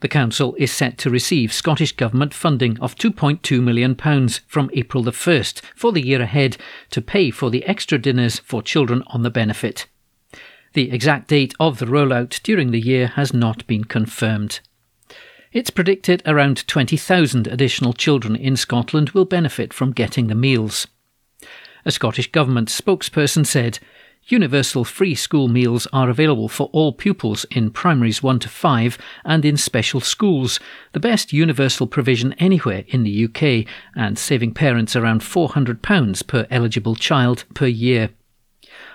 The 0.00 0.08
Council 0.08 0.54
is 0.58 0.72
set 0.72 0.96
to 0.96 1.10
receive 1.10 1.52
Scottish 1.52 1.92
Government 1.92 2.32
funding 2.32 2.80
of 2.80 2.96
£2.2 2.96 3.62
million 3.62 3.94
from 4.46 4.70
April 4.72 5.02
the 5.02 5.10
1st 5.10 5.60
for 5.76 5.92
the 5.92 6.00
year 6.00 6.22
ahead 6.22 6.56
to 6.88 7.02
pay 7.02 7.30
for 7.30 7.50
the 7.50 7.66
extra 7.66 7.98
dinners 7.98 8.38
for 8.38 8.62
children 8.62 9.02
on 9.08 9.20
the 9.20 9.30
benefit. 9.30 9.86
The 10.72 10.90
exact 10.90 11.28
date 11.28 11.52
of 11.60 11.80
the 11.80 11.86
rollout 11.86 12.42
during 12.42 12.70
the 12.70 12.80
year 12.80 13.08
has 13.08 13.34
not 13.34 13.66
been 13.66 13.84
confirmed. 13.84 14.60
It's 15.52 15.68
predicted 15.68 16.22
around 16.24 16.66
20,000 16.66 17.46
additional 17.46 17.92
children 17.92 18.34
in 18.34 18.56
Scotland 18.56 19.10
will 19.10 19.26
benefit 19.26 19.74
from 19.74 19.92
getting 19.92 20.28
the 20.28 20.34
meals. 20.34 20.86
A 21.86 21.90
Scottish 21.90 22.32
Government 22.32 22.68
spokesperson 22.68 23.46
said 23.46 23.78
Universal 24.26 24.84
free 24.84 25.14
school 25.14 25.48
meals 25.48 25.86
are 25.92 26.08
available 26.08 26.48
for 26.48 26.70
all 26.72 26.94
pupils 26.94 27.44
in 27.50 27.70
primaries 27.70 28.22
1 28.22 28.38
to 28.38 28.48
5 28.48 28.96
and 29.26 29.44
in 29.44 29.58
special 29.58 30.00
schools, 30.00 30.58
the 30.92 31.00
best 31.00 31.34
universal 31.34 31.86
provision 31.86 32.32
anywhere 32.34 32.84
in 32.88 33.02
the 33.02 33.24
UK, 33.26 33.66
and 33.94 34.18
saving 34.18 34.54
parents 34.54 34.96
around 34.96 35.20
£400 35.20 36.26
per 36.26 36.46
eligible 36.50 36.96
child 36.96 37.44
per 37.52 37.66
year. 37.66 38.10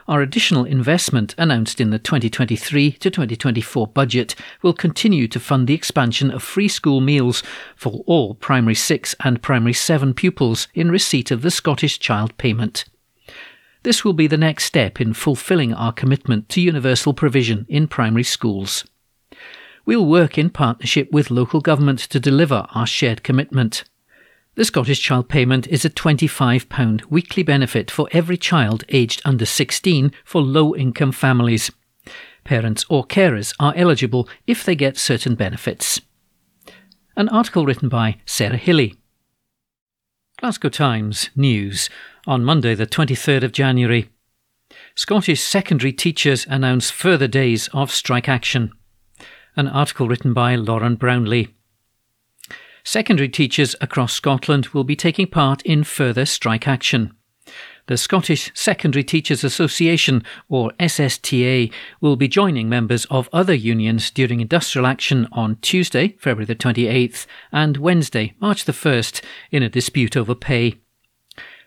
Our 0.10 0.24
additional 0.24 0.66
investment 0.66 1.36
announced 1.38 1.80
in 1.80 1.92
the 1.92 2.00
2023 2.00 2.94
to 2.94 3.12
2024 3.12 3.86
budget 3.90 4.34
will 4.64 4.74
continue 4.74 5.28
to 5.28 5.40
fund 5.40 5.68
the 5.68 5.76
expansion 5.76 6.32
of 6.32 6.42
free 6.42 6.68
school 6.68 7.00
meals 7.00 7.44
for 7.76 8.02
all 8.08 8.34
primary 8.34 8.74
6 8.74 9.14
and 9.24 9.44
primary 9.44 9.74
7 9.74 10.16
pupils 10.16 10.68
in 10.74 10.90
receipt 10.90 11.30
of 11.30 11.44
the 11.44 11.52
Scottish 11.52 12.00
Child 12.00 12.36
Payment. 12.40 12.86
This 13.84 14.04
will 14.04 14.14
be 14.14 14.26
the 14.26 14.36
next 14.36 14.64
step 14.64 15.00
in 15.00 15.14
fulfilling 15.14 15.76
our 15.76 15.94
commitment 15.94 16.50
to 16.50 16.60
universal 16.60 17.14
provision 17.14 17.68
in 17.70 17.88
primary 17.88 18.24
schools. 18.24 18.86
We'll 19.86 20.08
work 20.08 20.40
in 20.40 20.50
partnership 20.50 21.12
with 21.12 21.30
local 21.30 21.62
government 21.62 22.00
to 22.00 22.20
deliver 22.20 22.66
our 22.74 22.88
shared 22.88 23.22
commitment. 23.22 23.84
The 24.60 24.66
Scottish 24.66 25.00
Child 25.00 25.30
Payment 25.30 25.68
is 25.68 25.86
a 25.86 25.90
£25 25.90 27.06
weekly 27.10 27.44
benefit 27.44 27.90
for 27.90 28.10
every 28.12 28.36
child 28.36 28.84
aged 28.90 29.22
under 29.24 29.46
16 29.46 30.12
for 30.26 30.42
low 30.42 30.76
income 30.76 31.14
families. 31.14 31.72
Parents 32.44 32.86
or 32.90 33.06
carers 33.06 33.56
are 33.58 33.72
eligible 33.78 34.28
if 34.48 34.66
they 34.66 34.76
get 34.76 34.98
certain 34.98 35.36
benefits. 35.36 36.02
An 37.16 37.30
article 37.30 37.66
written 37.66 37.88
by 37.88 38.18
Sarah 38.26 38.58
Hilly. 38.58 38.98
Glasgow 40.42 40.68
Times 40.68 41.30
News 41.38 41.90
on 42.28 42.44
Monday, 42.44 42.76
the 42.76 42.86
23rd 42.86 43.44
of 43.44 43.54
January. 43.54 44.10
Scottish 44.94 45.42
secondary 45.42 45.94
teachers 45.94 46.46
announce 46.50 46.92
further 46.92 47.30
days 47.30 47.70
of 47.70 47.92
strike 47.92 48.28
action. 48.28 48.74
An 49.56 49.70
article 49.70 50.10
written 50.10 50.34
by 50.34 50.56
Lauren 50.56 50.96
Brownlee. 50.96 51.56
Secondary 52.92 53.30
teachers 53.30 53.76
across 53.82 54.14
Scotland 54.14 54.70
will 54.70 54.84
be 54.84 54.96
taking 54.96 55.28
part 55.28 55.62
in 55.62 55.84
further 55.84 56.26
strike 56.26 56.68
action. 56.68 57.14
The 57.86 57.98
Scottish 57.98 58.50
Secondary 58.56 59.04
Teachers 59.04 59.44
Association, 59.44 60.24
or 60.48 60.72
SSTA, 60.80 61.72
will 62.02 62.16
be 62.16 62.28
joining 62.28 62.68
members 62.68 63.06
of 63.12 63.30
other 63.32 63.54
unions 63.54 64.10
during 64.10 64.42
industrial 64.42 64.88
action 64.88 65.28
on 65.32 65.58
Tuesday, 65.58 66.16
February 66.18 66.46
the 66.46 66.56
28th, 66.56 67.28
and 67.52 67.78
Wednesday, 67.78 68.34
March 68.42 68.66
the 68.66 68.72
1st, 68.72 69.22
in 69.52 69.62
a 69.62 69.70
dispute 69.70 70.18
over 70.18 70.34
pay. 70.34 70.80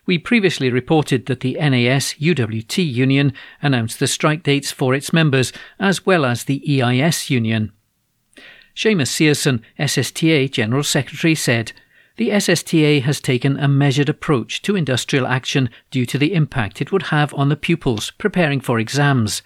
We 0.05 0.17
previously 0.17 0.69
reported 0.69 1.27
that 1.27 1.39
the 1.39 1.53
NAS 1.53 2.15
UWT 2.15 2.85
union 2.85 3.31
announced 3.61 3.99
the 3.99 4.07
strike 4.07 4.43
dates 4.43 4.73
for 4.73 4.93
its 4.93 5.13
members, 5.13 5.53
as 5.79 6.05
well 6.05 6.25
as 6.25 6.43
the 6.43 6.81
EIS 6.81 7.29
union. 7.29 7.71
Seamus 8.75 9.07
Searson, 9.07 9.61
SSTA 9.79 10.51
General 10.51 10.83
Secretary, 10.83 11.35
said, 11.35 11.73
the 12.15 12.29
SSTA 12.29 13.01
has 13.01 13.19
taken 13.19 13.57
a 13.57 13.67
measured 13.67 14.07
approach 14.07 14.61
to 14.61 14.75
industrial 14.75 15.25
action 15.25 15.69
due 15.89 16.05
to 16.05 16.19
the 16.19 16.33
impact 16.33 16.79
it 16.79 16.91
would 16.91 17.03
have 17.03 17.33
on 17.33 17.49
the 17.49 17.55
pupils 17.55 18.11
preparing 18.11 18.61
for 18.61 18.77
exams. 18.77 19.41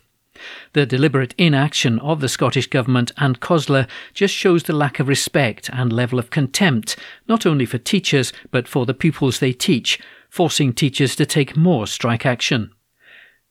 The 0.74 0.86
deliberate 0.86 1.34
inaction 1.38 1.98
of 2.00 2.20
the 2.20 2.30
Scottish 2.30 2.68
Government 2.68 3.12
and 3.18 3.40
COSLA 3.40 3.88
just 4.14 4.34
shows 4.34 4.64
the 4.64 4.76
lack 4.76 5.00
of 5.00 5.08
respect 5.08 5.70
and 5.72 5.92
level 5.94 6.20
of 6.20 6.30
contempt, 6.30 6.98
not 7.28 7.46
only 7.46 7.66
for 7.66 7.78
teachers, 7.78 8.34
but 8.52 8.68
for 8.68 8.86
the 8.86 8.94
pupils 8.94 9.40
they 9.40 9.54
teach, 9.54 10.00
forcing 10.30 10.74
teachers 10.74 11.16
to 11.16 11.26
take 11.26 11.56
more 11.56 11.88
strike 11.88 12.26
action. 12.26 12.72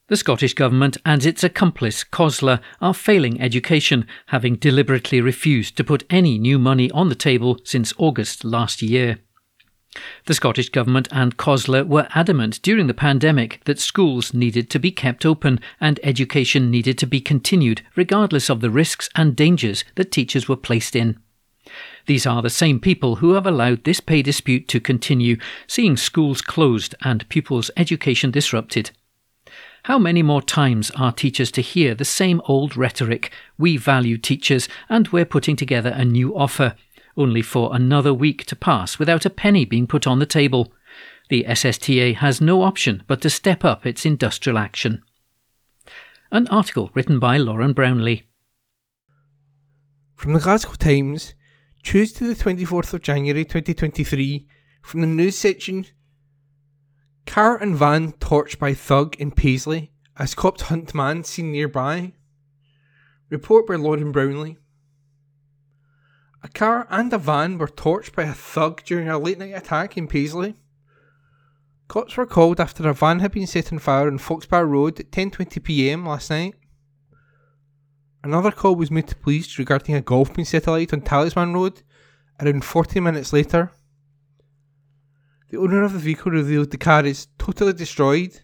The 0.09 0.17
Scottish 0.17 0.55
Government 0.55 0.97
and 1.05 1.27
its 1.27 1.43
accomplice, 1.43 2.05
COSLA, 2.05 2.61
are 2.81 2.95
failing 2.95 3.41
education, 3.41 4.07
having 4.27 4.55
deliberately 4.55 5.21
refused 5.21 5.77
to 5.77 5.85
put 5.85 6.05
any 6.09 6.39
new 6.39 6.61
money 6.61 6.89
on 6.93 7.09
the 7.09 7.17
table 7.17 7.59
since 7.65 7.93
August 7.99 8.45
last 8.45 8.83
year. 8.83 9.19
The 10.27 10.35
Scottish 10.35 10.69
Government 10.69 11.09
and 11.11 11.37
COSLA 11.37 11.87
were 11.87 12.07
adamant 12.15 12.63
during 12.63 12.87
the 12.87 12.95
pandemic 12.95 13.61
that 13.65 13.81
schools 13.81 14.33
needed 14.33 14.71
to 14.71 14.79
be 14.79 14.93
kept 14.93 15.27
open 15.27 15.59
and 15.81 15.99
education 16.05 16.71
needed 16.71 16.99
to 16.99 17.07
be 17.07 17.21
continued, 17.21 17.83
regardless 17.97 18.49
of 18.49 18.61
the 18.61 18.71
risks 18.71 19.11
and 19.17 19.35
dangers 19.35 19.85
that 19.97 20.13
teachers 20.13 20.49
were 20.49 20.55
placed 20.55 20.95
in. 20.95 21.19
These 22.07 22.27
are 22.29 22.43
the 22.43 22.51
same 22.51 22.79
people 22.79 23.17
who 23.17 23.33
have 23.33 23.47
allowed 23.47 23.83
this 23.83 23.99
pay 23.99 24.23
dispute 24.23 24.69
to 24.69 24.79
continue, 24.79 25.37
seeing 25.67 25.97
schools 25.97 26.43
closed 26.43 26.95
and 27.03 27.29
pupils' 27.29 27.73
education 27.77 28.31
disrupted. 28.31 28.93
How 29.87 30.01
many 30.01 30.21
more 30.21 30.43
times 30.43 30.91
are 30.97 31.13
teachers 31.13 31.53
to 31.53 31.63
hear 31.63 31.95
the 31.95 32.05
same 32.05 32.43
old 32.47 32.77
rhetoric? 32.77 33.31
We 33.57 33.77
value 33.77 34.19
teachers 34.19 34.69
and 34.89 35.07
we're 35.07 35.25
putting 35.25 35.55
together 35.55 35.91
a 35.91 36.05
new 36.05 36.37
offer, 36.37 36.75
only 37.17 37.41
for 37.41 37.73
another 37.73 38.13
week 38.13 38.47
to 38.47 38.57
pass 38.57 38.99
without 38.99 39.25
a 39.25 39.31
penny 39.31 39.65
being 39.65 39.87
put 39.87 40.05
on 40.05 40.19
the 40.19 40.27
table. 40.27 40.73
The 41.29 41.45
SSTA 41.45 42.17
has 42.17 42.41
no 42.41 42.63
option 42.63 43.05
but 43.07 43.21
to 43.21 43.31
step 43.31 43.65
up 43.65 43.87
its 43.87 44.05
industrial 44.05 44.59
action. 44.59 45.05
An 46.33 46.49
article 46.49 46.91
written 46.93 47.21
by 47.21 47.37
Lauren 47.37 47.73
Brownlee. 47.73 48.25
From 50.17 50.33
the 50.33 50.41
Glasgow 50.41 50.75
Times, 50.75 51.35
Tuesday 51.85 52.27
the 52.27 52.35
24th 52.35 52.93
of 52.93 53.03
January 53.03 53.45
2023, 53.45 54.49
from 54.83 55.01
the 55.03 55.07
news 55.07 55.39
section 55.39 55.87
Car 57.27 57.57
and 57.57 57.77
van 57.77 58.13
torched 58.13 58.59
by 58.59 58.73
thug 58.73 59.17
in 59.17 59.31
Paisley 59.31 59.91
as 60.17 60.35
cops 60.35 60.63
hunt 60.63 60.95
man 60.95 61.25
seen 61.25 61.53
nearby. 61.53 62.13
Report 63.29 63.67
by 63.67 63.75
Lauren 63.75 64.13
Brownlee. 64.13 64.57
A 66.43 66.49
car 66.49 66.87
and 66.91 67.13
a 67.13 67.19
van 67.19 67.59
were 67.59 67.67
torched 67.67 68.15
by 68.15 68.23
a 68.23 68.33
thug 68.33 68.83
during 68.85 69.09
a 69.09 69.19
late 69.19 69.39
night 69.39 69.55
attack 69.55 69.97
in 69.97 70.07
Paisley. 70.07 70.55
Cops 71.89 72.17
were 72.17 72.27
called 72.27 72.61
after 72.61 72.89
a 72.89 72.95
van 72.95 73.21
had 73.21 73.33
been 73.33 73.47
set 73.47 73.73
on 73.73 73.79
fire 73.79 74.07
on 74.07 74.19
Foxbar 74.19 74.67
Road 74.67 75.01
at 75.01 75.11
10.20pm 75.11 76.07
last 76.07 76.31
night. 76.31 76.55
Another 78.25 78.51
call 78.51 78.75
was 78.75 78.91
made 78.91 79.09
to 79.09 79.17
police 79.17 79.59
regarding 79.59 79.95
a 79.95 80.01
golf 80.01 80.33
being 80.33 80.47
set 80.47 80.67
alight 80.67 80.93
on 80.93 81.01
Talisman 81.01 81.55
Road 81.55 81.83
around 82.41 82.65
40 82.65 83.01
minutes 83.01 83.33
later. 83.33 83.71
The 85.49 85.59
owner 85.59 85.85
of 85.85 85.93
the 85.93 85.99
vehicle 86.01 86.33
revealed 86.33 86.71
the 86.71 86.79
car 86.79 87.05
is 87.05 87.29
totally 87.39 87.73
destroyed. 87.73 88.41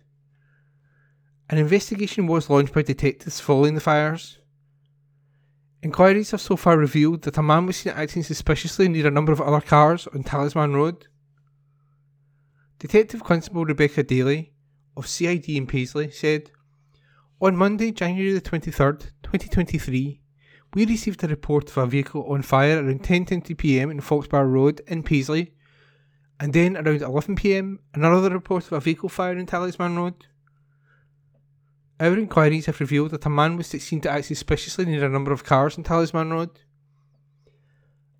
An 1.50 1.58
investigation 1.58 2.28
was 2.28 2.48
launched 2.48 2.72
by 2.72 2.82
detectives 2.82 3.40
following 3.40 3.74
the 3.74 3.80
fires. 3.80 4.38
Inquiries 5.82 6.30
have 6.30 6.40
so 6.40 6.56
far 6.56 6.78
revealed 6.78 7.22
that 7.22 7.38
a 7.38 7.42
man 7.42 7.66
was 7.66 7.78
seen 7.78 7.92
acting 7.92 8.22
suspiciously 8.22 8.86
near 8.88 9.08
a 9.08 9.10
number 9.10 9.32
of 9.32 9.40
other 9.40 9.60
cars 9.60 10.06
on 10.14 10.22
Talisman 10.22 10.74
Road. 10.74 11.08
Detective 12.78 13.24
Constable 13.24 13.64
Rebecca 13.64 14.04
Daly 14.04 14.52
of 14.96 15.08
CID 15.08 15.48
in 15.48 15.66
Paisley 15.66 16.10
said, 16.12 16.52
On 17.40 17.56
Monday, 17.56 17.90
January 17.90 18.32
the 18.32 18.40
23rd, 18.40 19.10
2023, 19.24 20.20
we 20.74 20.86
received 20.86 21.24
a 21.24 21.28
report 21.28 21.68
of 21.68 21.76
a 21.78 21.86
vehicle 21.86 22.24
on 22.28 22.42
fire 22.42 22.76
around 22.76 23.02
10.20pm 23.02 23.90
in 23.90 24.00
Foxbar 24.00 24.48
Road 24.48 24.80
in 24.86 25.02
Paisley 25.02 25.52
and 26.42 26.52
then 26.52 26.76
around 26.76 26.98
11pm, 26.98 27.78
another 27.94 28.30
report 28.30 28.66
of 28.66 28.72
a 28.72 28.80
vehicle 28.80 29.08
fire 29.08 29.38
in 29.38 29.46
Talisman 29.46 29.96
Road. 29.96 30.26
Our 32.00 32.18
inquiries 32.18 32.66
have 32.66 32.80
revealed 32.80 33.12
that 33.12 33.26
a 33.26 33.30
man 33.30 33.56
was 33.56 33.68
seen 33.68 34.00
to 34.00 34.10
act 34.10 34.24
suspiciously 34.24 34.84
near 34.86 35.04
a 35.04 35.08
number 35.08 35.30
of 35.30 35.44
cars 35.44 35.78
in 35.78 35.84
Talisman 35.84 36.32
Road. 36.32 36.50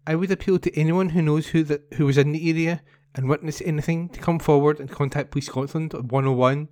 I 0.07 0.15
would 0.15 0.31
appeal 0.31 0.61
to 0.61 0.79
anyone 0.79 1.09
who 1.09 1.21
knows 1.21 1.49
who 1.49 1.65
that 1.65 1.83
who 1.95 2.07
was 2.07 2.17
in 2.17 2.31
the 2.31 2.49
area 2.49 2.83
and 3.17 3.29
witnessed 3.29 3.63
anything 3.65 4.09
to 4.11 4.21
come 4.21 4.39
forward 4.39 4.79
and 4.79 4.89
contact 4.89 5.33
Police 5.33 5.47
Scotland 5.47 5.93
on 5.93 6.07
101, 6.07 6.69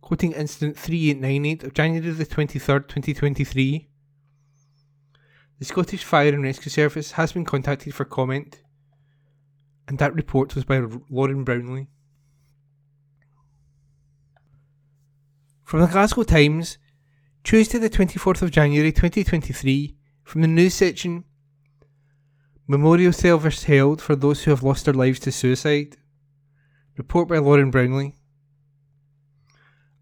quoting 0.00 0.30
incident 0.30 0.78
3898 0.78 1.64
of 1.64 1.74
January 1.74 2.08
the 2.12 2.24
23rd, 2.24 2.86
2023. 2.86 3.88
The 5.58 5.64
Scottish 5.64 6.04
Fire 6.04 6.32
and 6.32 6.44
Rescue 6.44 6.70
Service 6.70 7.10
has 7.12 7.32
been 7.32 7.44
contacted 7.44 7.96
for 7.96 8.04
comment, 8.04 8.62
and 9.88 9.98
that 9.98 10.14
report 10.14 10.54
was 10.54 10.64
by 10.64 10.82
Lauren 11.10 11.44
Brownlee. 11.44 11.88
From 15.64 15.80
the 15.80 15.86
Glasgow 15.86 16.22
Times, 16.22 16.78
Tuesday 17.42 17.78
the 17.78 17.90
24th 17.90 18.42
of 18.42 18.50
January 18.50 18.92
2023, 18.92 19.96
from 20.22 20.42
the 20.42 20.48
news 20.48 20.74
section 20.74 21.24
Memorial 22.70 23.14
service 23.14 23.64
held 23.64 24.02
for 24.02 24.14
those 24.14 24.44
who 24.44 24.50
have 24.50 24.62
lost 24.62 24.84
their 24.84 24.92
lives 24.92 25.18
to 25.20 25.32
suicide. 25.32 25.96
Report 26.98 27.26
by 27.26 27.38
Lauren 27.38 27.70
Brownlee. 27.70 28.14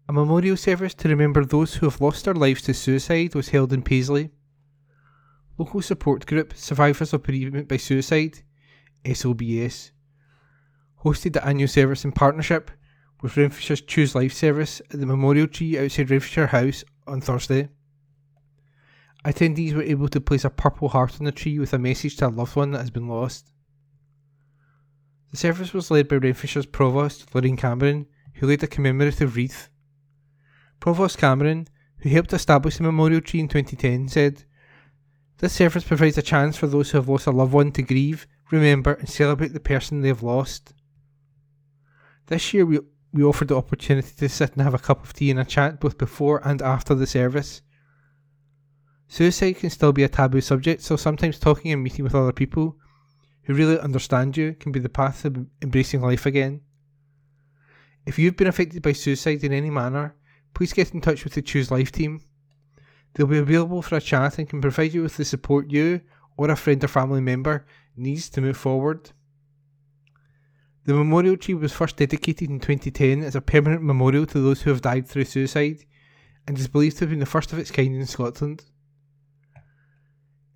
A 0.09 0.11
memorial 0.11 0.57
service 0.57 0.93
to 0.95 1.07
remember 1.07 1.45
those 1.45 1.75
who 1.75 1.85
have 1.85 2.01
lost 2.01 2.25
their 2.25 2.33
lives 2.33 2.63
to 2.63 2.73
suicide 2.73 3.35
was 3.35 3.49
held 3.49 3.71
in 3.71 3.83
Paisley. 3.83 4.31
Local 5.57 5.81
support 5.81 6.25
group 6.25 6.57
Survivors 6.57 7.13
of 7.13 7.23
Bereavement 7.23 7.69
by 7.69 7.77
Suicide, 7.77 8.43
SOBS, 9.05 9.91
hosted 11.03 11.33
the 11.33 11.45
annual 11.45 11.67
service 11.67 12.03
in 12.03 12.11
partnership 12.11 12.71
with 13.21 13.35
Renfrewshire's 13.35 13.81
Choose 13.81 14.15
Life 14.15 14.33
service 14.33 14.81
at 14.91 14.99
the 14.99 15.05
Memorial 15.05 15.47
Tree 15.47 15.77
outside 15.77 16.09
Renfrewshire 16.09 16.47
House 16.47 16.83
on 17.07 17.21
Thursday. 17.21 17.69
Attendees 19.25 19.73
were 19.73 19.83
able 19.83 20.07
to 20.09 20.21
place 20.21 20.45
a 20.45 20.49
purple 20.49 20.89
heart 20.89 21.17
on 21.19 21.25
the 21.25 21.31
tree 21.31 21.59
with 21.59 21.73
a 21.73 21.79
message 21.79 22.17
to 22.17 22.27
a 22.27 22.29
loved 22.29 22.55
one 22.55 22.71
that 22.71 22.79
has 22.79 22.91
been 22.91 23.07
lost. 23.07 23.51
The 25.31 25.37
service 25.37 25.73
was 25.73 25.91
led 25.91 26.07
by 26.07 26.17
Renfrewshire's 26.17 26.65
Provost, 26.65 27.33
Lorraine 27.35 27.57
Cameron, 27.57 28.05
who 28.35 28.47
laid 28.47 28.63
a 28.63 28.67
commemorative 28.67 29.35
wreath. 29.35 29.69
Provost 30.79 31.17
Cameron, 31.17 31.67
who 31.97 32.09
helped 32.09 32.31
establish 32.31 32.77
the 32.77 32.83
memorial 32.83 33.19
tree 33.19 33.39
in 33.39 33.47
2010, 33.47 34.07
said, 34.07 34.43
This 35.39 35.53
service 35.53 35.83
provides 35.83 36.17
a 36.17 36.21
chance 36.21 36.55
for 36.55 36.67
those 36.67 36.91
who 36.91 36.99
have 36.99 37.09
lost 37.09 37.27
a 37.27 37.31
loved 37.31 37.53
one 37.53 37.71
to 37.73 37.81
grieve, 37.81 38.27
remember, 38.51 38.93
and 38.93 39.09
celebrate 39.09 39.53
the 39.53 39.59
person 39.59 40.01
they 40.01 40.07
have 40.07 40.23
lost. 40.23 40.73
This 42.27 42.53
year 42.53 42.65
we, 42.65 42.79
we 43.13 43.23
offered 43.23 43.47
the 43.47 43.57
opportunity 43.57 44.09
to 44.17 44.29
sit 44.29 44.53
and 44.53 44.61
have 44.61 44.73
a 44.73 44.79
cup 44.79 45.03
of 45.03 45.13
tea 45.13 45.31
and 45.31 45.39
a 45.39 45.45
chat 45.45 45.79
both 45.79 45.97
before 45.97 46.41
and 46.45 46.61
after 46.61 46.93
the 46.93 47.07
service. 47.07 47.61
Suicide 49.07 49.53
can 49.53 49.69
still 49.69 49.93
be 49.93 50.03
a 50.03 50.09
taboo 50.09 50.41
subject, 50.41 50.81
so 50.81 50.97
sometimes 50.97 51.39
talking 51.39 51.71
and 51.71 51.81
meeting 51.81 52.03
with 52.03 52.15
other 52.15 52.33
people 52.33 52.77
who 53.43 53.53
really 53.53 53.79
understand 53.79 54.35
you 54.35 54.53
can 54.53 54.73
be 54.73 54.79
the 54.79 54.89
path 54.89 55.21
to 55.21 55.47
embracing 55.61 56.01
life 56.01 56.25
again. 56.25 56.61
If 58.05 58.19
you've 58.19 58.35
been 58.35 58.47
affected 58.47 58.81
by 58.81 58.91
suicide 58.91 59.43
in 59.43 59.53
any 59.53 59.69
manner, 59.69 60.15
please 60.53 60.73
get 60.73 60.93
in 60.93 61.01
touch 61.01 61.23
with 61.23 61.33
the 61.33 61.41
Choose 61.41 61.71
Life 61.71 61.91
team. 61.91 62.21
They'll 63.13 63.27
be 63.27 63.37
available 63.37 63.81
for 63.81 63.95
a 63.95 64.01
chat 64.01 64.37
and 64.37 64.49
can 64.49 64.61
provide 64.61 64.93
you 64.93 65.03
with 65.03 65.15
the 65.15 65.25
support 65.25 65.71
you 65.71 66.01
or 66.37 66.49
a 66.49 66.55
friend 66.55 66.83
or 66.83 66.87
family 66.87 67.21
member 67.21 67.65
needs 67.95 68.29
to 68.29 68.41
move 68.41 68.55
forward. 68.55 69.11
The 70.85 70.93
memorial 70.93 71.35
tree 71.35 71.55
was 71.55 71.73
first 71.73 71.97
dedicated 71.97 72.49
in 72.49 72.61
2010 72.61 73.21
as 73.21 73.35
a 73.35 73.41
permanent 73.41 73.83
memorial 73.83 74.25
to 74.27 74.39
those 74.39 74.61
who 74.61 74.69
have 74.69 74.81
died 74.81 75.07
through 75.07 75.25
suicide 75.25 75.83
and 76.47 76.57
is 76.57 76.69
believed 76.69 76.97
to 76.97 77.01
have 77.01 77.09
been 77.09 77.19
the 77.19 77.25
first 77.25 77.51
of 77.51 77.59
its 77.59 77.71
kind 77.71 77.93
in 77.93 78.05
Scotland. 78.05 78.63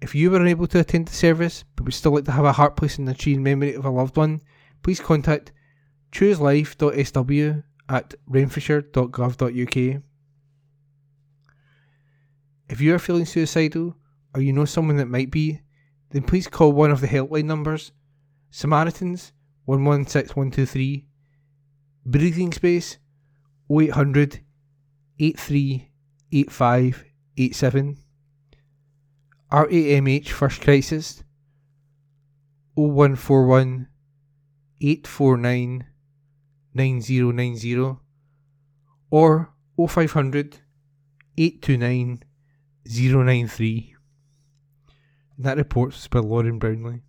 If 0.01 0.15
you 0.15 0.31
were 0.31 0.39
unable 0.39 0.67
to 0.67 0.79
attend 0.79 1.07
the 1.07 1.13
service 1.13 1.65
but 1.75 1.83
would 1.83 1.93
still 1.93 2.13
like 2.13 2.25
to 2.25 2.31
have 2.31 2.45
a 2.45 2.53
heart 2.53 2.77
placed 2.77 2.97
in 2.97 3.05
the 3.05 3.13
tree 3.13 3.33
in 3.33 3.43
memory 3.43 3.73
of 3.73 3.83
a 3.83 3.89
loved 3.89 4.15
one, 4.15 4.41
please 4.83 5.01
contact 5.01 5.51
chooselife.sw 6.11 7.63
at 7.89 8.15
renfrewshire.gov.uk. 8.29 10.01
If 12.69 12.79
you 12.79 12.95
are 12.95 12.99
feeling 12.99 13.25
suicidal 13.25 13.97
or 14.33 14.41
you 14.41 14.53
know 14.53 14.65
someone 14.65 14.95
that 14.95 15.09
might 15.09 15.29
be, 15.29 15.59
then 16.11 16.23
please 16.23 16.47
call 16.47 16.71
one 16.71 16.91
of 16.91 17.01
the 17.01 17.07
helpline 17.07 17.45
numbers. 17.45 17.91
Samaritans 18.49 19.33
116123, 19.65 21.05
Breathing 22.05 22.51
Space 22.51 22.97
0800 23.69 24.41
838587 25.19 27.97
RAMH 29.51 30.29
First 30.29 30.61
Crisis 30.61 31.23
0141 32.75 33.87
849 34.81 35.85
9090 36.73 37.97
or 39.11 39.53
0500 39.77 40.61
829 41.37 42.23
093. 42.85 43.90
That 45.41 45.57
report 45.57 45.93
was 45.93 46.07
by 46.07 46.19
Lauren 46.19 46.59
Brownlee. 46.59 47.01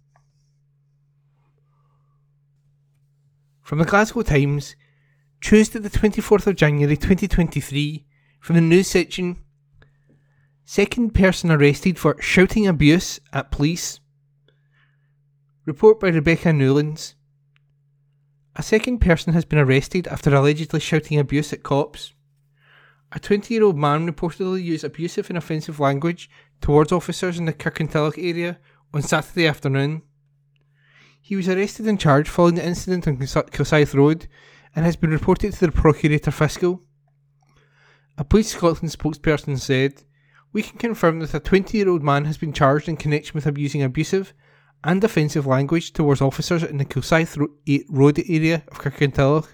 From 3.61 3.79
the 3.79 3.85
Glasgow 3.85 4.23
Times, 4.23 4.75
Tuesday 5.43 5.79
the 5.79 5.91
24th 5.91 6.47
of 6.47 6.57
January 6.57 6.97
2023, 6.97 8.07
from 8.41 8.55
the 8.55 8.63
news 8.63 8.89
section 8.89 9.37
Second 10.65 11.13
person 11.15 11.51
arrested 11.51 11.99
for 11.99 12.17
shouting 12.23 12.67
abuse 12.67 13.21
at 13.35 13.51
police. 13.51 14.01
Report 15.67 16.01
by 16.01 16.09
Rebecca 16.09 16.55
Newlands. 16.55 17.17
A 18.57 18.63
second 18.63 19.01
person 19.01 19.35
has 19.35 19.45
been 19.45 19.59
arrested 19.59 20.09
after 20.09 20.35
allegedly 20.35 20.81
shouting 20.81 21.19
abuse 21.19 21.53
at 21.53 21.63
cops. 21.63 22.15
A 23.11 23.21
20 23.21 23.53
year 23.53 23.65
old 23.65 23.77
man 23.77 24.11
reportedly 24.11 24.65
used 24.65 24.85
abusive 24.85 25.29
and 25.29 25.37
offensive 25.37 25.79
language 25.79 26.31
towards 26.63 26.93
officers 26.93 27.39
in 27.39 27.45
the 27.45 27.53
Kirkintilloch 27.53 28.17
area 28.17 28.59
on 28.95 29.03
Saturday 29.03 29.47
afternoon. 29.47 30.03
He 31.21 31.37
was 31.37 31.49
arrested 31.49 31.87
and 31.87 32.01
charged 32.01 32.29
following 32.29 32.55
the 32.55 32.67
incident 32.67 33.07
on 33.07 33.19
Kilsyth 33.19 33.95
Road 33.95 34.27
and 34.75 34.85
has 34.85 34.97
been 34.97 35.11
reported 35.11 35.53
to 35.53 35.67
the 35.67 35.73
Procurator 35.73 36.31
Fiscal. 36.31 36.83
A 38.17 38.25
Police 38.25 38.53
Scotland 38.53 38.93
spokesperson 38.93 39.59
said 39.59 40.05
we 40.53 40.63
can 40.63 40.79
confirm 40.79 41.21
that 41.21 41.35
a 41.35 41.41
20 41.41 41.77
year 41.77 41.89
old 41.89 42.03
man 42.03 42.25
has 42.25 42.39
been 42.39 42.53
charged 42.53 42.89
in 42.89 42.97
connection 42.97 43.35
with 43.35 43.47
abusing 43.47 43.83
abusive 43.83 44.33
and 44.85 45.03
offensive 45.03 45.47
language 45.47 45.93
towards 45.93 46.21
officers 46.21 46.63
in 46.63 46.79
the 46.79 46.85
Kilsyth 46.85 47.37
Road 47.89 48.19
area 48.29 48.65
of 48.69 48.81
Kirkintilloch 48.81 49.49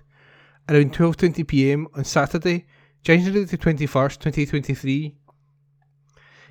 around 0.69 0.93
12.20pm 0.93 1.87
on 1.95 2.05
Saturday, 2.05 2.67
January 3.03 3.45
the 3.45 3.57
21st, 3.57 4.19
2023. 4.19 5.17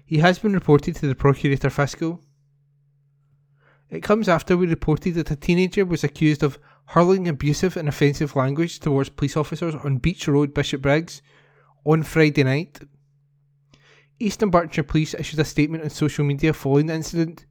He 0.07 0.19
has 0.19 0.39
been 0.39 0.53
reported 0.53 0.95
to 0.95 1.07
the 1.07 1.15
Procurator 1.15 1.69
Fiscal. 1.69 2.21
It 3.89 4.01
comes 4.01 4.29
after 4.29 4.55
we 4.55 4.65
reported 4.65 5.15
that 5.15 5.31
a 5.31 5.35
teenager 5.35 5.85
was 5.85 6.01
accused 6.01 6.43
of 6.43 6.59
hurling 6.85 7.27
abusive 7.27 7.75
and 7.75 7.89
offensive 7.89 8.33
language 8.33 8.79
towards 8.79 9.09
police 9.09 9.35
officers 9.35 9.75
on 9.75 9.97
Beach 9.97 10.25
Road, 10.29 10.53
Bishopbriggs, 10.53 11.21
on 11.85 12.03
Friday 12.03 12.45
night. 12.45 12.79
East 14.17 14.39
Dunbartonshire 14.39 14.87
Police 14.87 15.13
issued 15.13 15.41
a 15.41 15.45
statement 15.45 15.83
on 15.83 15.89
social 15.89 16.23
media 16.23 16.53
following 16.53 16.85
the 16.85 16.93
incident. 16.93 17.45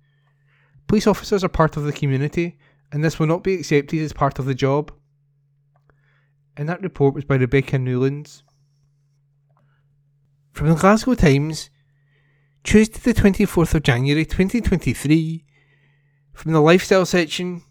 Police 0.87 1.07
officers 1.07 1.45
are 1.45 1.51
part 1.51 1.77
of 1.77 1.85
the 1.85 1.93
community, 1.93 2.59
and 2.91 3.05
this 3.05 3.19
will 3.19 3.27
not 3.27 3.45
be 3.45 3.53
accepted 3.55 4.01
as 4.01 4.15
part 4.15 4.39
of 4.39 4.47
the 4.47 4.55
job. 4.55 4.93
And 6.57 6.71
that 6.71 6.81
report 6.81 7.13
was 7.13 7.27
by 7.27 7.37
Rebecca 7.37 7.79
Newlands. 7.79 8.45
From 10.53 10.71
the 10.71 10.75
Glasgow 10.75 11.15
Times, 11.15 11.69
Tuesday 12.67 12.99
the 12.99 13.15
24th 13.15 13.75
of 13.77 13.85
January 13.85 14.25
2023, 14.25 15.45
from 16.33 16.51
the 16.51 16.59
lifestyle 16.59 17.07
section, 17.07 17.63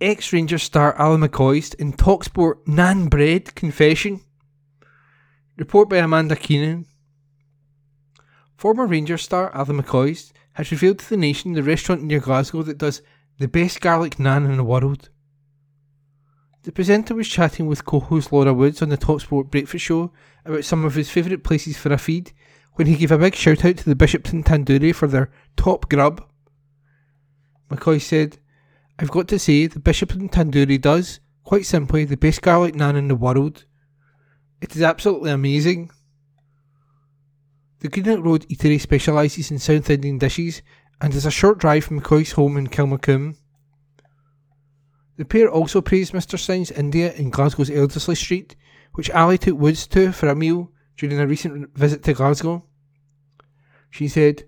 ex 0.00 0.32
Ranger 0.32 0.58
star 0.58 0.96
Alan 0.98 1.20
McCoist 1.20 1.76
in 1.76 1.92
Talksport 1.92 2.64
Naan 2.66 3.08
Bread 3.08 3.54
confession. 3.54 4.20
Report 5.56 5.88
by 5.88 5.98
Amanda 5.98 6.34
Keenan. 6.34 6.86
Former 8.56 8.84
Rangers 8.84 9.22
star 9.22 9.54
Alan 9.54 9.80
McCoist 9.80 10.32
has 10.54 10.72
revealed 10.72 10.98
to 10.98 11.08
the 11.08 11.16
nation 11.16 11.52
the 11.52 11.62
restaurant 11.62 12.02
near 12.02 12.18
Glasgow 12.18 12.64
that 12.64 12.78
does 12.78 13.00
the 13.38 13.46
best 13.46 13.80
garlic 13.80 14.16
naan 14.16 14.44
in 14.44 14.56
the 14.56 14.64
world. 14.64 15.08
The 16.64 16.72
presenter 16.72 17.14
was 17.14 17.28
chatting 17.28 17.66
with 17.66 17.84
co-host 17.84 18.32
Laura 18.32 18.52
Woods 18.52 18.82
on 18.82 18.88
the 18.88 18.98
Talksport 18.98 19.52
Breakfast 19.52 19.84
Show 19.84 20.10
about 20.44 20.64
some 20.64 20.84
of 20.84 20.96
his 20.96 21.10
favourite 21.10 21.44
places 21.44 21.76
for 21.76 21.92
a 21.92 21.98
feed 21.98 22.32
when 22.74 22.86
he 22.86 22.96
gave 22.96 23.12
a 23.12 23.18
big 23.18 23.34
shout 23.34 23.64
out 23.64 23.76
to 23.78 23.84
the 23.84 23.94
Bishopton 23.94 24.44
Tandoori 24.44 24.94
for 24.94 25.06
their 25.06 25.30
top 25.56 25.88
grub. 25.88 26.24
McCoy 27.70 28.00
said, 28.00 28.38
I've 28.98 29.10
got 29.10 29.28
to 29.28 29.38
say, 29.38 29.66
the 29.66 29.80
Bishopton 29.80 30.30
Tandoori 30.30 30.80
does, 30.80 31.20
quite 31.44 31.66
simply, 31.66 32.04
the 32.04 32.16
best 32.16 32.42
garlic 32.42 32.74
naan 32.74 32.96
in 32.96 33.08
the 33.08 33.14
world. 33.14 33.64
It 34.60 34.74
is 34.74 34.82
absolutely 34.82 35.30
amazing. 35.30 35.90
The 37.80 37.88
Greenock 37.88 38.24
Road 38.24 38.48
Eatery 38.48 38.80
specialises 38.80 39.50
in 39.50 39.58
South 39.58 39.90
Indian 39.90 40.18
dishes 40.18 40.62
and 41.00 41.12
is 41.14 41.26
a 41.26 41.30
short 41.30 41.58
drive 41.58 41.84
from 41.84 42.00
McCoy's 42.00 42.32
home 42.32 42.56
in 42.56 42.68
Kilmacolm. 42.68 43.36
The 45.16 45.24
pair 45.24 45.48
also 45.48 45.80
praised 45.80 46.12
Mr. 46.12 46.38
Singh's 46.38 46.72
India 46.72 47.12
in 47.12 47.30
Glasgow's 47.30 47.70
Elderslie 47.70 48.16
Street, 48.16 48.56
which 48.94 49.10
Ally 49.10 49.36
took 49.36 49.58
Woods 49.58 49.86
to 49.88 50.12
for 50.12 50.28
a 50.28 50.34
meal 50.34 50.72
during 50.96 51.18
a 51.18 51.26
recent 51.26 51.76
visit 51.76 52.02
to 52.04 52.14
Glasgow. 52.14 52.64
She 53.90 54.08
said, 54.08 54.44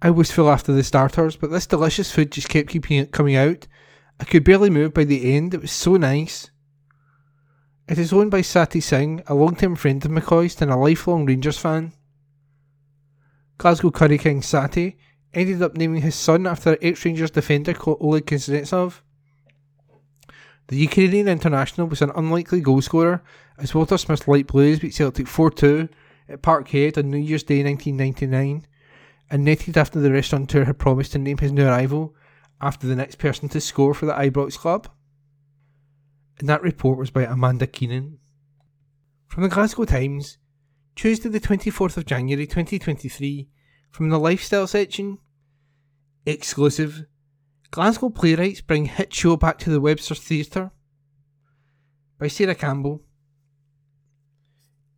I 0.00 0.10
was 0.10 0.32
full 0.32 0.50
after 0.50 0.72
the 0.72 0.82
starters, 0.82 1.36
but 1.36 1.50
this 1.50 1.66
delicious 1.66 2.10
food 2.10 2.32
just 2.32 2.48
kept 2.48 2.68
keeping 2.68 3.06
coming 3.06 3.36
out. 3.36 3.68
I 4.18 4.24
could 4.24 4.44
barely 4.44 4.70
move 4.70 4.94
by 4.94 5.04
the 5.04 5.34
end, 5.34 5.54
it 5.54 5.60
was 5.60 5.72
so 5.72 5.96
nice. 5.96 6.50
It 7.88 7.98
is 7.98 8.12
owned 8.12 8.30
by 8.30 8.40
Satty 8.40 8.82
Singh, 8.82 9.22
a 9.26 9.34
long 9.34 9.56
term 9.56 9.76
friend 9.76 10.04
of 10.04 10.10
McCoy's 10.10 10.60
and 10.60 10.70
a 10.70 10.76
lifelong 10.76 11.26
Rangers 11.26 11.58
fan. 11.58 11.92
Glasgow 13.58 13.90
Curry 13.90 14.18
King 14.18 14.40
Satty 14.40 14.96
ended 15.34 15.62
up 15.62 15.76
naming 15.76 16.02
his 16.02 16.14
son 16.14 16.46
after 16.46 16.76
ex 16.82 17.04
Rangers 17.04 17.30
defender 17.30 17.74
Oleg 17.86 18.26
Kuznetsov. 18.26 19.00
The 20.68 20.76
Ukrainian 20.76 21.28
international 21.28 21.86
was 21.88 22.02
an 22.02 22.12
unlikely 22.14 22.62
goalscorer 22.62 23.20
as 23.62 23.76
Walter 23.76 23.96
Smith's 23.96 24.26
Light 24.26 24.48
Blues 24.48 24.80
beat 24.80 24.92
Celtic 24.92 25.28
4 25.28 25.50
2 25.52 25.88
at 26.28 26.42
Parkhead 26.42 26.98
on 26.98 27.10
New 27.10 27.16
Year's 27.16 27.44
Day 27.44 27.62
1999 27.62 28.66
and 29.30 29.44
netted 29.44 29.78
after 29.78 30.00
the 30.00 30.10
restaurateur 30.10 30.64
had 30.64 30.80
promised 30.80 31.12
to 31.12 31.18
name 31.18 31.38
his 31.38 31.52
new 31.52 31.64
arrival 31.64 32.12
after 32.60 32.88
the 32.88 32.96
next 32.96 33.16
person 33.16 33.48
to 33.50 33.60
score 33.60 33.94
for 33.94 34.06
the 34.06 34.14
Ibrox 34.14 34.58
club. 34.58 34.88
And 36.40 36.48
that 36.48 36.62
report 36.62 36.98
was 36.98 37.10
by 37.10 37.22
Amanda 37.22 37.68
Keenan. 37.68 38.18
From 39.28 39.44
the 39.44 39.48
Glasgow 39.48 39.84
Times, 39.84 40.38
Tuesday 40.96 41.28
the 41.28 41.40
24th 41.40 41.96
of 41.96 42.04
January 42.04 42.46
2023, 42.46 43.48
from 43.92 44.08
the 44.08 44.18
lifestyle 44.18 44.66
section, 44.66 45.18
exclusive 46.26 47.06
Glasgow 47.70 48.10
playwrights 48.10 48.60
bring 48.60 48.86
hit 48.86 49.14
show 49.14 49.36
back 49.36 49.58
to 49.58 49.70
the 49.70 49.80
Webster 49.80 50.16
Theatre 50.16 50.72
by 52.18 52.26
Sarah 52.26 52.56
Campbell. 52.56 53.02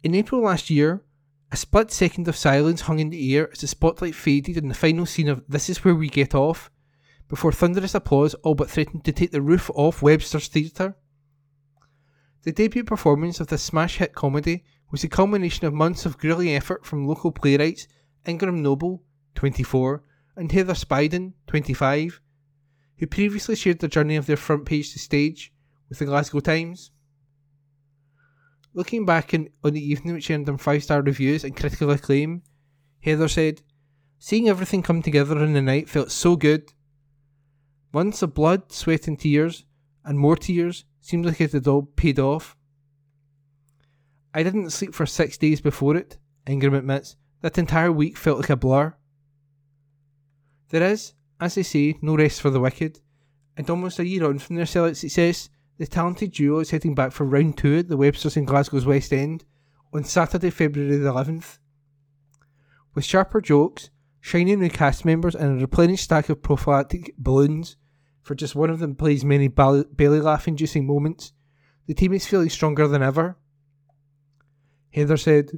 In 0.05 0.15
April 0.15 0.43
last 0.43 0.69
year, 0.69 1.03
a 1.51 1.57
split 1.57 1.91
second 1.91 2.29
of 2.29 2.37
silence 2.37 2.83
hung 2.83 2.99
in 2.99 3.09
the 3.09 3.35
air 3.35 3.51
as 3.51 3.63
the 3.63 3.67
spotlight 3.67 4.15
faded 4.15 4.59
in 4.59 4.69
the 4.69 4.75
final 4.75 5.07
scene 5.07 5.31
of 5.31 5.43
This 5.49 5.71
Is 5.71 5.83
Where 5.83 5.95
We 5.95 6.11
Get 6.11 6.35
Off, 6.35 6.71
before 7.27 7.53
thunderous 7.53 7.95
applause 7.95 8.35
all 8.43 8.55
but 8.55 8.69
threatened 8.69 9.07
to 9.07 9.13
take 9.13 9.31
the 9.31 9.41
roof 9.41 9.71
off 9.75 10.03
Webster's 10.03 10.49
Theatre. 10.49 10.95
The 12.43 12.53
debut 12.53 12.85
performance 12.85 13.41
of 13.41 13.47
this 13.47 13.63
smash 13.63 13.97
hit 13.97 14.15
comedy 14.15 14.63
was 14.91 15.01
the 15.01 15.09
culmination 15.09 15.67
of 15.67 15.73
months 15.73 16.05
of 16.05 16.19
grueling 16.19 16.51
effort 16.51 16.85
from 16.85 17.09
local 17.09 17.33
playwrights 17.33 17.89
Ingram 18.27 18.63
Noble, 18.63 19.03
24, 19.37 20.03
and 20.37 20.53
Heather 20.53 20.75
Spiden, 20.75 21.33
25, 21.47 22.21
who 22.99 23.07
previously 23.07 23.57
shared 23.57 23.79
the 23.79 23.89
journey 23.89 24.17
of 24.17 24.27
their 24.27 24.37
front 24.37 24.67
page 24.67 24.93
to 24.93 24.99
stage 24.99 25.51
with 25.89 25.99
the 25.99 26.05
Glasgow 26.05 26.41
Times. 26.41 26.91
Looking 28.75 29.07
back 29.07 29.33
in, 29.33 29.51
on 29.63 29.73
the 29.73 29.85
evening 29.85 30.15
which 30.15 30.31
earned 30.31 30.47
them 30.47 30.59
five 30.59 30.83
star 30.83 31.01
reviews 31.01 31.45
and 31.45 31.57
critical 31.57 31.91
acclaim, 31.91 32.43
Heather 33.01 33.29
said, 33.29 33.63
Seeing 34.19 34.49
everything 34.49 34.83
come 34.83 35.01
together 35.01 35.43
in 35.45 35.53
the 35.53 35.63
night 35.63 35.89
felt 35.89 36.11
so 36.11 36.35
good. 36.35 36.73
Months 37.93 38.23
of 38.23 38.35
blood, 38.35 38.73
sweat, 38.73 39.07
and 39.07 39.19
tears, 39.19 39.65
and 40.05 40.19
more 40.19 40.37
tears, 40.37 40.85
seemed 41.01 41.25
like 41.25 41.41
it 41.41 41.53
had 41.53 41.69
all 41.69 41.83
paid 41.83 42.19
off. 42.19 42.57
I 44.35 44.43
didn't 44.43 44.71
sleep 44.71 44.95
for 44.95 45.07
six 45.07 45.39
days 45.39 45.61
before 45.61 45.97
it, 45.97 46.19
Ingram 46.49 46.75
admits. 46.75 47.17
That 47.43 47.59
entire 47.59 47.93
week 47.93 48.17
felt 48.17 48.41
like 48.41 48.51
a 48.51 48.57
blur. 48.57 48.97
There 50.71 50.83
is, 50.83 51.13
as 51.41 51.55
they 51.55 51.63
say, 51.63 51.99
no 52.03 52.17
rest 52.17 52.41
for 52.41 52.51
the 52.51 52.59
wicked, 52.59 53.01
and 53.57 53.71
almost 53.71 54.01
a 54.01 54.07
year 54.07 54.25
on 54.25 54.41
from 54.41 54.57
their 54.57 54.65
sellout 54.65 54.97
success, 54.97 55.51
the 55.79 55.87
talented 55.87 56.33
duo 56.33 56.61
is 56.61 56.71
heading 56.71 56.95
back 56.95 57.13
for 57.13 57.25
round 57.25 57.59
two 57.59 57.79
at 57.79 57.89
the 57.89 57.99
Websters 57.99 58.37
in 58.37 58.45
Glasgow's 58.45 58.87
West 58.87 59.13
End 59.13 59.45
on 59.93 60.05
Saturday, 60.05 60.51
February 60.51 60.97
the 60.97 61.13
11th. 61.13 61.59
With 62.95 63.05
sharper 63.05 63.41
jokes, 63.41 63.91
shiny 64.21 64.55
new 64.57 64.71
cast 64.71 65.05
members, 65.05 65.35
and 65.35 65.59
a 65.59 65.61
replenished 65.61 66.05
stack 66.05 66.29
of 66.29 66.43
prophylactic 66.43 67.15
balloons 67.19 67.77
for 68.23 68.35
just 68.35 68.55
one 68.55 68.71
of 68.71 68.79
them 68.79 68.95
plays 68.95 69.25
many 69.25 69.49
belly 69.49 70.21
laugh 70.21 70.49
inducing 70.49 70.87
moments, 70.87 71.33
the 71.87 71.95
team 71.95 72.15
is 72.15 72.27
feeling 72.27 72.49
stronger 72.49 72.89
than 72.89 73.03
ever. 73.03 73.37
Heather 74.93 75.19
said, 75.19 75.51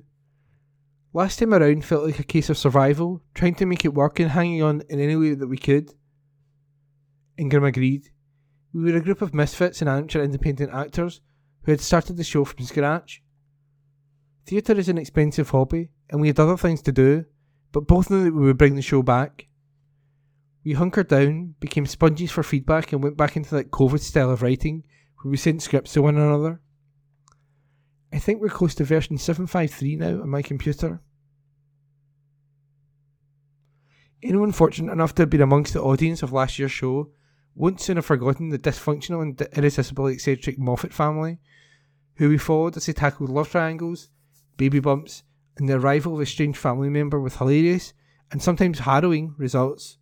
Last 1.12 1.38
time 1.38 1.54
around 1.54 1.84
felt 1.84 2.04
like 2.04 2.18
a 2.18 2.24
case 2.24 2.50
of 2.50 2.58
survival, 2.58 3.22
trying 3.34 3.54
to 3.56 3.66
make 3.66 3.84
it 3.84 3.94
work 3.94 4.18
and 4.18 4.30
hanging 4.30 4.62
on 4.62 4.82
in 4.90 5.00
any 5.00 5.14
way 5.16 5.34
that 5.34 5.46
we 5.46 5.56
could. 5.56 5.92
Ingram 7.38 7.64
agreed. 7.64 8.10
We 8.76 8.92
were 8.92 8.98
a 8.98 9.02
group 9.02 9.22
of 9.22 9.32
misfits 9.32 9.80
and 9.80 9.88
amateur 9.88 10.22
independent 10.22 10.70
actors 10.70 11.22
who 11.62 11.72
had 11.72 11.80
started 11.80 12.18
the 12.18 12.24
show 12.24 12.44
from 12.44 12.62
scratch. 12.66 13.22
Theatre 14.44 14.74
is 14.74 14.90
an 14.90 14.98
expensive 14.98 15.48
hobby, 15.48 15.88
and 16.10 16.20
we 16.20 16.26
had 16.26 16.38
other 16.38 16.58
things 16.58 16.82
to 16.82 16.92
do, 16.92 17.24
but 17.72 17.86
both 17.86 18.10
knew 18.10 18.22
that 18.24 18.34
we 18.34 18.44
would 18.44 18.58
bring 18.58 18.76
the 18.76 18.82
show 18.82 19.02
back. 19.02 19.46
We 20.62 20.74
hunkered 20.74 21.08
down, 21.08 21.54
became 21.58 21.86
sponges 21.86 22.30
for 22.30 22.42
feedback, 22.42 22.92
and 22.92 23.02
went 23.02 23.16
back 23.16 23.34
into 23.34 23.54
that 23.54 23.70
COVID 23.70 24.00
style 24.00 24.30
of 24.30 24.42
writing 24.42 24.84
where 25.22 25.30
we 25.30 25.38
sent 25.38 25.62
scripts 25.62 25.94
to 25.94 26.02
one 26.02 26.18
another. 26.18 26.60
I 28.12 28.18
think 28.18 28.42
we're 28.42 28.50
close 28.50 28.74
to 28.74 28.84
version 28.84 29.16
753 29.16 29.96
now 29.96 30.20
on 30.20 30.28
my 30.28 30.42
computer. 30.42 31.00
Anyone 34.22 34.52
fortunate 34.52 34.92
enough 34.92 35.14
to 35.14 35.22
have 35.22 35.30
been 35.30 35.40
amongst 35.40 35.72
the 35.72 35.82
audience 35.82 36.22
of 36.22 36.34
last 36.34 36.58
year's 36.58 36.72
show 36.72 37.10
won't 37.56 37.80
soon 37.80 37.96
have 37.96 38.04
forgotten 38.04 38.50
the 38.50 38.58
dysfunctional 38.58 39.22
and 39.22 39.40
irresistibly 39.56 40.12
eccentric 40.12 40.58
Moffat 40.58 40.92
family, 40.92 41.38
who 42.16 42.28
we 42.28 42.36
followed 42.36 42.76
as 42.76 42.84
they 42.84 42.92
tackled 42.92 43.30
love 43.30 43.50
triangles, 43.50 44.10
baby 44.58 44.78
bumps, 44.78 45.22
and 45.56 45.66
the 45.68 45.78
arrival 45.78 46.14
of 46.14 46.20
a 46.20 46.26
strange 46.26 46.56
family 46.56 46.90
member 46.90 47.18
with 47.18 47.36
hilarious 47.36 47.94
and 48.30 48.42
sometimes 48.42 48.80
harrowing 48.80 49.34
results. 49.38 49.96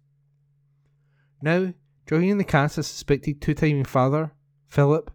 Now, 1.41 1.73
joining 2.09 2.39
the 2.39 2.45
cast 2.45 2.77
as 2.77 2.89
suspected 2.89 3.41
two 3.41 3.55
timing 3.55 3.85
father, 3.85 4.33
Philip, 4.67 5.13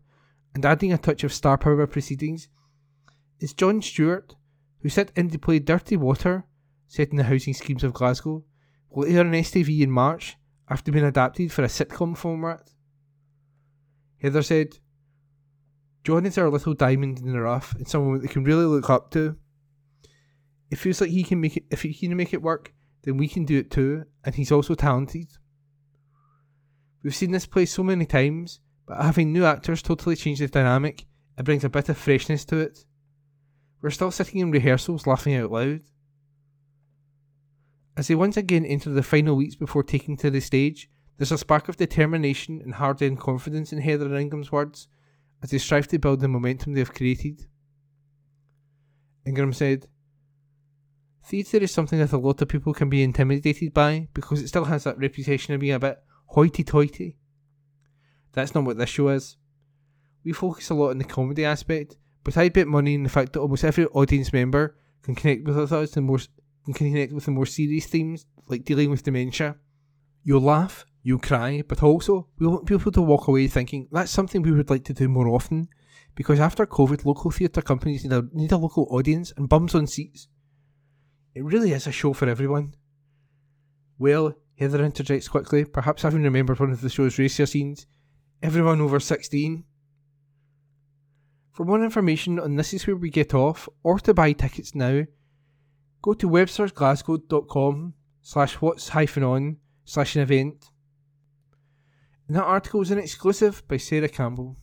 and 0.56 0.66
adding 0.66 0.94
a 0.94 0.98
touch 0.98 1.26
of 1.26 1.34
star 1.34 1.58
power 1.58 1.86
proceedings, 1.88 2.48
is 3.40 3.54
John 3.54 3.82
Stewart, 3.82 4.36
who 4.82 4.88
set 4.88 5.12
in 5.16 5.30
to 5.32 5.40
play 5.40 5.60
Dirty 5.60 5.98
Water, 5.98 6.46
set 6.88 7.10
in 7.10 7.18
the 7.18 7.24
housing 7.26 7.54
schemes 7.54 7.84
of 7.84 7.94
Glasgow, 7.94 8.46
will 8.90 9.20
on 9.20 9.32
STV 9.34 9.82
in 9.82 9.92
March 9.92 10.38
after 10.70 10.92
being 10.92 11.06
adapted 11.06 11.52
for 11.52 11.64
a 11.64 11.68
sitcom 11.68 12.16
format. 12.16 12.72
Heather 14.22 14.44
said, 14.44 14.78
Jon 16.04 16.26
is 16.26 16.38
our 16.38 16.50
little 16.50 16.74
diamond 16.74 17.20
in 17.20 17.32
the 17.32 17.42
rough 17.42 17.76
and 17.76 17.88
someone 17.88 18.20
they 18.20 18.28
can 18.28 18.44
really 18.44 18.66
look 18.66 18.90
up 18.90 19.12
to. 19.12 19.38
It 20.70 20.78
feels 20.78 21.02
like 21.02 21.10
he 21.10 21.24
can 21.24 21.42
make 21.42 21.58
it 21.58 21.66
if 21.72 21.82
he 21.82 21.94
can 21.94 22.16
make 22.16 22.34
it 22.34 22.42
work, 22.42 22.74
then 23.04 23.18
we 23.18 23.28
can 23.28 23.46
do 23.46 23.58
it 23.58 23.72
too, 23.72 24.06
and 24.24 24.36
he's 24.36 24.52
also 24.52 24.76
talented. 24.76 25.28
We've 27.04 27.16
seen 27.16 27.32
this 27.32 27.46
play 27.46 27.66
so 27.66 27.82
many 27.82 28.06
times, 28.06 28.60
but 28.86 29.02
having 29.02 29.32
new 29.32 29.46
actors 29.46 29.82
totally 29.82 30.16
change 30.16 30.40
the 30.40 30.48
dynamic, 30.48 31.06
it 31.38 31.46
brings 31.46 31.64
a 31.64 31.70
bit 31.70 31.90
of 31.90 31.98
freshness 31.98 32.46
to 32.46 32.58
it. 32.58 32.86
We're 33.82 33.90
still 33.90 34.12
sitting 34.12 34.42
in 34.42 34.52
rehearsals 34.52 35.08
laughing 35.08 35.36
out 35.36 35.52
loud. 35.52 35.82
As 38.00 38.08
they 38.08 38.16
once 38.16 38.38
again 38.38 38.66
enter 38.66 38.92
the 38.92 39.04
final 39.04 39.36
weeks 39.36 39.56
before 39.56 39.84
taking 39.84 40.16
to 40.16 40.32
the 40.32 40.40
stage, 40.40 40.90
there's 41.18 41.34
a 41.34 41.38
spark 41.38 41.68
of 41.68 41.76
determination 41.76 42.62
and 42.64 42.76
hard 42.76 43.02
earned 43.02 43.20
confidence 43.20 43.74
in 43.74 43.82
Heather 43.82 44.06
and 44.06 44.16
Ingram's 44.16 44.54
words 44.54 44.88
as 45.44 45.50
they 45.50 45.58
strive 45.58 45.90
to 45.90 46.00
build 46.00 46.22
the 46.22 46.30
momentum 46.30 46.72
they 46.72 46.80
have 46.80 46.94
created. 46.94 47.46
Ingram 49.28 49.52
said, 49.52 49.88
Theatre 51.26 51.58
is 51.58 51.74
something 51.74 52.00
that 52.00 52.14
a 52.14 52.18
lot 52.18 52.42
of 52.42 52.48
people 52.48 52.74
can 52.74 52.90
be 52.90 53.04
intimidated 53.04 53.74
by 53.74 54.08
because 54.14 54.40
it 54.42 54.48
still 54.48 54.64
has 54.64 54.86
that 54.86 54.98
reputation 54.98 55.54
of 55.54 55.60
being 55.60 55.74
a 55.74 55.80
bit 55.80 56.02
hoity 56.28 56.64
toity. 56.64 57.18
That's 58.32 58.56
not 58.56 58.64
what 58.64 58.78
this 58.78 58.88
show 58.88 59.10
is. 59.10 59.36
We 60.24 60.32
focus 60.32 60.70
a 60.70 60.74
lot 60.74 60.92
on 60.92 61.00
the 61.00 61.04
comedy 61.04 61.44
aspect, 61.44 61.98
but 62.24 62.38
I 62.38 62.48
bet 62.48 62.66
money 62.66 62.94
in 62.94 63.04
the 63.04 63.10
fact 63.10 63.34
that 63.34 63.42
almost 63.42 63.66
every 63.66 63.88
audience 63.88 64.32
member 64.32 64.78
can 65.04 65.16
connect 65.16 65.44
with 65.44 65.74
us 65.74 65.98
in 65.98 66.06
more 66.06 66.20
and 66.66 66.76
can 66.76 66.92
connect 66.92 67.14
with 67.14 67.26
the 67.26 67.32
more 67.32 67.46
serious 67.46 67.86
themes 67.86 68.26
like 68.48 68.66
dealing 68.66 68.90
with 68.90 69.04
dementia. 69.04 69.56
You'll 70.24 70.42
laugh, 70.42 70.86
you'll 71.04 71.20
cry, 71.20 71.64
but 71.68 71.82
also 71.84 72.28
we 72.38 72.48
want 72.48 72.66
people 72.66 72.92
to 72.92 73.02
walk 73.02 73.28
away 73.28 73.48
thinking 73.48 73.88
that's 73.92 74.12
something 74.12 74.42
we 74.42 74.52
would 74.52 74.70
like 74.70 74.84
to 74.86 74.94
do 74.94 75.08
more 75.08 75.28
often 75.28 75.70
because 76.16 76.40
after 76.40 76.66
COVID, 76.66 77.06
local 77.06 77.32
theatre 77.32 77.62
companies 77.62 78.04
need 78.04 78.14
a, 78.14 78.28
need 78.34 78.52
a 78.52 78.58
local 78.58 78.88
audience 78.92 79.32
and 79.38 79.48
bums 79.48 79.74
on 79.74 79.88
seats. 79.88 80.28
It 81.34 81.44
really 81.44 81.72
is 81.72 81.88
a 81.88 81.92
show 81.92 82.14
for 82.14 82.28
everyone. 82.28 82.74
Well, 83.98 84.36
Heather 84.58 84.84
interjects 84.84 85.30
quickly, 85.30 85.64
perhaps 85.64 86.02
having 86.02 86.24
remembered 86.24 86.60
one 86.60 86.72
of 86.72 86.82
the 86.82 86.90
show's 86.90 87.18
racier 87.18 87.46
scenes. 87.46 87.88
Everyone 88.44 88.82
over 88.82 89.00
16. 89.00 89.64
For 91.54 91.66
more 91.66 91.84
information 91.84 92.40
on 92.40 92.56
This 92.56 92.74
Is 92.74 92.86
Where 92.86 92.96
We 92.96 93.10
Get 93.10 93.34
Off 93.34 93.70
or 93.84 94.00
to 94.00 94.14
buy 94.14 94.34
tickets 94.34 94.76
now, 94.76 95.06
go 96.02 96.14
to 96.14 96.30
webstersglasgow.com 96.30 97.94
slash 98.22 98.56
what's 98.56 98.90
hyphen 98.90 99.24
on 99.24 99.58
slash 99.86 100.16
an 100.16 100.22
event. 100.22 100.66
And 102.28 102.38
that 102.38 102.44
article 102.44 102.82
is 102.82 102.92
an 102.92 103.00
exclusive 103.00 103.68
by 103.68 103.78
Sarah 103.78 104.08
Campbell. 104.08 104.56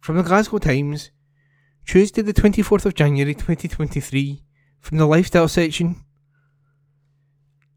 From 0.00 0.16
the 0.16 0.22
Glasgow 0.22 0.58
Times, 0.58 1.10
Tuesday 1.86 2.22
the 2.22 2.34
24th 2.34 2.86
of 2.86 2.94
January 2.94 3.34
2023, 3.34 4.42
from 4.80 4.98
the 4.98 5.06
lifestyle 5.06 5.48
section. 5.48 6.04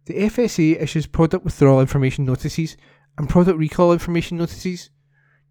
The 0.07 0.15
FSA 0.15 0.81
issues 0.81 1.07
product 1.07 1.45
withdrawal 1.45 1.81
information 1.81 2.25
notices 2.25 2.77
and 3.19 3.29
product 3.29 3.59
recall 3.59 3.93
information 3.93 4.39
notices 4.39 4.91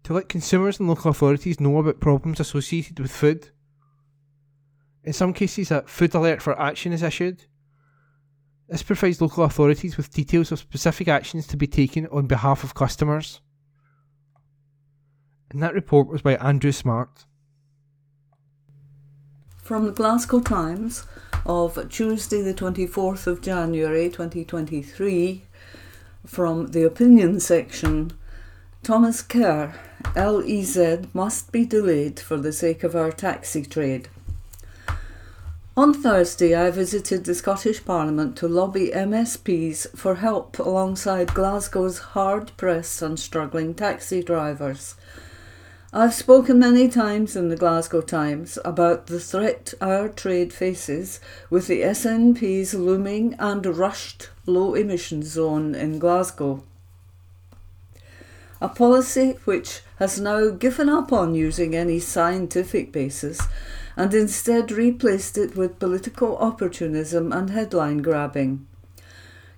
to 0.04 0.14
let 0.14 0.28
consumers 0.28 0.80
and 0.80 0.88
local 0.88 1.10
authorities 1.10 1.60
know 1.60 1.78
about 1.78 2.00
problems 2.00 2.40
associated 2.40 2.98
with 2.98 3.12
food. 3.12 3.50
In 5.04 5.12
some 5.12 5.32
cases, 5.32 5.70
a 5.70 5.82
food 5.82 6.14
alert 6.14 6.42
for 6.42 6.60
action 6.60 6.92
is 6.92 7.02
issued. 7.02 7.44
This 8.68 8.82
provides 8.82 9.20
local 9.20 9.44
authorities 9.44 9.96
with 9.98 10.12
details 10.12 10.50
of 10.50 10.58
specific 10.58 11.06
actions 11.06 11.46
to 11.48 11.56
be 11.58 11.66
taken 11.66 12.06
on 12.06 12.26
behalf 12.26 12.64
of 12.64 12.74
customers. 12.74 13.41
And 15.52 15.62
that 15.62 15.74
report 15.74 16.08
was 16.08 16.22
by 16.22 16.36
Andrew 16.36 16.72
Smart. 16.72 17.26
From 19.62 19.84
the 19.84 19.92
Glasgow 19.92 20.40
Times 20.40 21.06
of 21.44 21.88
Tuesday, 21.90 22.40
the 22.40 22.54
24th 22.54 23.26
of 23.26 23.42
January 23.42 24.08
2023, 24.08 25.42
from 26.24 26.68
the 26.68 26.84
opinion 26.84 27.38
section 27.38 28.12
Thomas 28.82 29.20
Kerr, 29.22 29.74
LEZ 30.16 31.06
must 31.12 31.52
be 31.52 31.66
delayed 31.66 32.18
for 32.18 32.38
the 32.38 32.52
sake 32.52 32.82
of 32.82 32.96
our 32.96 33.12
taxi 33.12 33.64
trade. 33.64 34.08
On 35.76 35.92
Thursday, 35.94 36.54
I 36.54 36.70
visited 36.70 37.24
the 37.24 37.34
Scottish 37.34 37.84
Parliament 37.84 38.36
to 38.38 38.48
lobby 38.48 38.90
MSPs 38.94 39.96
for 39.96 40.16
help 40.16 40.58
alongside 40.58 41.34
Glasgow's 41.34 41.98
hard 41.98 42.52
pressed 42.56 43.02
and 43.02 43.18
struggling 43.18 43.74
taxi 43.74 44.22
drivers. 44.22 44.96
I've 45.94 46.14
spoken 46.14 46.58
many 46.58 46.88
times 46.88 47.36
in 47.36 47.50
the 47.50 47.56
Glasgow 47.56 48.00
Times 48.00 48.58
about 48.64 49.08
the 49.08 49.20
threat 49.20 49.74
our 49.78 50.08
trade 50.08 50.50
faces 50.50 51.20
with 51.50 51.66
the 51.66 51.82
SNP's 51.82 52.72
looming 52.72 53.34
and 53.38 53.66
rushed 53.66 54.30
low 54.46 54.72
emission 54.72 55.22
zone 55.22 55.74
in 55.74 55.98
Glasgow. 55.98 56.64
A 58.62 58.70
policy 58.70 59.36
which 59.44 59.82
has 59.98 60.18
now 60.18 60.48
given 60.48 60.88
up 60.88 61.12
on 61.12 61.34
using 61.34 61.76
any 61.76 61.98
scientific 61.98 62.90
basis 62.90 63.42
and 63.94 64.14
instead 64.14 64.72
replaced 64.72 65.36
it 65.36 65.54
with 65.54 65.78
political 65.78 66.38
opportunism 66.38 67.32
and 67.32 67.50
headline 67.50 67.98
grabbing. 67.98 68.66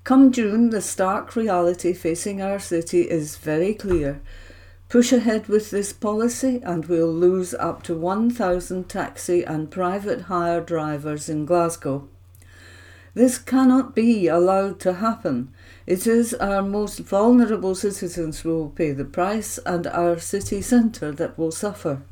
Come 0.03 0.33
June, 0.33 0.71
the 0.71 0.83
stark 0.83 1.37
reality 1.37 1.93
facing 1.93 2.43
our 2.43 2.59
city 2.59 3.03
is 3.03 3.37
very 3.37 3.73
clear. 3.73 4.21
Push 4.89 5.13
ahead 5.13 5.49
with 5.49 5.71
this 5.71 5.93
policy, 5.93 6.61
and 6.63 6.85
we'll 6.87 7.13
lose 7.13 7.53
up 7.55 7.83
to 7.83 7.97
1,000 7.97 8.89
taxi 8.89 9.43
and 9.43 9.71
private 9.71 10.23
hire 10.23 10.61
drivers 10.61 11.29
in 11.29 11.45
Glasgow. 11.45 12.09
This 13.15 13.39
cannot 13.39 13.95
be 13.95 14.29
allowed 14.29 14.81
to 14.81 14.95
happen. 14.95 15.53
It 15.87 16.07
is 16.07 16.35
our 16.35 16.63
most 16.63 16.99
vulnerable 17.01 17.75
citizens 17.75 18.41
who 18.41 18.51
will 18.51 18.71
pay 18.71 18.93
the 18.93 19.05
price, 19.05 19.59
and 19.59 19.87
our 19.87 20.19
city 20.19 20.61
centre 20.63 21.13
that 21.13 21.39
will 21.39 21.53
suffer. 21.53 22.03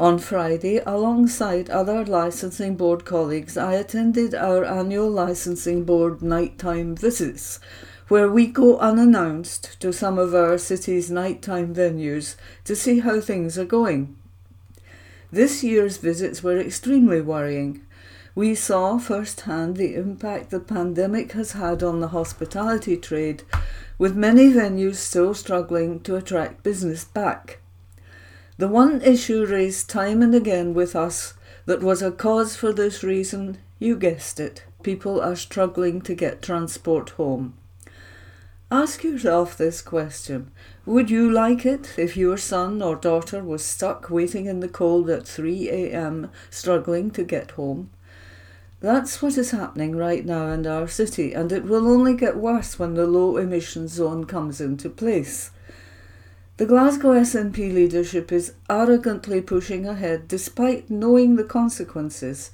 On 0.00 0.18
Friday, 0.18 0.80
alongside 0.84 1.70
other 1.70 2.04
licensing 2.04 2.76
board 2.76 3.04
colleagues, 3.04 3.56
I 3.56 3.74
attended 3.74 4.34
our 4.34 4.64
annual 4.64 5.08
licensing 5.08 5.84
board 5.84 6.20
nighttime 6.20 6.96
visits, 6.96 7.60
where 8.08 8.30
we 8.30 8.46
go 8.46 8.78
unannounced 8.78 9.80
to 9.80 9.92
some 9.92 10.18
of 10.18 10.34
our 10.34 10.58
city's 10.58 11.10
nighttime 11.10 11.74
venues 11.74 12.36
to 12.64 12.76
see 12.76 13.00
how 13.00 13.20
things 13.20 13.58
are 13.58 13.64
going. 13.64 14.16
This 15.32 15.64
year's 15.64 15.96
visits 15.96 16.42
were 16.42 16.58
extremely 16.58 17.20
worrying. 17.20 17.84
We 18.34 18.54
saw 18.54 18.98
firsthand 18.98 19.76
the 19.76 19.94
impact 19.94 20.50
the 20.50 20.60
pandemic 20.60 21.32
has 21.32 21.52
had 21.52 21.82
on 21.82 22.00
the 22.00 22.08
hospitality 22.08 22.96
trade, 22.96 23.42
with 23.98 24.16
many 24.16 24.52
venues 24.52 24.96
still 24.96 25.34
struggling 25.34 26.00
to 26.00 26.16
attract 26.16 26.62
business 26.62 27.04
back. 27.04 27.60
The 28.58 28.68
one 28.68 29.00
issue 29.02 29.44
raised 29.46 29.88
time 29.90 30.22
and 30.22 30.34
again 30.34 30.74
with 30.74 30.94
us 30.94 31.34
that 31.64 31.82
was 31.82 32.02
a 32.02 32.12
cause 32.12 32.54
for 32.54 32.72
this 32.72 33.02
reason, 33.02 33.58
you 33.78 33.96
guessed 33.96 34.38
it, 34.38 34.64
people 34.82 35.20
are 35.20 35.36
struggling 35.36 36.00
to 36.02 36.14
get 36.14 36.42
transport 36.42 37.10
home. 37.10 37.54
Ask 38.74 39.04
yourself 39.04 39.56
this 39.56 39.80
question 39.80 40.50
Would 40.84 41.08
you 41.08 41.30
like 41.30 41.64
it 41.64 41.96
if 41.96 42.16
your 42.16 42.36
son 42.36 42.82
or 42.82 42.96
daughter 42.96 43.40
was 43.40 43.64
stuck 43.64 44.10
waiting 44.10 44.46
in 44.46 44.58
the 44.58 44.68
cold 44.68 45.08
at 45.08 45.28
3 45.28 45.70
am, 45.70 46.28
struggling 46.50 47.12
to 47.12 47.22
get 47.22 47.52
home? 47.52 47.90
That's 48.80 49.22
what 49.22 49.38
is 49.38 49.52
happening 49.52 49.94
right 49.94 50.26
now 50.26 50.48
in 50.48 50.66
our 50.66 50.88
city, 50.88 51.32
and 51.32 51.52
it 51.52 51.66
will 51.66 51.86
only 51.86 52.16
get 52.16 52.36
worse 52.36 52.76
when 52.76 52.94
the 52.94 53.06
low 53.06 53.36
emission 53.36 53.86
zone 53.86 54.24
comes 54.24 54.60
into 54.60 54.90
place. 54.90 55.52
The 56.56 56.66
Glasgow 56.66 57.12
SNP 57.12 57.72
leadership 57.72 58.32
is 58.32 58.54
arrogantly 58.68 59.40
pushing 59.40 59.86
ahead 59.86 60.26
despite 60.26 60.90
knowing 60.90 61.36
the 61.36 61.44
consequences. 61.44 62.50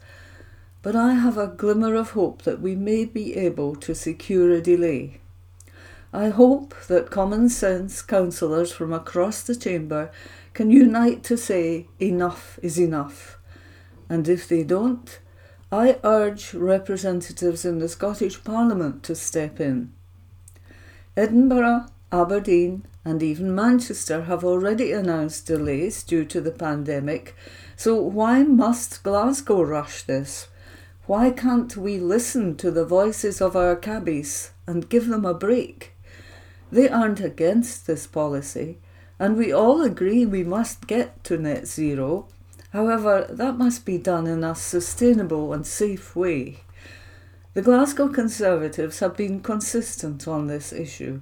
but 0.83 0.95
I 0.95 1.15
have 1.15 1.39
a 1.39 1.47
glimmer 1.47 1.95
of 1.95 2.11
hope 2.11 2.43
that 2.43 2.61
we 2.61 2.77
may 2.77 3.07
be 3.07 3.37
able 3.37 3.75
to 3.77 3.95
secure 3.95 4.51
a 4.51 4.61
delay. 4.61 5.20
I 6.13 6.31
hope 6.31 6.75
that 6.89 7.11
common 7.11 7.49
sense 7.49 8.03
councillors 8.03 8.73
from 8.73 8.93
across 8.93 9.43
the 9.43 9.55
chamber 9.55 10.11
can 10.55 10.71
unite 10.71 11.23
to 11.25 11.37
say 11.37 11.87
enough 12.01 12.59
is 12.63 12.81
enough. 12.81 13.39
And 14.09 14.29
if 14.29 14.49
they 14.49 14.65
don't, 14.65 15.21
I 15.71 16.01
urge 16.03 16.53
representatives 16.53 17.65
in 17.65 17.79
the 17.79 17.89
Scottish 17.89 18.43
Parliament 18.43 19.05
to 19.05 19.15
step 19.15 19.61
in. 19.61 19.93
Edinburgh, 21.17 21.87
Aberdeen, 22.11 22.87
and 23.05 23.23
even 23.23 23.55
Manchester 23.55 24.23
have 24.23 24.45
already 24.45 24.91
announced 24.91 25.47
delays 25.47 26.03
due 26.03 26.25
to 26.25 26.41
the 26.41 26.51
pandemic, 26.51 27.37
so 27.77 28.03
why 28.03 28.43
must 28.43 29.05
Glasgow 29.05 29.63
rush 29.63 30.03
this? 30.03 30.49
Why 31.07 31.31
can't 31.31 31.77
we 31.77 31.99
listen 31.99 32.57
to 32.57 32.73
the 32.73 32.85
voices 32.85 33.41
of 33.41 33.55
our 33.55 33.77
cabbies 33.77 34.51
and 34.67 34.89
give 34.89 35.07
them 35.07 35.25
a 35.25 35.35
break? 35.35 35.90
They 36.73 36.89
aren't 36.89 37.21
against 37.21 37.87
this 37.87 38.07
policy, 38.07 38.79
and 39.19 39.37
we 39.37 39.53
all 39.53 39.83
agree 39.83 40.25
we 40.25 40.45
must 40.45 40.87
get 40.87 41.23
to 41.25 41.37
net 41.37 41.67
zero. 41.67 42.29
However, 42.73 43.27
that 43.29 43.59
must 43.59 43.85
be 43.85 43.99
done 43.99 44.27
in 44.27 44.45
a 44.45 44.55
sustainable 44.55 45.53
and 45.53 45.67
safe 45.67 46.15
way. 46.15 46.59
The 47.55 47.63
Glasgow 47.63 48.09
Conservatives 48.09 49.01
have 49.01 49.17
been 49.17 49.41
consistent 49.41 50.29
on 50.29 50.47
this 50.47 50.73
issue. 50.73 51.21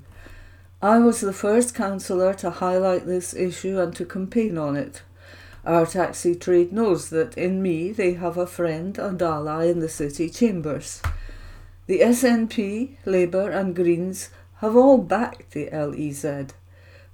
I 0.82 0.98
was 0.98 1.20
the 1.20 1.32
first 1.32 1.74
councillor 1.74 2.34
to 2.34 2.50
highlight 2.50 3.06
this 3.06 3.34
issue 3.34 3.80
and 3.80 3.96
to 3.96 4.04
campaign 4.04 4.58
on 4.58 4.76
it. 4.76 5.02
Our 5.64 5.86
taxi 5.86 6.34
trade 6.34 6.72
knows 6.72 7.08
that 7.10 7.36
in 7.36 7.62
me 7.62 7.90
they 7.90 8.12
have 8.12 8.36
a 8.36 8.46
friend 8.46 8.96
and 8.98 9.20
ally 9.20 9.64
in 9.64 9.80
the 9.80 9.88
city 9.88 10.28
chambers. 10.28 11.02
The 11.86 12.00
SNP, 12.00 12.96
Labour, 13.06 13.50
and 13.50 13.74
Greens 13.74 14.28
have 14.60 14.76
all 14.76 14.98
backed 14.98 15.52
the 15.52 15.68
LEZ, 15.70 16.52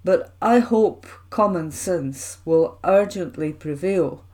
but 0.02 0.34
I 0.40 0.58
hope 0.60 1.06
common 1.30 1.70
sense 1.70 2.38
will 2.44 2.78
urgently 2.84 3.52
prevail 3.52 4.24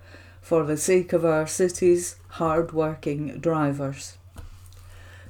for 0.40 0.64
the 0.64 0.76
sake 0.76 1.12
of 1.12 1.24
our 1.24 1.46
city's 1.46 2.16
hard-working 2.28 3.40
drivers. 3.40 4.18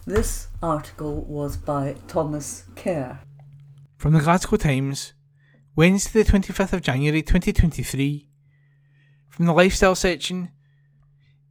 This 0.07 0.49
article 0.63 1.23
was 1.23 1.57
by 1.57 1.97
Thomas 2.09 2.65
Kerr. 2.75 3.21
From 3.97 4.13
the 4.13 4.21
Glasgow 4.21 4.57
Times, 4.57 5.13
Wednesday, 5.77 6.23
the 6.23 6.33
25th 6.33 6.73
of 6.73 6.83
January 6.83 7.23
2023. 7.23 8.27
From 9.29 9.47
the 9.47 9.53
lifestyle 9.53 9.95
section, 9.95 10.51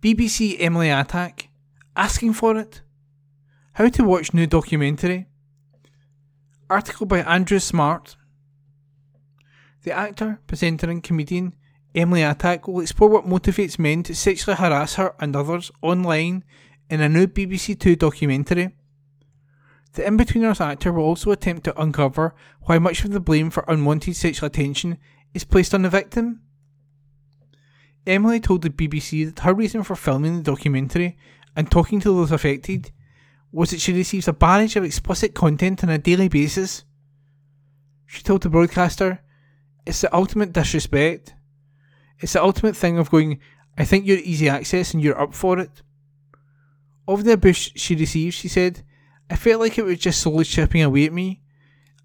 BBC 0.02 0.58
Emily 0.60 0.88
Atack 0.88 1.48
asking 1.96 2.34
for 2.34 2.58
it. 2.58 2.82
How 3.74 3.88
to 3.90 4.04
watch 4.04 4.34
new 4.34 4.46
documentary. 4.46 5.29
Article 6.70 7.08
by 7.08 7.22
Andrew 7.22 7.58
Smart. 7.58 8.16
The 9.82 9.92
actor, 9.92 10.40
presenter, 10.46 10.88
and 10.88 11.02
comedian 11.02 11.56
Emily 11.96 12.22
Atack 12.22 12.68
will 12.68 12.82
explore 12.82 13.10
what 13.10 13.26
motivates 13.26 13.80
men 13.80 14.04
to 14.04 14.14
sexually 14.14 14.56
harass 14.56 14.94
her 14.94 15.16
and 15.20 15.36
others 15.36 15.72
online 15.82 16.44
in 16.88 17.02
a 17.02 17.10
new 17.10 17.26
BBC 17.26 17.80
Two 17.80 17.96
documentary. 17.96 18.76
The 19.94 20.04
Inbetweeners 20.04 20.62
actor 20.62 20.94
will 20.94 21.06
also 21.06 21.32
attempt 21.32 21.64
to 21.64 21.82
uncover 21.82 22.36
why 22.62 22.78
much 22.78 23.04
of 23.04 23.14
the 23.14 23.20
blame 23.20 23.50
for 23.50 23.66
unwanted 23.68 24.16
sexual 24.16 24.46
attention 24.46 25.00
is 25.34 25.46
placed 25.46 25.74
on 25.74 25.82
the 25.82 25.90
victim. 25.90 26.42
Emily 28.06 28.40
told 28.40 28.62
the 28.62 28.70
BBC 28.70 29.26
that 29.26 29.44
her 29.44 29.56
reason 29.56 29.82
for 29.82 29.96
filming 29.96 30.38
the 30.38 30.44
documentary 30.44 31.18
and 31.56 31.72
talking 31.72 32.00
to 32.02 32.16
those 32.16 32.32
affected 32.32 32.92
was 33.52 33.72
that 33.72 33.82
she 33.82 33.94
receives 33.94 34.28
a 34.28 34.34
barrage 34.34 34.76
of 34.76 34.84
explicit 34.84 35.34
content 35.34 35.84
on 35.84 35.90
a 35.90 35.98
daily 35.98 36.28
basis. 36.28 36.84
She 38.06 38.22
told 38.22 38.44
the 38.44 38.50
broadcaster, 38.50 39.22
It's 39.86 40.02
the 40.02 40.16
ultimate 40.16 40.54
disrespect. 40.54 41.34
It's 42.20 42.34
the 42.34 42.44
ultimate 42.44 42.76
thing 42.76 42.98
of 42.98 43.10
going, 43.10 43.40
I 43.78 43.86
think 43.86 44.06
you're 44.06 44.18
easy 44.18 44.50
access 44.50 44.94
and 44.94 45.02
you're 45.02 45.20
up 45.20 45.34
for 45.34 45.58
it. 45.58 45.82
Of 47.08 47.24
the 47.24 47.34
abuse 47.34 47.72
she 47.76 47.96
received, 47.96 48.36
she 48.36 48.48
said, 48.48 48.84
I 49.30 49.36
felt 49.36 49.62
like 49.62 49.78
it 49.78 49.86
was 49.86 50.00
just 50.00 50.22
slowly 50.22 50.44
chipping 50.44 50.82
away 50.82 51.06
at 51.06 51.14
me, 51.14 51.42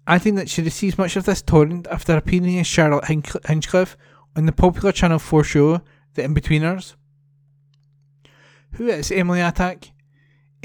adding 0.07 0.35
that 0.35 0.49
she 0.49 0.61
receives 0.61 0.97
much 0.97 1.15
of 1.15 1.25
this 1.25 1.41
torrent 1.41 1.87
after 1.87 2.15
appearing 2.15 2.59
as 2.59 2.67
Charlotte 2.67 3.05
Hinchcliffe 3.05 3.97
on 4.35 4.45
the 4.45 4.51
popular 4.51 4.91
Channel 4.91 5.19
4 5.19 5.43
show 5.43 5.81
The 6.13 6.23
Inbetweeners. 6.23 6.95
Who 8.73 8.87
is 8.87 9.11
Emily 9.11 9.39
Atack? 9.39 9.91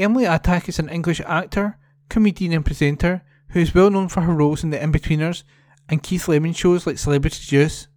Emily 0.00 0.24
Atack 0.24 0.66
is 0.66 0.78
an 0.78 0.88
English 0.88 1.20
actor, 1.26 1.76
comedian, 2.08 2.52
and 2.52 2.64
presenter 2.64 3.22
who 3.50 3.60
is 3.60 3.74
well 3.74 3.90
known 3.90 4.08
for 4.08 4.22
her 4.22 4.34
roles 4.34 4.64
in 4.64 4.70
The 4.70 4.78
Inbetweeners 4.78 5.42
and 5.90 6.02
Keith 6.02 6.26
Lemon 6.26 6.54
shows 6.54 6.86
like 6.86 6.98
Celebrity 6.98 7.42
Juice. 7.42 7.88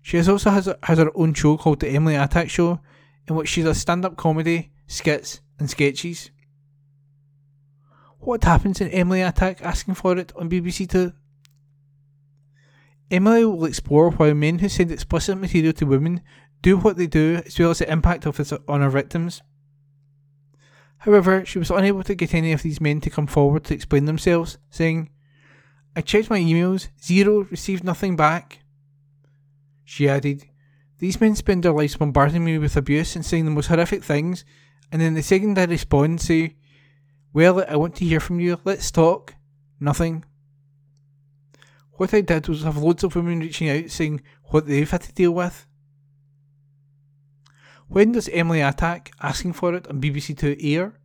She 0.00 0.16
has 0.16 0.28
also 0.28 0.50
has, 0.50 0.68
has 0.82 0.98
her 0.98 1.12
own 1.14 1.34
show 1.34 1.56
called 1.56 1.78
The 1.78 1.90
Emily 1.90 2.14
Atack 2.14 2.50
Show, 2.50 2.80
in 3.28 3.36
which 3.36 3.48
she 3.48 3.62
does 3.62 3.78
stand 3.78 4.04
up 4.04 4.16
comedy, 4.16 4.72
skits, 4.88 5.40
and 5.60 5.70
sketches. 5.70 6.30
What 8.18 8.42
happens 8.42 8.80
in 8.80 8.88
Emily 8.88 9.20
Atack 9.20 9.62
asking 9.62 9.94
for 9.94 10.16
it 10.16 10.32
on 10.34 10.50
BBC 10.50 10.88
Two? 10.88 11.12
Emily 13.10 13.44
will 13.44 13.66
explore 13.66 14.10
why 14.10 14.32
men 14.32 14.58
who 14.58 14.68
send 14.68 14.90
explicit 14.90 15.38
material 15.38 15.74
to 15.74 15.84
women 15.84 16.22
do 16.62 16.76
what 16.78 16.96
they 16.96 17.06
do, 17.06 17.40
as 17.46 17.56
well 17.58 17.70
as 17.70 17.78
the 17.78 17.92
impact 17.92 18.26
of 18.26 18.36
this 18.36 18.52
on 18.52 18.82
our 18.82 18.90
victims. 18.90 19.42
However, 21.02 21.44
she 21.44 21.58
was 21.58 21.70
unable 21.70 22.04
to 22.04 22.14
get 22.14 22.32
any 22.32 22.52
of 22.52 22.62
these 22.62 22.80
men 22.80 23.00
to 23.00 23.10
come 23.10 23.26
forward 23.26 23.64
to 23.64 23.74
explain 23.74 24.04
themselves, 24.04 24.58
saying, 24.70 25.10
I 25.96 26.00
checked 26.00 26.30
my 26.30 26.38
emails, 26.38 26.90
zero, 27.02 27.40
received 27.50 27.82
nothing 27.82 28.14
back. 28.14 28.60
She 29.84 30.08
added, 30.08 30.44
These 31.00 31.20
men 31.20 31.34
spend 31.34 31.64
their 31.64 31.72
lives 31.72 31.96
bombarding 31.96 32.44
me 32.44 32.56
with 32.56 32.76
abuse 32.76 33.16
and 33.16 33.26
saying 33.26 33.46
the 33.46 33.50
most 33.50 33.66
horrific 33.66 34.04
things, 34.04 34.44
and 34.92 35.02
then 35.02 35.14
the 35.14 35.24
second 35.24 35.58
I 35.58 35.64
respond, 35.64 36.20
say, 36.20 36.54
Well, 37.32 37.64
I 37.68 37.74
want 37.74 37.96
to 37.96 38.04
hear 38.04 38.20
from 38.20 38.38
you, 38.38 38.60
let's 38.64 38.92
talk. 38.92 39.34
Nothing. 39.80 40.24
What 41.94 42.14
I 42.14 42.20
did 42.20 42.46
was 42.46 42.62
have 42.62 42.76
loads 42.76 43.02
of 43.02 43.16
women 43.16 43.40
reaching 43.40 43.68
out 43.68 43.90
saying 43.90 44.22
what 44.44 44.68
they've 44.68 44.88
had 44.88 45.02
to 45.02 45.12
deal 45.12 45.32
with. 45.32 45.66
When 47.92 48.12
does 48.12 48.30
Emily 48.30 48.60
Atack 48.60 49.08
asking 49.20 49.52
for 49.52 49.74
it 49.74 49.86
on 49.86 50.00
BBC 50.00 50.38
Two 50.38 50.56
air? 50.58 50.98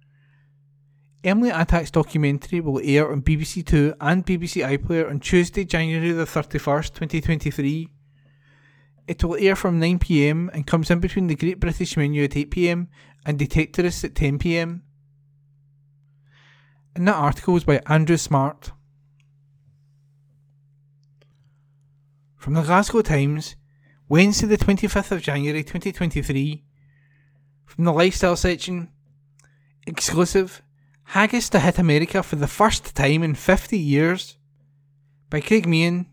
Emily 1.22 1.50
Atack's 1.50 1.92
documentary 1.92 2.62
will 2.62 2.80
air 2.82 3.12
on 3.12 3.24
BBC 3.24 3.66
Two 3.66 3.94
and 4.00 4.26
BBC 4.26 4.66
iPlayer 4.66 5.10
on 5.10 5.20
Tuesday, 5.20 5.66
January 5.66 6.14
the 6.14 6.24
31st, 6.24 6.94
2023. 6.94 7.90
It 9.06 9.22
will 9.22 9.36
air 9.36 9.58
from 9.58 9.82
9pm 9.82 10.50
and 10.54 10.66
comes 10.66 10.90
in 10.90 11.02
between 11.02 11.28
the 11.28 11.36
Great 11.36 11.60
British 11.60 11.98
Menu 11.98 12.24
at 12.24 12.32
8pm 12.32 12.88
and 13.26 13.38
Detectorists 13.38 14.06
at 14.06 14.14
10pm. 14.14 14.80
And 16.96 17.06
that 17.06 17.16
article 17.16 17.54
was 17.54 17.66
by 17.66 17.82
Andrew 17.88 18.16
Smart. 18.16 18.72
From 22.38 22.54
the 22.54 22.62
Glasgow 22.62 23.02
Times, 23.02 23.58
Wednesday 24.08 24.48
the 24.48 24.58
25th 24.58 25.12
of 25.12 25.22
January 25.22 25.64
2023. 25.66 26.64
From 27.68 27.84
the 27.84 27.94
lifestyle 27.94 28.36
section, 28.36 28.90
exclusive. 29.86 30.64
Haggis 31.12 31.50
to 31.50 31.60
hit 31.60 31.78
America 31.78 32.24
for 32.24 32.38
the 32.38 32.48
first 32.48 32.96
time 32.96 33.24
in 33.24 33.36
50 33.36 33.78
years 33.78 34.38
by 35.30 35.42
Craig 35.42 35.68
Meehan. 35.68 36.08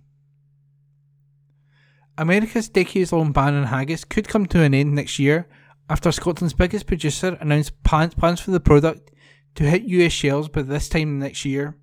America's 2.18 2.68
decades 2.68 3.12
long 3.12 3.32
ban 3.32 3.54
on 3.54 3.64
haggis 3.64 4.04
could 4.04 4.28
come 4.28 4.46
to 4.46 4.62
an 4.62 4.74
end 4.74 4.94
next 4.94 5.18
year 5.18 5.48
after 5.88 6.12
Scotland's 6.12 6.54
biggest 6.54 6.86
producer 6.86 7.36
announced 7.40 7.82
plans 7.82 8.40
for 8.40 8.50
the 8.50 8.60
product 8.60 9.10
to 9.54 9.64
hit 9.64 9.82
US 9.82 10.12
shelves 10.12 10.48
by 10.48 10.62
this 10.62 10.88
time 10.88 11.18
next 11.18 11.44
year. 11.44 11.76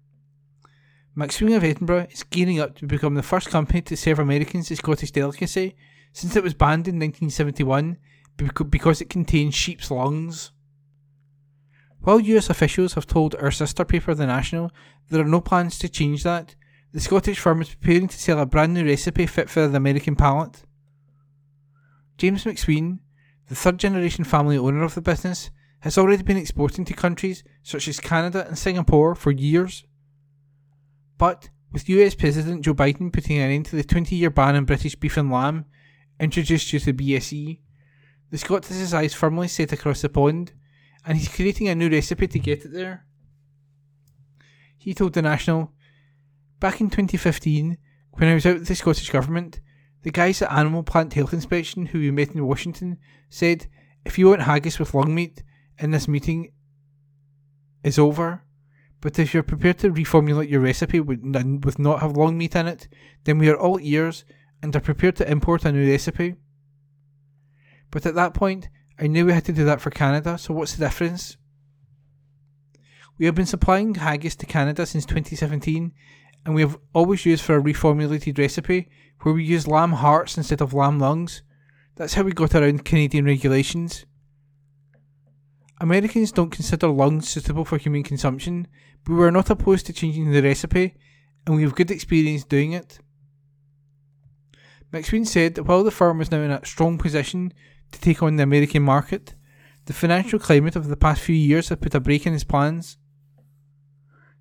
McSween 1.18 1.56
of 1.56 1.64
Edinburgh 1.64 2.08
is 2.12 2.24
gearing 2.24 2.60
up 2.60 2.78
to 2.78 2.86
become 2.86 3.16
the 3.16 3.24
first 3.24 3.50
company 3.50 3.82
to 3.82 3.98
serve 3.98 4.20
Americans 4.20 4.72
a 4.72 4.76
Scottish 4.76 5.12
delicacy 5.12 5.76
since 6.14 6.36
it 6.36 6.44
was 6.44 6.54
banned 6.54 6.88
in 6.88 6.96
1971 6.96 7.98
because 8.38 9.02
it 9.02 9.10
contains 9.10 9.56
sheep's 9.56 9.92
lungs. 9.92 10.52
While 12.02 12.20
US 12.20 12.50
officials 12.50 12.96
have 12.96 13.06
told 13.06 13.36
our 13.36 13.52
sister 13.52 13.86
paper 13.86 14.16
The 14.16 14.26
National 14.26 14.72
there 15.10 15.22
are 15.22 15.26
no 15.26 15.42
plans 15.42 15.78
to 15.80 15.90
change 15.90 16.24
that, 16.24 16.56
the 16.94 17.00
Scottish 17.00 17.40
firm 17.40 17.62
is 17.62 17.70
preparing 17.70 18.08
to 18.08 18.18
sell 18.18 18.40
a 18.40 18.46
brand 18.46 18.74
new 18.74 18.86
recipe 18.86 19.26
fit 19.26 19.50
for 19.50 19.68
the 19.68 19.78
American 19.78 20.16
palate. 20.16 20.64
James 22.18 22.44
McSween, 22.44 23.00
the 23.48 23.56
third 23.56 23.78
generation 23.78 24.24
family 24.24 24.58
owner 24.58 24.84
of 24.84 24.96
the 24.96 25.02
business, 25.02 25.52
has 25.82 25.98
already 25.98 26.24
been 26.24 26.38
exporting 26.38 26.86
to 26.86 26.94
countries 26.94 27.44
such 27.64 27.88
as 27.88 28.00
Canada 28.00 28.46
and 28.48 28.58
Singapore 28.58 29.16
for 29.16 29.32
years. 29.32 29.86
But 31.18 31.50
with 31.72 31.90
US 31.90 32.16
President 32.16 32.64
Joe 32.64 32.74
Biden 32.74 33.14
putting 33.14 33.38
an 33.38 33.52
end 33.52 33.66
to 33.68 33.76
the 33.76 33.84
20 33.84 34.16
year 34.16 34.30
ban 34.30 34.56
on 34.56 34.66
British 34.66 34.96
beef 34.96 35.18
and 35.18 35.32
lamb 35.32 35.66
introduced 36.20 36.70
due 36.70 36.80
to 36.80 36.94
BSE, 36.94 37.60
The 38.32 38.38
Scot 38.38 38.66
has 38.68 38.80
his 38.80 38.94
eyes 38.94 39.14
firmly 39.14 39.50
set 39.50 39.74
across 39.74 40.02
the 40.02 40.10
pond, 40.10 40.54
and 41.06 41.18
he's 41.18 41.28
creating 41.28 41.68
a 41.68 41.76
new 41.76 41.90
recipe 41.90 42.28
to 42.28 42.40
get 42.40 42.66
it 42.66 42.72
there. 42.72 43.06
He 44.78 44.94
told 44.94 45.14
the 45.14 45.22
National, 45.22 45.74
Back 46.60 46.80
in 46.80 46.90
2015, 46.90 47.78
when 48.14 48.30
I 48.30 48.34
was 48.34 48.46
out 48.46 48.60
with 48.60 48.68
the 48.68 48.76
Scottish 48.76 49.10
Government, 49.10 49.60
the 50.04 50.12
guys 50.12 50.42
at 50.42 50.52
Animal 50.52 50.84
Plant 50.84 51.14
Health 51.14 51.34
Inspection 51.34 51.88
who 51.88 52.00
we 52.00 52.12
met 52.12 52.34
in 52.34 52.46
Washington 52.46 52.98
said, 53.30 53.68
if 54.06 54.18
you 54.18 54.30
want 54.30 54.44
haggis 54.44 54.80
with 54.80 54.94
lung 54.94 55.14
meat 55.14 55.44
in 55.78 55.92
this 55.92 56.08
meeting 56.08 56.52
is 57.84 58.00
over, 58.00 58.44
but 59.00 59.20
if 59.20 59.34
you're 59.34 59.44
prepared 59.44 59.80
to 59.80 59.92
reformulate 59.92 60.50
your 60.50 60.62
recipe 60.62 61.00
with, 61.00 61.20
with 61.64 61.80
not 61.80 62.02
have 62.02 62.18
long 62.18 62.38
meat 62.38 62.56
in 62.56 62.68
it, 62.68 62.88
then 63.24 63.38
we 63.38 63.50
are 63.50 63.58
all 63.58 63.80
ears 63.82 64.24
and 64.62 64.76
are 64.76 64.80
prepared 64.80 65.16
to 65.18 65.30
import 65.30 65.66
a 65.66 65.72
new 65.72 65.90
recipe. 65.90 66.36
But 67.92 68.06
at 68.06 68.16
that 68.16 68.34
point, 68.34 68.70
I 68.98 69.08
knew 69.08 69.26
we 69.26 69.34
had 69.34 69.46
to 69.46 69.54
do 69.54 69.66
that 69.66 69.82
for 69.82 69.92
Canada, 69.92 70.38
so 70.38 70.54
what's 70.54 70.76
the 70.76 70.86
difference? 70.86 71.38
We 73.18 73.26
have 73.26 73.36
been 73.36 73.46
supplying 73.46 73.96
haggis 73.96 74.36
to 74.38 74.46
Canada 74.46 74.86
since 74.86 75.06
2017, 75.06 75.92
and 76.46 76.56
we 76.56 76.62
have 76.62 76.78
always 76.94 77.26
used 77.26 77.44
for 77.44 77.58
a 77.58 77.62
reformulated 77.62 78.40
recipe 78.40 78.90
where 79.22 79.36
we 79.36 79.44
use 79.44 79.68
lamb 79.68 79.92
hearts 79.92 80.38
instead 80.38 80.62
of 80.62 80.74
lamb 80.74 80.98
lungs. 80.98 81.44
That's 81.98 82.16
how 82.16 82.24
we 82.24 82.32
got 82.32 82.56
around 82.56 82.86
Canadian 82.86 83.26
regulations. 83.26 84.06
Americans 85.80 86.32
don't 86.32 86.50
consider 86.52 86.88
lungs 86.88 87.28
suitable 87.28 87.66
for 87.66 87.78
human 87.78 88.04
consumption, 88.04 88.68
but 89.04 89.14
we 89.14 89.24
are 89.24 89.32
not 89.32 89.50
opposed 89.50 89.86
to 89.88 89.94
changing 89.94 90.32
the 90.32 90.42
recipe, 90.42 90.96
and 91.46 91.56
we 91.56 91.64
have 91.64 91.76
good 91.76 91.92
experience 91.92 92.44
doing 92.44 92.72
it. 92.72 93.00
McSween 94.92 95.26
said 95.26 95.56
that 95.56 95.64
while 95.64 95.84
the 95.84 95.92
firm 95.92 96.22
is 96.22 96.32
now 96.32 96.42
in 96.42 96.52
a 96.52 96.66
strong 96.66 96.98
position 96.98 97.54
to 97.92 98.00
take 98.00 98.24
on 98.24 98.36
the 98.36 98.44
American 98.44 98.84
market, 98.84 99.36
the 99.86 99.94
financial 99.94 100.40
climate 100.40 100.76
of 100.76 100.88
the 100.88 100.98
past 100.98 101.22
few 101.22 101.36
years 101.36 101.70
has 101.70 101.78
put 101.80 101.96
a 101.96 102.00
brake 102.00 102.26
in 102.26 102.34
his 102.34 102.44
plans. 102.44 102.98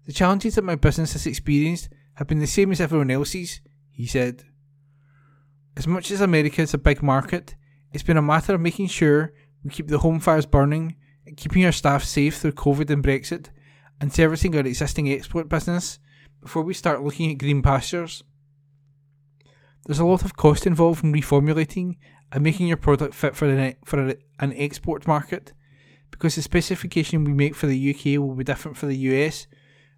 The 0.06 0.12
challenges 0.12 0.54
that 0.54 0.64
my 0.64 0.76
business 0.76 1.12
has 1.12 1.26
experienced 1.26 1.88
have 2.14 2.26
been 2.26 2.40
the 2.40 2.46
same 2.46 2.72
as 2.72 2.80
everyone 2.80 3.10
else's, 3.10 3.60
he 3.90 4.06
said. 4.06 4.44
As 5.76 5.86
much 5.86 6.10
as 6.10 6.20
America 6.20 6.62
is 6.62 6.74
a 6.74 6.78
big 6.78 7.02
market, 7.02 7.54
it's 7.92 8.02
been 8.02 8.16
a 8.16 8.22
matter 8.22 8.54
of 8.54 8.60
making 8.60 8.88
sure 8.88 9.32
we 9.64 9.70
keep 9.70 9.88
the 9.88 9.98
home 9.98 10.20
fires 10.20 10.46
burning, 10.46 10.96
and 11.26 11.36
keeping 11.36 11.64
our 11.64 11.72
staff 11.72 12.02
safe 12.02 12.38
through 12.38 12.52
COVID 12.52 12.90
and 12.90 13.04
Brexit, 13.04 13.50
and 14.00 14.12
servicing 14.12 14.56
our 14.56 14.66
existing 14.66 15.10
export 15.12 15.48
business 15.48 15.98
before 16.40 16.62
we 16.62 16.74
start 16.74 17.02
looking 17.02 17.30
at 17.30 17.38
green 17.38 17.62
pastures. 17.62 18.24
There's 19.86 19.98
a 19.98 20.04
lot 20.04 20.24
of 20.24 20.36
cost 20.36 20.66
involved 20.66 21.04
in 21.04 21.12
reformulating 21.12 21.96
and 22.32 22.44
making 22.44 22.68
your 22.68 22.76
product 22.76 23.14
fit 23.14 23.34
for 23.34 23.48
an, 23.48 23.74
for 23.84 24.14
an 24.38 24.52
export 24.54 25.06
market 25.06 25.52
because 26.10 26.34
the 26.34 26.42
specification 26.42 27.24
we 27.24 27.32
make 27.32 27.54
for 27.54 27.66
the 27.66 27.94
UK 27.94 28.20
will 28.20 28.34
be 28.34 28.44
different 28.44 28.76
for 28.76 28.86
the 28.86 28.96
US, 28.96 29.46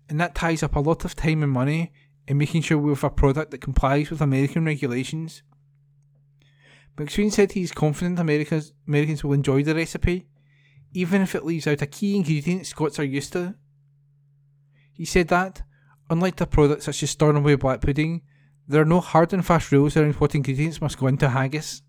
and 0.09 0.21
that 0.21 0.35
ties 0.35 0.63
up 0.63 0.77
a 0.77 0.81
lot 0.81 1.05
of 1.05 1.17
time 1.17 1.43
and 1.43 1.53
money 1.53 1.93
in 2.29 2.39
making 2.39 2.63
sure 2.63 2.79
we 2.79 2.91
have 2.91 3.05
a 3.05 3.11
product 3.11 3.51
that 3.51 3.61
complies 3.61 4.11
with 4.11 4.21
American 4.21 4.65
regulations. 4.65 5.43
McSween 6.97 7.33
said 7.33 7.53
he's 7.53 7.73
confident 7.73 8.19
America's, 8.19 8.73
Americans 8.87 9.25
will 9.25 9.33
enjoy 9.33 9.63
the 9.63 9.75
recipe, 9.75 10.29
even 10.93 11.23
if 11.23 11.35
it 11.35 11.45
leaves 11.45 11.67
out 11.67 11.83
a 11.83 11.87
key 11.87 12.17
ingredient 12.17 12.67
Scots 12.67 12.99
are 12.99 13.05
used 13.05 13.33
to. 13.33 13.55
He 14.93 15.05
said 15.05 15.29
that, 15.29 15.63
unlike 16.11 16.37
the 16.37 16.47
products 16.47 16.85
such 16.85 17.03
as 17.03 17.11
Stornoway 17.11 17.57
Black 17.57 17.81
Pudding, 17.81 18.23
there 18.69 18.83
are 18.83 18.87
no 18.87 19.01
hard 19.01 19.33
and 19.33 19.45
fast 19.45 19.73
rules 19.73 19.97
around 19.97 20.15
what 20.15 20.35
ingredients 20.35 20.81
must 20.81 20.99
go 20.99 21.07
into 21.07 21.29
haggis. 21.29 21.83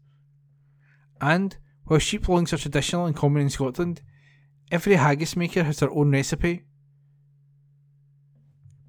And, 1.22 1.56
while 1.86 2.00
sheep 2.00 2.28
lungs 2.28 2.54
are 2.54 2.58
traditional 2.58 3.06
and 3.06 3.16
common 3.16 3.44
in 3.44 3.50
Scotland, 3.50 4.02
every 4.72 4.96
haggis 4.96 5.36
maker 5.36 5.64
has 5.64 5.80
their 5.80 5.92
own 5.92 6.12
recipe. 6.12 6.66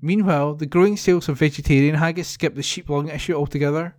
Meanwhile, 0.00 0.56
the 0.56 0.66
growing 0.66 0.96
sales 0.96 1.28
of 1.28 1.38
vegetarian 1.38 1.94
haggis 1.94 2.28
skip 2.28 2.54
the 2.54 2.62
sheep 2.62 2.88
lung 2.88 3.08
issue 3.08 3.34
altogether. 3.34 3.96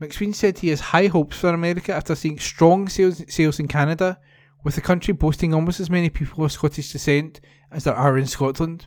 McSween 0.00 0.34
said 0.34 0.58
he 0.58 0.68
has 0.68 0.80
high 0.80 1.06
hopes 1.06 1.38
for 1.38 1.50
America 1.50 1.94
after 1.94 2.14
seeing 2.14 2.38
strong 2.38 2.88
sales, 2.88 3.22
sales 3.28 3.60
in 3.60 3.68
Canada, 3.68 4.18
with 4.64 4.74
the 4.74 4.80
country 4.80 5.12
boasting 5.12 5.54
almost 5.54 5.80
as 5.80 5.90
many 5.90 6.10
people 6.10 6.44
of 6.44 6.52
Scottish 6.52 6.92
descent 6.92 7.40
as 7.70 7.84
there 7.84 7.94
are 7.94 8.18
in 8.18 8.26
Scotland. 8.26 8.86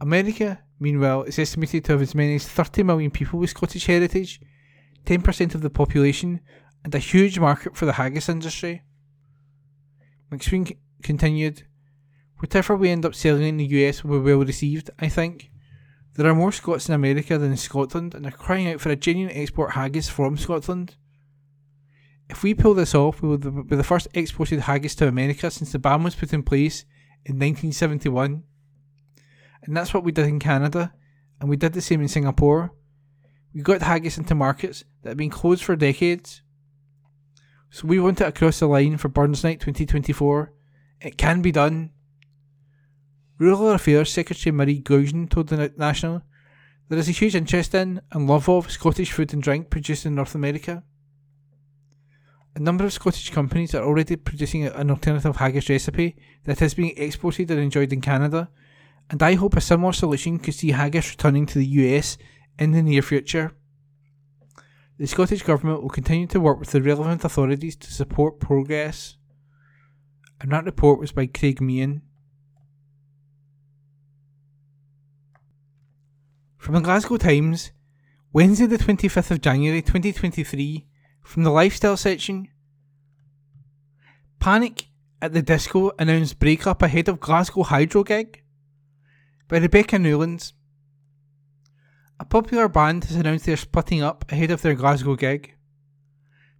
America, 0.00 0.62
meanwhile, 0.78 1.22
it's 1.22 1.38
estimated 1.38 1.84
to 1.84 1.92
have 1.92 2.02
as 2.02 2.14
many 2.14 2.36
as 2.36 2.46
30 2.48 2.82
million 2.82 3.10
people 3.10 3.38
with 3.38 3.50
Scottish 3.50 3.86
heritage, 3.86 4.40
10% 5.04 5.54
of 5.54 5.62
the 5.62 5.70
population, 5.70 6.40
and 6.84 6.94
a 6.94 6.98
huge 6.98 7.38
market 7.38 7.76
for 7.76 7.86
the 7.86 7.94
haggis 7.94 8.28
industry. 8.28 8.82
McSween 10.30 10.68
c- 10.68 10.78
continued, 11.02 11.64
Whatever 12.38 12.76
we 12.76 12.90
end 12.90 13.06
up 13.06 13.14
selling 13.14 13.44
in 13.44 13.56
the 13.56 13.64
US 13.64 14.04
will 14.04 14.20
be 14.20 14.32
well 14.32 14.44
received, 14.44 14.90
I 14.98 15.08
think. 15.08 15.50
There 16.14 16.26
are 16.26 16.34
more 16.34 16.52
Scots 16.52 16.88
in 16.88 16.94
America 16.94 17.38
than 17.38 17.50
in 17.50 17.56
Scotland, 17.56 18.14
and 18.14 18.24
they're 18.24 18.32
crying 18.32 18.68
out 18.68 18.80
for 18.80 18.90
a 18.90 18.96
genuine 18.96 19.34
export 19.36 19.72
haggis 19.72 20.08
from 20.08 20.36
Scotland. 20.36 20.96
If 22.28 22.42
we 22.42 22.54
pull 22.54 22.74
this 22.74 22.94
off, 22.94 23.22
we 23.22 23.28
will 23.28 23.38
be 23.38 23.76
the 23.76 23.84
first 23.84 24.08
exported 24.14 24.60
haggis 24.60 24.94
to 24.96 25.08
America 25.08 25.50
since 25.50 25.72
the 25.72 25.78
ban 25.78 26.02
was 26.02 26.14
put 26.14 26.32
in 26.32 26.42
place 26.42 26.84
in 27.24 27.36
1971. 27.36 28.42
And 29.66 29.76
that's 29.76 29.92
what 29.92 30.04
we 30.04 30.12
did 30.12 30.26
in 30.26 30.38
Canada, 30.38 30.94
and 31.40 31.50
we 31.50 31.56
did 31.56 31.72
the 31.72 31.80
same 31.80 32.00
in 32.00 32.08
Singapore. 32.08 32.72
We 33.52 33.62
got 33.62 33.82
haggis 33.82 34.16
into 34.16 34.34
markets 34.34 34.84
that 35.02 35.10
have 35.10 35.18
been 35.18 35.30
closed 35.30 35.64
for 35.64 35.76
decades. 35.76 36.42
So 37.70 37.86
we 37.86 37.98
want 37.98 38.20
it 38.20 38.28
across 38.28 38.60
the 38.60 38.68
line 38.68 38.96
for 38.96 39.08
Burns 39.08 39.42
Night 39.42 39.60
2024. 39.60 40.52
It 41.00 41.18
can 41.18 41.42
be 41.42 41.52
done. 41.52 41.90
Rural 43.38 43.70
Affairs 43.70 44.12
Secretary 44.12 44.52
Mairi 44.52 44.80
Gougeon 44.80 45.28
told 45.28 45.48
the 45.48 45.72
National 45.76 46.22
there 46.88 46.98
is 46.98 47.08
a 47.08 47.12
huge 47.12 47.34
interest 47.34 47.74
in 47.74 48.00
and 48.12 48.28
love 48.28 48.48
of 48.48 48.70
Scottish 48.70 49.10
food 49.10 49.32
and 49.32 49.42
drink 49.42 49.70
produced 49.70 50.06
in 50.06 50.14
North 50.14 50.36
America. 50.36 50.84
A 52.54 52.60
number 52.60 52.84
of 52.84 52.92
Scottish 52.92 53.30
companies 53.30 53.74
are 53.74 53.84
already 53.84 54.14
producing 54.14 54.64
an 54.64 54.90
alternative 54.90 55.36
haggis 55.36 55.68
recipe 55.68 56.16
that 56.44 56.62
is 56.62 56.74
being 56.74 56.94
exported 56.96 57.50
and 57.50 57.60
enjoyed 57.60 57.92
in 57.92 58.00
Canada, 58.00 58.48
and 59.10 59.22
I 59.22 59.34
hope 59.34 59.56
a 59.56 59.60
similar 59.60 59.92
solution 59.92 60.38
could 60.38 60.54
see 60.54 60.72
haggis 60.72 61.10
returning 61.10 61.46
to 61.46 61.58
the 61.58 61.66
US 61.66 62.18
in 62.58 62.72
the 62.72 62.82
near 62.82 63.02
future. 63.02 63.52
The 64.98 65.06
Scottish 65.06 65.42
Government 65.42 65.82
will 65.82 65.90
continue 65.90 66.26
to 66.28 66.40
work 66.40 66.58
with 66.58 66.70
the 66.70 66.82
relevant 66.82 67.24
authorities 67.24 67.76
to 67.76 67.92
support 67.92 68.40
progress. 68.40 69.16
And 70.40 70.50
that 70.52 70.64
report 70.64 70.98
was 70.98 71.12
by 71.12 71.26
Craig 71.26 71.60
Meehan. 71.60 72.02
From 76.56 76.74
the 76.74 76.80
Glasgow 76.80 77.16
Times, 77.16 77.70
Wednesday 78.32 78.66
the 78.66 78.78
25th 78.78 79.30
of 79.30 79.40
January 79.40 79.82
2023, 79.82 80.86
from 81.22 81.44
the 81.44 81.50
lifestyle 81.50 81.96
section. 81.96 82.48
Panic 84.40 84.88
at 85.22 85.32
the 85.32 85.42
disco 85.42 85.92
announced 85.98 86.38
breakup 86.38 86.82
ahead 86.82 87.08
of 87.08 87.20
Glasgow 87.20 87.62
Hydro 87.62 88.02
gig 88.02 88.42
by 89.48 89.58
Rebecca 89.58 89.98
Newlands. 89.98 90.54
A 92.18 92.24
popular 92.24 92.68
band 92.68 93.04
has 93.04 93.16
announced 93.16 93.46
they're 93.46 93.56
splitting 93.56 94.02
up 94.02 94.24
ahead 94.32 94.50
of 94.50 94.62
their 94.62 94.74
Glasgow 94.74 95.14
gig. 95.14 95.54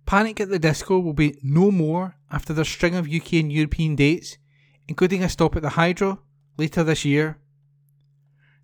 Panic 0.04 0.40
at 0.40 0.50
the 0.50 0.58
Disco 0.58 1.00
will 1.00 1.12
be 1.12 1.36
no 1.42 1.72
more 1.72 2.16
after 2.30 2.52
their 2.52 2.64
string 2.64 2.94
of 2.94 3.12
UK 3.12 3.34
and 3.34 3.52
European 3.52 3.96
dates, 3.96 4.38
including 4.86 5.24
a 5.24 5.28
stop 5.28 5.56
at 5.56 5.62
the 5.62 5.70
Hydro 5.70 6.20
later 6.56 6.84
this 6.84 7.04
year. 7.04 7.38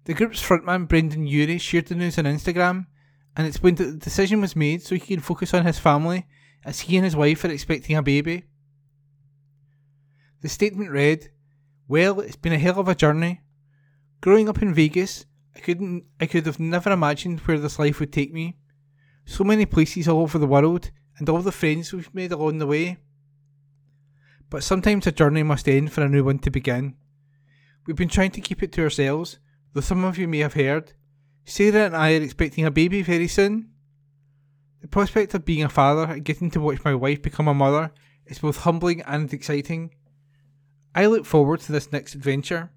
The 0.05 0.15
group's 0.15 0.43
frontman 0.43 0.87
Brendon 0.87 1.27
Urie 1.27 1.59
shared 1.59 1.87
the 1.87 1.97
news 1.97 2.17
on 2.19 2.25
Instagram 2.25 2.87
and 3.37 3.47
explained 3.47 3.79
that 3.79 3.87
the 3.87 3.97
decision 3.97 4.41
was 4.41 4.55
made 4.55 4.83
so 4.83 4.95
he 4.95 5.01
could 5.01 5.25
focus 5.25 5.53
on 5.53 5.67
his 5.67 5.81
family 5.81 6.27
as 6.65 6.81
he 6.81 6.97
and 6.97 7.05
his 7.05 7.17
wife 7.17 7.45
are 7.45 7.51
expecting 7.51 7.97
a 7.97 8.03
baby. 8.03 8.45
The 10.43 10.49
statement 10.49 10.91
read, 10.91 11.31
Well, 11.89 12.21
it's 12.21 12.37
been 12.37 12.53
a 12.53 12.59
hell 12.59 12.79
of 12.79 12.89
a 12.89 12.95
journey. 12.95 13.41
Growing 14.23 14.49
up 14.49 14.63
in 14.63 14.73
Vegas, 14.73 15.27
I 15.57 15.59
couldn't 15.59 16.05
I 16.21 16.27
could 16.27 16.47
have 16.47 16.61
never 16.61 16.93
imagined 16.93 17.41
where 17.41 17.59
this 17.59 17.81
life 17.81 17.99
would 17.99 18.13
take 18.13 18.33
me. 18.33 18.57
So 19.25 19.43
many 19.43 19.67
places 19.67 20.07
all 20.07 20.23
over 20.23 20.39
the 20.39 20.47
world 20.47 20.93
and 21.19 21.29
all 21.29 21.43
the 21.43 21.51
friends 21.51 21.93
we've 21.93 22.15
made 22.15 22.31
along 22.31 22.59
the 22.59 22.69
way. 22.69 22.99
But 24.49 24.63
sometimes 24.63 25.09
a 25.09 25.13
journey 25.13 25.43
must 25.43 25.69
end 25.69 25.93
for 25.93 26.03
a 26.03 26.09
new 26.09 26.23
one 26.23 26.39
to 26.39 26.53
begin. 26.53 26.95
We've 27.85 27.97
been 27.97 28.09
trying 28.09 28.31
to 28.33 28.41
keep 28.41 28.63
it 28.63 28.71
to 28.73 28.85
ourselves, 28.85 29.41
though 29.73 29.81
some 29.81 30.05
of 30.05 30.17
you 30.17 30.29
may 30.29 30.39
have 30.39 30.55
heard. 30.55 30.93
Sarah 31.45 31.87
and 31.87 31.97
I 31.97 32.15
are 32.15 32.23
expecting 32.23 32.65
a 32.65 32.71
baby 32.71 33.03
very 33.03 33.27
soon. 33.27 33.71
The 34.83 34.89
prospect 34.89 35.35
of 35.35 35.45
being 35.45 35.65
a 35.65 35.69
father 35.69 36.13
and 36.13 36.25
getting 36.25 36.49
to 36.53 36.61
watch 36.61 36.85
my 36.85 36.95
wife 36.95 37.23
become 37.23 37.49
a 37.49 37.55
mother 37.55 37.91
is 38.27 38.39
both 38.39 38.59
humbling 38.59 39.01
and 39.03 39.33
exciting. 39.33 39.95
I 40.95 41.07
look 41.07 41.27
forward 41.27 41.59
to 41.63 41.73
this 41.73 41.91
next 41.91 42.15
adventure. 42.15 42.71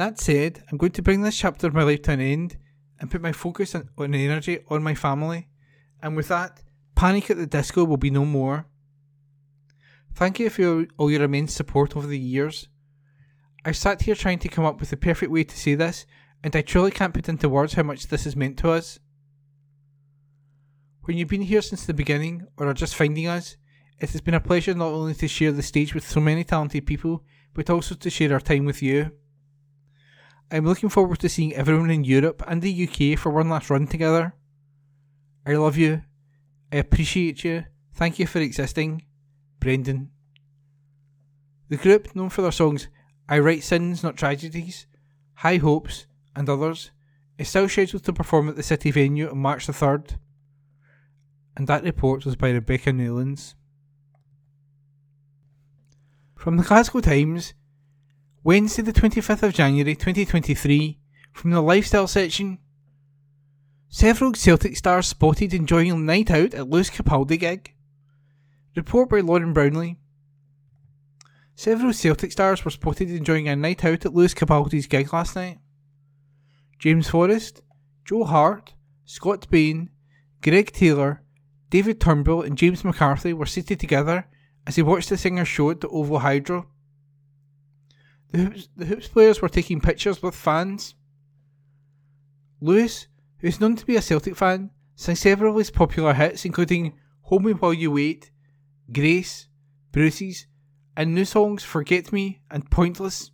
That 0.00 0.18
said, 0.18 0.64
I'm 0.72 0.78
going 0.78 0.92
to 0.92 1.02
bring 1.02 1.20
this 1.20 1.36
chapter 1.36 1.66
of 1.66 1.74
my 1.74 1.82
life 1.82 2.00
to 2.04 2.12
an 2.12 2.22
end 2.22 2.56
and 2.98 3.10
put 3.10 3.20
my 3.20 3.32
focus 3.32 3.74
and, 3.74 3.86
energy 3.98 4.60
on 4.70 4.82
my 4.82 4.94
family. 4.94 5.48
And 6.02 6.16
with 6.16 6.28
that, 6.28 6.62
panic 6.94 7.28
at 7.30 7.36
the 7.36 7.46
disco 7.46 7.84
will 7.84 7.98
be 7.98 8.08
no 8.08 8.24
more. 8.24 8.64
Thank 10.14 10.40
you 10.40 10.48
for 10.48 10.86
all 10.96 11.10
your 11.10 11.24
immense 11.24 11.52
support 11.52 11.98
over 11.98 12.06
the 12.06 12.18
years. 12.18 12.68
I 13.62 13.72
sat 13.72 14.00
here 14.00 14.14
trying 14.14 14.38
to 14.38 14.48
come 14.48 14.64
up 14.64 14.80
with 14.80 14.88
the 14.88 14.96
perfect 14.96 15.30
way 15.30 15.44
to 15.44 15.54
say 15.58 15.74
this, 15.74 16.06
and 16.42 16.56
I 16.56 16.62
truly 16.62 16.92
can't 16.92 17.12
put 17.12 17.28
into 17.28 17.50
words 17.50 17.74
how 17.74 17.82
much 17.82 18.06
this 18.06 18.24
has 18.24 18.34
meant 18.34 18.56
to 18.60 18.70
us. 18.70 19.00
When 21.02 21.18
you've 21.18 21.28
been 21.28 21.42
here 21.42 21.60
since 21.60 21.84
the 21.84 21.92
beginning, 21.92 22.46
or 22.56 22.68
are 22.68 22.72
just 22.72 22.94
finding 22.94 23.26
us, 23.26 23.58
it 23.98 24.12
has 24.12 24.22
been 24.22 24.32
a 24.32 24.40
pleasure 24.40 24.72
not 24.72 24.94
only 24.94 25.12
to 25.12 25.28
share 25.28 25.52
the 25.52 25.62
stage 25.62 25.92
with 25.94 26.08
so 26.08 26.20
many 26.20 26.42
talented 26.42 26.86
people, 26.86 27.22
but 27.52 27.68
also 27.68 27.94
to 27.94 28.08
share 28.08 28.32
our 28.32 28.40
time 28.40 28.64
with 28.64 28.80
you. 28.80 29.10
I'm 30.52 30.66
looking 30.66 30.88
forward 30.88 31.20
to 31.20 31.28
seeing 31.28 31.54
everyone 31.54 31.90
in 31.90 32.02
Europe 32.02 32.42
and 32.48 32.60
the 32.60 32.88
UK 32.88 33.16
for 33.18 33.30
one 33.30 33.48
last 33.48 33.70
run 33.70 33.86
together. 33.86 34.34
I 35.46 35.54
love 35.54 35.76
you. 35.76 36.02
I 36.72 36.76
appreciate 36.76 37.44
you. 37.44 37.64
Thank 37.94 38.18
you 38.18 38.26
for 38.26 38.40
existing. 38.40 39.04
Brendon. 39.60 40.10
The 41.68 41.76
group, 41.76 42.16
known 42.16 42.30
for 42.30 42.42
their 42.42 42.50
songs 42.50 42.88
I 43.28 43.38
Write 43.38 43.62
Sins 43.62 44.02
Not 44.02 44.16
Tragedies, 44.16 44.86
High 45.34 45.58
Hopes, 45.58 46.06
and 46.34 46.48
others, 46.48 46.90
is 47.38 47.48
still 47.48 47.68
scheduled 47.68 48.02
to 48.04 48.12
perform 48.12 48.48
at 48.48 48.56
the 48.56 48.62
City 48.64 48.90
venue 48.90 49.30
on 49.30 49.38
March 49.38 49.66
the 49.66 49.72
3rd. 49.72 50.16
And 51.56 51.68
that 51.68 51.84
report 51.84 52.24
was 52.24 52.34
by 52.34 52.50
Rebecca 52.50 52.92
Newlands. 52.92 53.54
From 56.34 56.56
the 56.56 56.64
Glasgow 56.64 57.00
Times, 57.00 57.54
Wednesday 58.42 58.80
the 58.80 58.90
25th 58.90 59.42
of 59.42 59.52
January 59.52 59.94
2023, 59.94 60.98
from 61.30 61.50
the 61.50 61.60
lifestyle 61.60 62.06
section. 62.06 62.58
Several 63.90 64.32
Celtic 64.32 64.78
stars 64.78 65.08
spotted 65.08 65.52
enjoying 65.52 65.90
a 65.90 65.94
night 65.94 66.30
out 66.30 66.54
at 66.54 66.66
Lewis 66.66 66.88
Capaldi 66.88 67.38
gig. 67.38 67.74
Report 68.74 69.10
by 69.10 69.20
Lauren 69.20 69.52
Brownlee. 69.52 69.98
Several 71.54 71.92
Celtic 71.92 72.32
stars 72.32 72.64
were 72.64 72.70
spotted 72.70 73.10
enjoying 73.10 73.46
a 73.46 73.54
night 73.54 73.84
out 73.84 74.06
at 74.06 74.14
Lewis 74.14 74.32
Capaldi's 74.32 74.86
gig 74.86 75.12
last 75.12 75.36
night. 75.36 75.58
James 76.78 77.10
Forrest, 77.10 77.60
Joe 78.06 78.24
Hart, 78.24 78.72
Scott 79.04 79.50
Bain, 79.50 79.90
Greg 80.40 80.72
Taylor, 80.72 81.22
David 81.68 82.00
Turnbull, 82.00 82.40
and 82.40 82.56
James 82.56 82.84
McCarthy 82.84 83.34
were 83.34 83.44
seated 83.44 83.78
together 83.78 84.26
as 84.66 84.76
they 84.76 84.82
watched 84.82 85.10
the 85.10 85.18
singer 85.18 85.44
show 85.44 85.70
at 85.70 85.82
the 85.82 85.88
OVO 85.88 86.20
Hydro. 86.20 86.66
The 88.32 88.38
Hoops, 88.38 88.68
the 88.76 88.84
Hoops 88.84 89.08
players 89.08 89.42
were 89.42 89.48
taking 89.48 89.80
pictures 89.80 90.22
with 90.22 90.34
fans. 90.34 90.94
Lewis, 92.60 93.06
who 93.38 93.48
is 93.48 93.60
known 93.60 93.76
to 93.76 93.86
be 93.86 93.96
a 93.96 94.02
Celtic 94.02 94.36
fan, 94.36 94.70
sang 94.94 95.16
several 95.16 95.52
of 95.52 95.58
his 95.58 95.70
popular 95.70 96.12
hits, 96.14 96.44
including 96.44 96.98
Hold 97.22 97.44
Me 97.44 97.52
While 97.52 97.74
You 97.74 97.90
Wait, 97.90 98.30
Grace, 98.92 99.48
Bruises, 99.92 100.46
and 100.96 101.14
new 101.14 101.24
songs 101.24 101.64
Forget 101.64 102.12
Me 102.12 102.40
and 102.50 102.70
Pointless. 102.70 103.30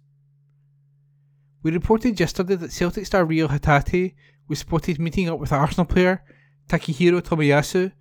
We 1.63 1.73
reported 1.73 2.19
yesterday 2.21 2.55
that 2.57 2.73
Celtic 2.73 3.07
star 3.07 3.25
Reo 3.25 3.49
Hatate 3.49 4.15
was 4.49 4.61
spotted 4.61 5.01
meeting 5.01 5.29
up 5.29 5.41
with 5.41 5.53
Arsenal 5.53 5.85
player 5.85 6.23
Takehiro 6.69 7.21
Tomiyasu 7.21 7.93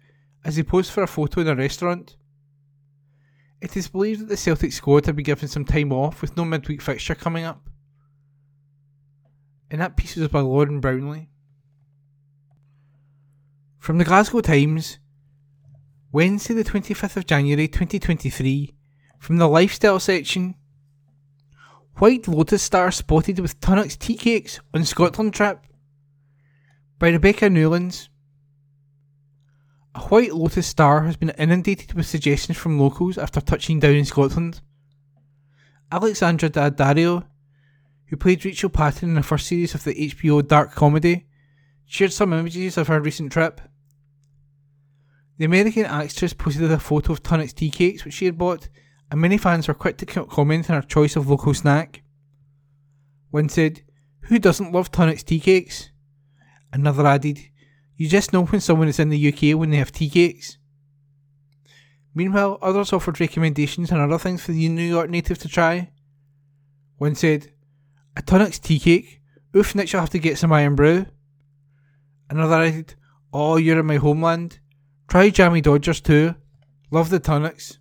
as 0.43 0.55
he 0.55 0.63
posed 0.63 0.91
for 0.91 1.03
a 1.03 1.07
photo 1.07 1.41
in 1.41 1.47
a 1.47 1.55
restaurant. 1.55 2.15
It 3.65 3.75
is 3.75 3.87
believed 3.87 4.21
that 4.21 4.29
the 4.29 4.37
Celtic 4.37 4.71
squad 4.73 5.07
have 5.07 5.15
been 5.15 5.25
given 5.25 5.49
some 5.49 5.65
time 5.65 5.91
off 5.91 6.21
with 6.21 6.37
no 6.37 6.45
midweek 6.45 6.83
fixture 6.83 7.15
coming 7.15 7.45
up. 7.45 7.67
And 9.71 9.81
that 9.81 9.97
piece 9.97 10.15
was 10.15 10.27
by 10.27 10.41
Lauren 10.41 10.79
Brownlee. 10.79 11.29
From 13.79 13.97
the 13.97 14.03
Glasgow 14.03 14.41
Times, 14.41 14.99
Wednesday 16.11 16.53
the 16.53 16.63
25th 16.63 17.17
of 17.17 17.25
January 17.25 17.67
2023, 17.67 18.75
from 19.17 19.37
the 19.37 19.47
lifestyle 19.47 19.99
section. 19.99 20.53
White 21.95 22.27
Lotus 22.27 22.61
star 22.61 22.91
spotted 22.91 23.39
with 23.39 23.59
Tunnocks 23.61 23.97
tea 23.97 24.15
cakes 24.15 24.59
on 24.75 24.85
Scotland 24.85 25.33
trip 25.33 25.65
by 26.99 27.09
Rebecca 27.09 27.49
Newlands. 27.49 28.09
A 29.95 29.99
White 29.99 30.35
Lotus 30.35 30.67
star 30.67 31.03
has 31.03 31.15
been 31.15 31.30
inundated 31.30 31.93
with 31.93 32.05
suggestions 32.05 32.57
from 32.57 32.77
locals 32.77 33.17
after 33.17 33.39
touching 33.39 33.80
down 33.80 33.93
in 33.93 34.03
Scotland. 34.03 34.59
Alexandra 35.89 36.49
Daddario, 36.49 37.26
who 38.07 38.17
played 38.17 38.43
Rachel 38.43 38.69
Patton 38.69 39.07
in 39.07 39.15
the 39.15 39.23
first 39.23 39.47
series 39.47 39.73
of 39.73 39.85
the 39.85 39.93
HBO 39.95 40.45
dark 40.45 40.76
comedy, 40.76 41.27
shared 41.85 42.11
some 42.11 42.34
images 42.34 42.77
of 42.77 42.89
her 42.89 42.99
recent 42.99 43.31
trip. 43.31 43.61
The 45.38 45.45
American 45.45 45.85
actress 45.85 46.34
posted 46.34 46.69
a 46.69 46.77
photo 46.77 47.13
of 47.13 47.23
Tunnocks 47.23 47.55
tea 47.55 47.72
cakes 47.72 48.03
which 48.03 48.15
she 48.15 48.26
had 48.26 48.38
bought, 48.38 48.67
and 49.09 49.22
many 49.22 49.38
fans 49.38 49.69
were 49.69 49.73
quick 49.73 49.97
to 49.99 50.05
comment 50.05 50.69
on 50.69 50.76
her 50.76 50.85
choice 50.85 51.15
of 51.15 51.30
local 51.30 51.53
snack. 51.53 52.03
One 53.31 53.47
said, 53.47 53.81
Who 54.23 54.39
doesn't 54.39 54.73
love 54.73 54.91
Tunnocks 54.91 55.23
tea 55.23 55.39
cakes? 55.39 55.91
Another 56.73 57.07
added, 57.07 57.39
you 57.97 58.09
just 58.09 58.34
know 58.34 58.45
when 58.45 58.61
someone 58.61 58.88
is 58.88 58.99
in 58.99 59.09
the 59.09 59.27
UK 59.34 59.57
when 59.57 59.69
they 59.69 59.77
have 59.77 59.91
tea 59.91 60.09
cakes. 60.09 60.57
Meanwhile, 62.13 62.59
others 62.61 62.93
offered 62.93 63.19
recommendations 63.19 63.91
and 63.91 63.99
other 63.99 64.17
things 64.17 64.41
for 64.41 64.53
the 64.53 64.69
New 64.69 64.84
York 64.84 65.09
native 65.09 65.38
to 65.39 65.49
try. 65.49 65.91
One 66.97 67.15
said, 67.15 67.51
A 68.15 68.22
Tunnocks 68.22 68.61
tea 68.61 68.80
cake? 68.80 69.22
Oof, 69.55 69.76
next 69.76 69.91
you'll 69.91 70.01
have 70.01 70.09
to 70.11 70.19
get 70.19 70.38
some 70.38 70.51
Irn-Bru. 70.51 71.05
Another 72.30 72.55
added, 72.55 72.95
Oh, 73.34 73.57
you're 73.57 73.80
in 73.80 73.85
my 73.85 73.97
homeland. 73.97 74.59
Try 75.09 75.30
Jammy 75.30 75.61
Dodgers 75.61 76.01
too. 76.01 76.35
Love 76.89 77.09
the 77.09 77.19
Tunnocks. 77.19 77.77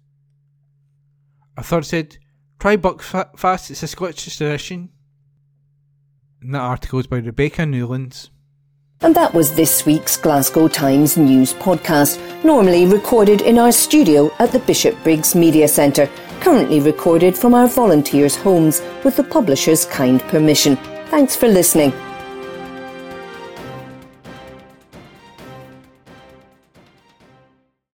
A 1.56 1.62
third 1.62 1.86
said, 1.86 2.18
Try 2.58 2.76
Buckfast, 2.76 3.70
it's 3.70 3.82
a 3.82 3.86
Scottish 3.86 4.36
tradition. 4.36 4.90
And 6.40 6.54
that 6.54 6.60
article 6.60 6.98
is 6.98 7.06
by 7.06 7.18
Rebecca 7.18 7.64
Newlands. 7.64 8.30
And 9.04 9.14
that 9.16 9.34
was 9.34 9.54
this 9.54 9.84
week's 9.84 10.16
Glasgow 10.16 10.66
Times 10.66 11.18
News 11.18 11.52
podcast, 11.52 12.18
normally 12.42 12.86
recorded 12.86 13.42
in 13.42 13.58
our 13.58 13.70
studio 13.70 14.34
at 14.38 14.50
the 14.50 14.60
Bishopbriggs 14.60 15.34
Media 15.34 15.68
Centre, 15.68 16.08
currently 16.40 16.80
recorded 16.80 17.36
from 17.36 17.52
our 17.52 17.66
volunteers' 17.66 18.34
homes 18.34 18.80
with 19.04 19.16
the 19.16 19.22
publisher's 19.22 19.84
kind 19.84 20.22
permission. 20.22 20.76
Thanks 21.10 21.36
for 21.36 21.48
listening. 21.48 21.92